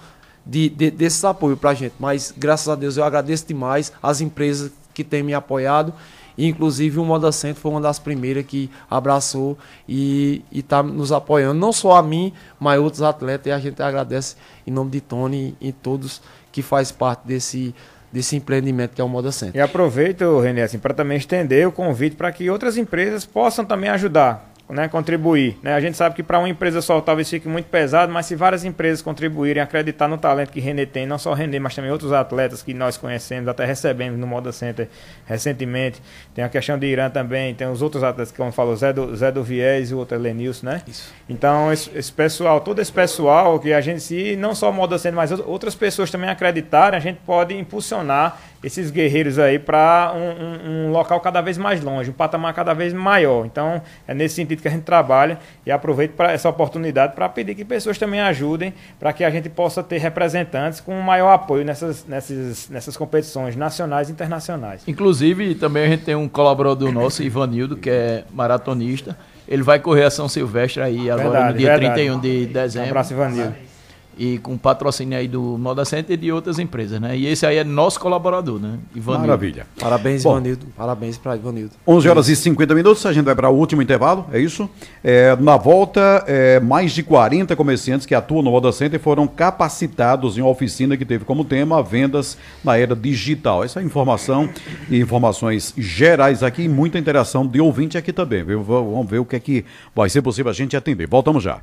de, 0.45 0.69
de, 0.69 0.89
desses 0.89 1.25
apoios 1.25 1.59
para 1.59 1.71
a 1.71 1.73
gente. 1.73 1.95
Mas 1.99 2.33
graças 2.37 2.69
a 2.69 2.75
Deus 2.75 2.95
eu 2.97 3.03
agradeço 3.03 3.47
demais 3.47 3.91
as 4.01 4.21
empresas 4.21 4.71
que 4.93 5.03
têm 5.03 5.23
me 5.23 5.33
apoiado. 5.33 5.93
Inclusive 6.37 6.99
o 6.99 7.05
Moda 7.05 7.31
Centro 7.31 7.61
foi 7.61 7.71
uma 7.71 7.79
das 7.79 7.97
primeiras 7.97 8.45
que 8.45 8.69
abraçou 8.89 9.57
e 9.87 10.43
está 10.51 10.83
nos 10.83 11.13
apoiando, 11.13 11.57
não 11.57 11.71
só 11.71 11.95
a 11.95 12.03
mim, 12.03 12.33
mas 12.59 12.79
outros 12.79 13.01
atletas. 13.01 13.47
E 13.47 13.51
a 13.51 13.59
gente 13.59 13.81
agradece 13.81 14.35
em 14.67 14.71
nome 14.71 14.91
de 14.91 15.01
Tony 15.01 15.55
e 15.61 15.71
todos 15.71 16.21
que 16.55 16.61
faz 16.61 16.89
parte 16.89 17.27
desse, 17.27 17.75
desse 18.09 18.33
empreendimento 18.37 18.95
que 18.95 19.01
é 19.01 19.03
o 19.03 19.09
Moda 19.09 19.29
Center. 19.29 19.59
E 19.59 19.61
aproveito, 19.61 20.39
René, 20.39 20.63
assim, 20.63 20.79
para 20.79 20.93
também 20.93 21.17
estender 21.17 21.67
o 21.67 21.71
convite 21.71 22.15
para 22.15 22.31
que 22.31 22.49
outras 22.49 22.77
empresas 22.77 23.25
possam 23.25 23.65
também 23.65 23.89
ajudar 23.89 24.54
né, 24.67 24.87
contribuir. 24.87 25.57
Né? 25.61 25.73
A 25.73 25.79
gente 25.79 25.95
sabe 25.95 26.15
que 26.15 26.23
para 26.23 26.39
uma 26.39 26.49
empresa 26.49 26.81
só 26.81 26.99
talvez 26.99 27.29
fique 27.29 27.47
muito 27.47 27.67
pesado, 27.67 28.11
mas 28.11 28.25
se 28.25 28.35
várias 28.35 28.65
empresas 28.65 29.01
contribuírem, 29.01 29.61
acreditar 29.61 30.07
no 30.07 30.17
talento 30.17 30.51
que 30.51 30.59
René 30.59 30.85
tem, 30.85 31.05
não 31.05 31.17
só 31.17 31.33
René, 31.33 31.59
mas 31.59 31.75
também 31.75 31.91
outros 31.91 32.11
atletas 32.11 32.63
que 32.63 32.73
nós 32.73 32.97
conhecemos, 32.97 33.47
até 33.47 33.63
recebemos 33.65 34.19
no 34.19 34.25
Moda 34.25 34.51
Center 34.51 34.87
recentemente. 35.25 36.01
Tem 36.33 36.43
a 36.43 36.49
questão 36.49 36.79
de 36.79 36.87
Irã 36.87 37.09
também, 37.09 37.53
tem 37.53 37.67
os 37.67 37.81
outros 37.81 38.03
atletas, 38.03 38.33
como 38.35 38.51
falou, 38.51 38.75
Zé 38.75 38.91
do, 38.91 39.15
Zé 39.15 39.31
do 39.31 39.43
Viés 39.43 39.91
e 39.91 39.93
o 39.93 39.99
outro 39.99 40.15
é 40.15 40.19
Lenilson, 40.19 40.65
né? 40.65 40.81
Isso. 40.87 41.13
Então, 41.29 41.71
esse, 41.71 41.91
esse, 41.95 42.11
pessoal, 42.11 42.59
todo 42.61 42.81
esse 42.81 42.91
pessoal 42.91 43.59
que 43.59 43.71
a 43.71 43.81
gente, 43.81 44.01
se 44.01 44.35
não 44.35 44.55
só 44.55 44.71
o 44.71 44.73
Moda 44.73 44.97
Center, 44.97 45.15
mas 45.15 45.31
outras 45.31 45.75
pessoas 45.75 46.09
também 46.09 46.29
acreditarem, 46.29 46.97
a 46.97 47.01
gente 47.01 47.19
pode 47.25 47.55
impulsionar 47.55 48.39
esses 48.65 48.89
guerreiros 48.89 49.37
aí 49.37 49.59
para 49.59 50.11
um, 50.15 50.19
um, 50.19 50.87
um, 50.87 50.91
local 50.91 51.19
cada 51.19 51.39
vez 51.39 51.55
mais 51.55 51.83
longe, 51.83 52.09
um 52.09 52.13
patamar 52.13 52.51
cada 52.51 52.73
vez 52.73 52.91
maior. 52.93 53.45
Então, 53.45 53.79
é 54.07 54.13
nesse 54.13 54.33
sentido 54.33 54.59
que 54.59 54.67
a 54.67 54.71
gente 54.71 54.81
trabalha 54.81 55.37
e 55.63 55.71
aproveito 55.71 56.13
para 56.13 56.31
essa 56.31 56.49
oportunidade 56.49 57.13
para 57.13 57.29
pedir 57.29 57.53
que 57.53 57.63
pessoas 57.63 57.95
também 57.99 58.19
ajudem 58.21 58.73
para 58.99 59.13
que 59.13 59.23
a 59.23 59.29
gente 59.29 59.49
possa 59.49 59.83
ter 59.83 59.99
representantes 59.99 60.79
com 60.79 60.99
maior 60.99 61.31
apoio 61.31 61.63
nessas, 61.63 62.07
nessas, 62.07 62.67
nessas 62.67 62.97
competições 62.97 63.55
nacionais 63.55 64.09
e 64.09 64.11
internacionais. 64.11 64.81
Inclusive, 64.87 65.53
também 65.53 65.85
a 65.85 65.89
gente 65.89 66.03
tem 66.03 66.15
um 66.15 66.27
colaborador 66.27 66.91
nosso, 66.91 67.21
Ivanildo, 67.21 67.77
que 67.77 67.91
é 67.91 68.23
maratonista. 68.33 69.15
Ele 69.47 69.61
vai 69.61 69.77
correr 69.77 70.05
a 70.05 70.09
São 70.09 70.27
Silvestre 70.27 70.81
aí 70.81 71.07
agora 71.07 71.29
verdade, 71.29 71.53
no 71.53 71.59
dia 71.59 71.77
verdade. 71.77 71.93
31 71.93 72.19
de 72.19 72.45
dezembro. 72.47 72.87
Um 72.87 72.91
abraço, 72.91 73.13
Ivanildo 73.13 73.74
e 74.17 74.37
com 74.39 74.57
patrocínio 74.57 75.17
aí 75.17 75.27
do 75.27 75.57
Moda 75.57 75.85
Center 75.85 76.13
e 76.13 76.17
de 76.17 76.31
outras 76.31 76.59
empresas, 76.59 76.99
né? 76.99 77.17
E 77.17 77.27
esse 77.27 77.45
aí 77.45 77.57
é 77.57 77.63
nosso 77.63 77.99
colaborador, 77.99 78.59
né? 78.59 78.79
Ivanildo. 78.95 79.27
Maravilha. 79.27 79.67
Parabéns, 79.79 80.23
Bom, 80.23 80.31
Ivanildo. 80.31 80.67
Parabéns 80.75 81.17
para 81.17 81.35
Ivanildo. 81.35 81.71
11 81.87 82.09
horas 82.09 82.29
e 82.29 82.35
50 82.35 82.73
minutos, 82.75 83.05
a 83.05 83.13
gente 83.13 83.25
vai 83.25 83.35
para 83.35 83.49
o 83.49 83.55
último 83.55 83.81
intervalo, 83.81 84.25
é 84.31 84.39
isso? 84.39 84.69
É, 85.03 85.35
na 85.37 85.57
volta, 85.57 86.23
é, 86.27 86.59
mais 86.59 86.91
de 86.91 87.03
40 87.03 87.55
comerciantes 87.55 88.05
que 88.05 88.15
atuam 88.15 88.41
no 88.41 88.51
Moda 88.51 88.71
Center 88.71 88.99
foram 88.99 89.27
capacitados 89.27 90.37
em 90.37 90.41
uma 90.41 90.49
oficina 90.49 90.95
que 90.95 91.05
teve 91.05 91.25
como 91.25 91.43
tema 91.43 91.83
vendas 91.83 92.37
na 92.63 92.77
era 92.77 92.95
digital. 92.95 93.63
Essa 93.63 93.81
é 93.81 93.83
informação 93.83 94.49
e 94.89 94.99
informações 94.99 95.73
gerais 95.77 96.43
aqui 96.43 96.63
e 96.63 96.69
muita 96.69 96.97
interação 96.97 97.45
de 97.45 97.59
ouvinte 97.59 97.97
aqui 97.97 98.13
também, 98.13 98.43
viu? 98.43 98.63
Vamos 98.63 99.09
ver 99.09 99.19
o 99.19 99.25
que 99.25 99.35
é 99.35 99.39
que 99.39 99.65
vai 99.93 100.09
ser 100.09 100.21
possível 100.21 100.49
a 100.49 100.53
gente 100.53 100.75
atender. 100.75 101.07
Voltamos 101.07 101.43
já. 101.43 101.59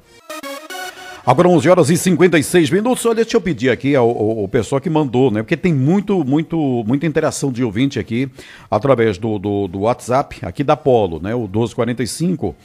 Agora 1.24 1.48
11 1.48 1.68
horas 1.68 1.88
e 1.88 1.96
56 1.96 2.70
minutos. 2.70 3.06
Olha, 3.06 3.16
deixa 3.16 3.36
eu 3.36 3.40
pedir 3.40 3.70
aqui 3.70 3.94
ao, 3.94 4.08
ao, 4.08 4.38
ao, 4.40 4.48
pessoal 4.48 4.80
que 4.80 4.90
mandou, 4.90 5.30
né? 5.30 5.40
Porque 5.40 5.56
tem 5.56 5.72
muito, 5.72 6.24
muito, 6.24 6.56
muita 6.84 7.06
interação 7.06 7.52
de 7.52 7.62
ouvinte 7.62 8.00
aqui 8.00 8.28
através 8.68 9.18
do, 9.18 9.38
do, 9.38 9.68
do 9.68 9.80
WhatsApp 9.82 10.40
aqui 10.42 10.64
da 10.64 10.76
Polo, 10.76 11.20
né? 11.20 11.32
O 11.32 11.42
1245. 11.42 12.56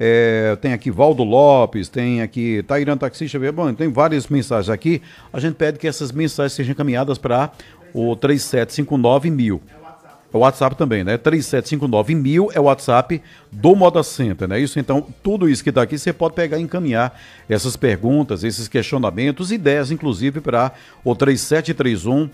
É, 0.00 0.56
tem 0.62 0.72
aqui 0.72 0.90
Valdo 0.90 1.24
Lopes, 1.24 1.90
tem 1.90 2.22
aqui 2.22 2.62
Tairã 2.66 2.96
Taxista, 2.96 3.38
bom, 3.52 3.72
tem 3.74 3.88
várias 3.90 4.28
mensagens 4.28 4.70
aqui. 4.70 5.02
A 5.30 5.38
gente 5.38 5.54
pede 5.56 5.78
que 5.78 5.86
essas 5.86 6.10
mensagens 6.10 6.54
sejam 6.54 6.72
encaminhadas 6.72 7.18
para 7.18 7.50
o 7.92 8.16
3759 8.16 9.30
mil. 9.30 9.60
É 10.36 10.38
o 10.38 10.40
WhatsApp 10.40 10.76
também, 10.76 11.02
né? 11.02 11.16
3759 11.16 12.14
mil 12.14 12.50
é 12.52 12.60
o 12.60 12.64
WhatsApp 12.64 13.22
do 13.50 13.74
Moda 13.74 14.02
Center, 14.02 14.46
né? 14.46 14.60
Isso, 14.60 14.78
então, 14.78 15.06
tudo 15.22 15.48
isso 15.48 15.64
que 15.64 15.70
está 15.70 15.80
aqui, 15.80 15.98
você 15.98 16.12
pode 16.12 16.34
pegar 16.34 16.58
e 16.58 16.62
encaminhar 16.62 17.18
essas 17.48 17.74
perguntas, 17.74 18.44
esses 18.44 18.68
questionamentos, 18.68 19.50
ideias, 19.50 19.90
inclusive, 19.90 20.42
para 20.42 20.72
o 21.02 21.14
3731 21.16 22.28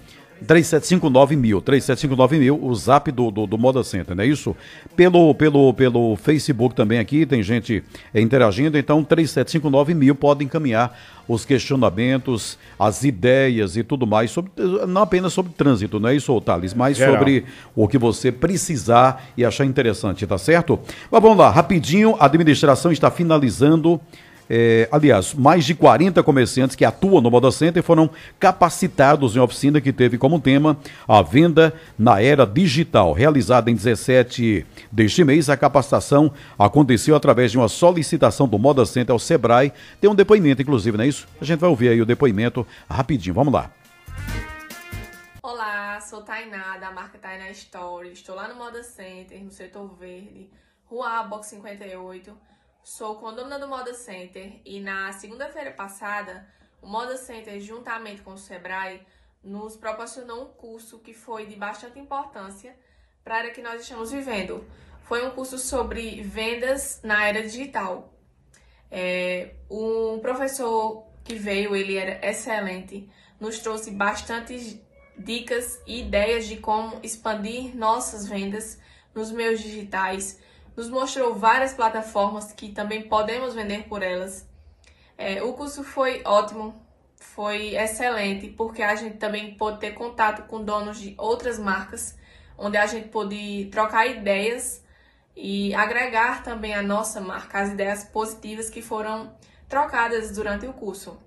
3759 0.46 1.36
mil, 1.36 1.60
3759 1.60 2.38
mil, 2.38 2.64
o 2.64 2.74
zap 2.74 3.10
do, 3.10 3.30
do, 3.30 3.46
do, 3.46 3.58
Moda 3.58 3.82
Center, 3.82 4.14
não 4.14 4.24
é 4.24 4.26
isso? 4.26 4.56
Pelo, 4.96 5.34
pelo, 5.34 5.72
pelo 5.74 6.16
Facebook 6.16 6.74
também 6.74 6.98
aqui, 6.98 7.24
tem 7.24 7.42
gente 7.42 7.82
é, 8.12 8.20
interagindo, 8.20 8.76
então 8.76 9.02
3759 9.02 9.94
mil 9.94 10.14
pode 10.14 10.44
encaminhar 10.44 10.98
os 11.28 11.44
questionamentos, 11.44 12.58
as 12.78 13.04
ideias 13.04 13.76
e 13.76 13.82
tudo 13.82 14.06
mais, 14.06 14.30
sobre, 14.30 14.50
não 14.86 15.02
apenas 15.02 15.32
sobre 15.32 15.52
trânsito, 15.52 16.00
não 16.00 16.08
é 16.08 16.16
isso, 16.16 16.38
Thales, 16.40 16.74
mas 16.74 16.96
Geral. 16.96 17.14
sobre 17.14 17.44
o 17.74 17.86
que 17.86 17.96
você 17.96 18.32
precisar 18.32 19.28
e 19.36 19.44
achar 19.44 19.64
interessante, 19.64 20.26
tá 20.26 20.36
certo? 20.36 20.78
Mas 21.10 21.22
vamos 21.22 21.38
lá, 21.38 21.50
rapidinho, 21.50 22.16
a 22.18 22.26
administração 22.26 22.90
está 22.92 23.10
finalizando 23.10 24.00
é, 24.54 24.86
aliás, 24.92 25.32
mais 25.32 25.64
de 25.64 25.74
40 25.74 26.22
comerciantes 26.22 26.76
que 26.76 26.84
atuam 26.84 27.22
no 27.22 27.30
Moda 27.30 27.50
Center 27.50 27.82
foram 27.82 28.10
capacitados 28.38 29.34
em 29.34 29.38
oficina 29.38 29.80
que 29.80 29.94
teve 29.94 30.18
como 30.18 30.38
tema 30.38 30.76
a 31.08 31.22
venda 31.22 31.72
na 31.98 32.20
era 32.20 32.44
digital. 32.44 33.14
Realizada 33.14 33.70
em 33.70 33.74
17 33.74 34.66
deste 34.92 35.24
mês, 35.24 35.48
a 35.48 35.56
capacitação 35.56 36.30
aconteceu 36.58 37.16
através 37.16 37.50
de 37.50 37.56
uma 37.56 37.66
solicitação 37.66 38.46
do 38.46 38.58
Moda 38.58 38.84
Center 38.84 39.14
ao 39.14 39.18
Sebrae. 39.18 39.72
Tem 39.98 40.10
um 40.10 40.14
depoimento, 40.14 40.60
inclusive, 40.60 40.98
não 40.98 41.04
é 41.04 41.08
isso? 41.08 41.26
A 41.40 41.46
gente 41.46 41.58
vai 41.58 41.70
ouvir 41.70 41.88
aí 41.88 42.02
o 42.02 42.04
depoimento 42.04 42.66
rapidinho. 42.90 43.34
Vamos 43.34 43.54
lá. 43.54 43.70
Olá, 45.42 45.98
sou 46.02 46.20
Tainá, 46.20 46.76
da 46.76 46.90
marca 46.90 47.16
Tainá 47.16 47.48
Story. 47.52 48.12
Estou 48.12 48.36
lá 48.36 48.48
no 48.48 48.56
Moda 48.56 48.82
Center, 48.82 49.42
no 49.42 49.50
setor 49.50 49.96
verde, 49.98 50.50
Rua 50.84 51.22
Box 51.22 51.46
58 51.46 52.30
Sou 52.84 53.14
condômina 53.14 53.60
do 53.60 53.68
Moda 53.68 53.94
Center 53.94 54.60
e 54.64 54.80
na 54.80 55.12
segunda-feira 55.12 55.70
passada, 55.70 56.44
o 56.80 56.86
Moda 56.88 57.16
Center, 57.16 57.60
juntamente 57.60 58.22
com 58.22 58.32
o 58.32 58.38
Sebrae, 58.38 59.06
nos 59.42 59.76
proporcionou 59.76 60.42
um 60.42 60.46
curso 60.46 60.98
que 60.98 61.14
foi 61.14 61.46
de 61.46 61.54
bastante 61.54 62.00
importância 62.00 62.74
para 63.22 63.36
a 63.36 63.38
era 63.38 63.50
que 63.50 63.62
nós 63.62 63.82
estamos 63.82 64.10
vivendo. 64.10 64.66
Foi 65.04 65.24
um 65.24 65.30
curso 65.30 65.58
sobre 65.58 66.22
vendas 66.22 67.00
na 67.04 67.24
era 67.24 67.42
digital. 67.42 68.12
É, 68.90 69.54
um 69.70 70.18
professor 70.18 71.06
que 71.22 71.36
veio, 71.36 71.76
ele 71.76 71.96
era 71.96 72.28
excelente, 72.28 73.08
nos 73.38 73.60
trouxe 73.60 73.92
bastante 73.92 74.82
dicas 75.16 75.80
e 75.86 76.00
ideias 76.00 76.46
de 76.46 76.56
como 76.56 76.98
expandir 77.00 77.76
nossas 77.76 78.26
vendas 78.26 78.80
nos 79.14 79.30
meios 79.30 79.60
digitais, 79.60 80.40
nos 80.76 80.88
mostrou 80.88 81.34
várias 81.34 81.72
plataformas 81.74 82.52
que 82.52 82.70
também 82.70 83.02
podemos 83.02 83.54
vender 83.54 83.84
por 83.88 84.02
elas. 84.02 84.46
É, 85.16 85.42
o 85.42 85.52
curso 85.52 85.84
foi 85.84 86.22
ótimo, 86.24 86.74
foi 87.16 87.76
excelente, 87.76 88.48
porque 88.48 88.82
a 88.82 88.94
gente 88.94 89.18
também 89.18 89.54
pôde 89.54 89.78
ter 89.78 89.92
contato 89.92 90.46
com 90.48 90.64
donos 90.64 90.98
de 90.98 91.14
outras 91.18 91.58
marcas, 91.58 92.16
onde 92.56 92.76
a 92.76 92.86
gente 92.86 93.08
pôde 93.08 93.68
trocar 93.70 94.06
ideias 94.06 94.82
e 95.36 95.74
agregar 95.74 96.42
também 96.42 96.74
a 96.74 96.82
nossa 96.82 97.20
marca, 97.20 97.60
as 97.60 97.70
ideias 97.70 98.04
positivas 98.04 98.68
que 98.68 98.82
foram 98.82 99.34
trocadas 99.68 100.32
durante 100.32 100.66
o 100.66 100.72
curso. 100.72 101.18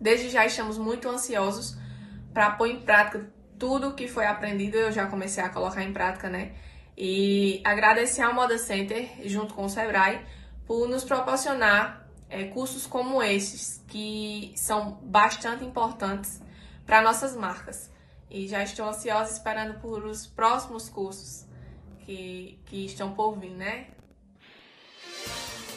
Desde 0.00 0.28
já 0.28 0.44
estamos 0.44 0.76
muito 0.78 1.08
ansiosos 1.08 1.76
para 2.32 2.50
pôr 2.50 2.66
em 2.66 2.80
prática 2.80 3.30
tudo 3.58 3.94
que 3.94 4.08
foi 4.08 4.26
aprendido, 4.26 4.76
eu 4.76 4.90
já 4.90 5.06
comecei 5.06 5.42
a 5.42 5.48
colocar 5.48 5.82
em 5.82 5.92
prática, 5.92 6.28
né? 6.28 6.52
E 6.96 7.60
agradecer 7.64 8.22
ao 8.22 8.34
Moda 8.34 8.58
Center, 8.58 9.08
junto 9.24 9.54
com 9.54 9.64
o 9.64 9.68
Sebrae, 9.68 10.24
por 10.66 10.88
nos 10.88 11.04
proporcionar 11.04 12.06
é, 12.28 12.44
cursos 12.44 12.86
como 12.86 13.22
esses, 13.22 13.82
que 13.88 14.52
são 14.56 14.98
bastante 15.02 15.64
importantes 15.64 16.40
para 16.86 17.02
nossas 17.02 17.36
marcas. 17.36 17.90
E 18.30 18.48
já 18.48 18.62
estou 18.62 18.88
ansiosa 18.88 19.32
esperando 19.32 19.78
por 19.80 20.04
os 20.04 20.26
próximos 20.26 20.88
cursos 20.88 21.46
que, 22.00 22.58
que 22.66 22.86
estão 22.86 23.12
por 23.12 23.38
vir, 23.38 23.50
né? 23.50 23.88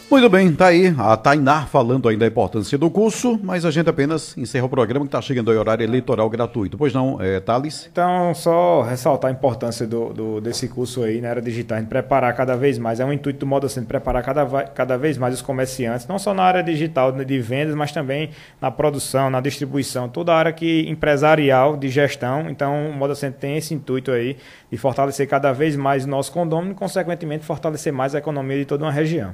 Muito 0.09 0.29
bem, 0.29 0.53
tá 0.53 0.67
aí 0.67 0.93
a 0.97 1.17
Tainá 1.17 1.65
falando 1.65 2.07
aí 2.07 2.15
da 2.15 2.27
importância 2.27 2.77
do 2.77 2.89
curso, 2.91 3.39
mas 3.43 3.65
a 3.65 3.71
gente 3.71 3.89
apenas 3.89 4.37
encerra 4.37 4.65
o 4.65 4.69
programa 4.69 5.03
que 5.03 5.07
está 5.07 5.19
chegando 5.19 5.49
aí 5.49 5.57
horário 5.57 5.83
eleitoral 5.83 6.29
gratuito. 6.29 6.77
Pois 6.77 6.93
não, 6.93 7.19
é, 7.19 7.39
Thales? 7.39 7.89
Então, 7.91 8.33
só 8.35 8.83
ressaltar 8.83 9.29
a 9.29 9.33
importância 9.33 9.85
do, 9.87 10.13
do, 10.13 10.39
desse 10.39 10.67
curso 10.67 11.03
aí 11.03 11.19
na 11.19 11.29
era 11.29 11.41
digital, 11.41 11.81
de 11.81 11.87
preparar 11.87 12.33
cada 12.35 12.55
vez 12.55 12.77
mais, 12.77 12.99
é 12.99 13.05
um 13.05 13.11
intuito 13.11 13.39
do 13.39 13.47
Moda 13.47 13.67
Center, 13.67 13.87
preparar 13.87 14.23
cada, 14.23 14.45
cada 14.67 14.95
vez 14.95 15.17
mais 15.17 15.33
os 15.33 15.41
comerciantes, 15.41 16.07
não 16.07 16.19
só 16.19 16.35
na 16.35 16.43
área 16.43 16.61
digital 16.61 17.11
de 17.11 17.39
vendas, 17.39 17.73
mas 17.73 17.91
também 17.91 18.29
na 18.61 18.69
produção, 18.69 19.29
na 19.31 19.41
distribuição, 19.41 20.07
toda 20.07 20.33
a 20.33 20.37
área 20.37 20.53
que, 20.53 20.87
empresarial, 20.87 21.75
de 21.75 21.89
gestão. 21.89 22.47
Então, 22.49 22.91
o 22.91 22.93
Moda 22.93 23.15
Center 23.15 23.39
tem 23.39 23.57
esse 23.57 23.73
intuito 23.73 24.11
aí 24.11 24.37
de 24.71 24.77
fortalecer 24.77 25.27
cada 25.27 25.51
vez 25.51 25.75
mais 25.75 26.05
o 26.05 26.07
nosso 26.07 26.31
condomínio 26.31 26.73
e, 26.73 26.75
consequentemente, 26.75 27.43
fortalecer 27.43 27.91
mais 27.91 28.13
a 28.13 28.19
economia 28.19 28.59
de 28.59 28.65
toda 28.65 28.85
uma 28.85 28.91
região. 28.91 29.33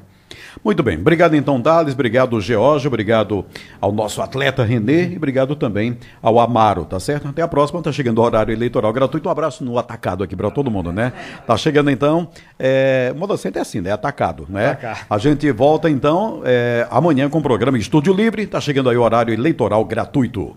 Muito 0.64 0.84
bem. 0.84 0.98
Obrigado 0.98 1.36
então, 1.36 1.60
Dales. 1.60 1.94
Obrigado, 1.94 2.40
George. 2.40 2.88
Obrigado 2.88 3.46
ao 3.80 3.92
nosso 3.92 4.22
atleta 4.22 4.64
Renê 4.64 5.10
e 5.10 5.18
obrigado 5.18 5.56
também 5.56 5.98
ao 6.22 6.40
Amaro, 6.40 6.86
tá 6.86 7.00
certo? 7.00 7.28
Até 7.28 7.42
a 7.42 7.48
próxima. 7.48 7.82
Tá 7.82 7.92
chegando 7.92 8.20
o 8.20 8.22
horário 8.22 8.54
eleitoral 8.54 8.92
gratuito. 8.94 9.28
Um 9.28 9.32
abraço 9.32 9.64
no 9.64 9.78
atacado 9.78 10.24
aqui 10.24 10.36
para 10.36 10.52
todo 10.52 10.70
mundo, 10.70 10.92
né? 10.92 11.14
Tá 11.46 11.58
chegando 11.58 11.90
então. 11.90 12.30
É, 12.60 13.14
Moda 13.16 13.36
é 13.54 13.60
assim, 13.60 13.82
né? 13.82 13.92
Atacado, 13.92 14.46
né? 14.50 14.78
A 15.10 15.18
gente 15.18 15.52
volta 15.52 15.90
então 15.90 16.42
é, 16.46 16.88
amanhã 16.90 17.30
com 17.30 17.40
o 17.40 17.42
programa 17.42 17.78
Estúdio 17.78 18.14
Livre. 18.14 18.46
Tá 18.46 18.60
chegando 18.60 18.90
aí 18.90 18.98
o 18.98 19.02
horário 19.02 19.34
eleitoral 19.34 19.84
gratuito. 19.86 20.56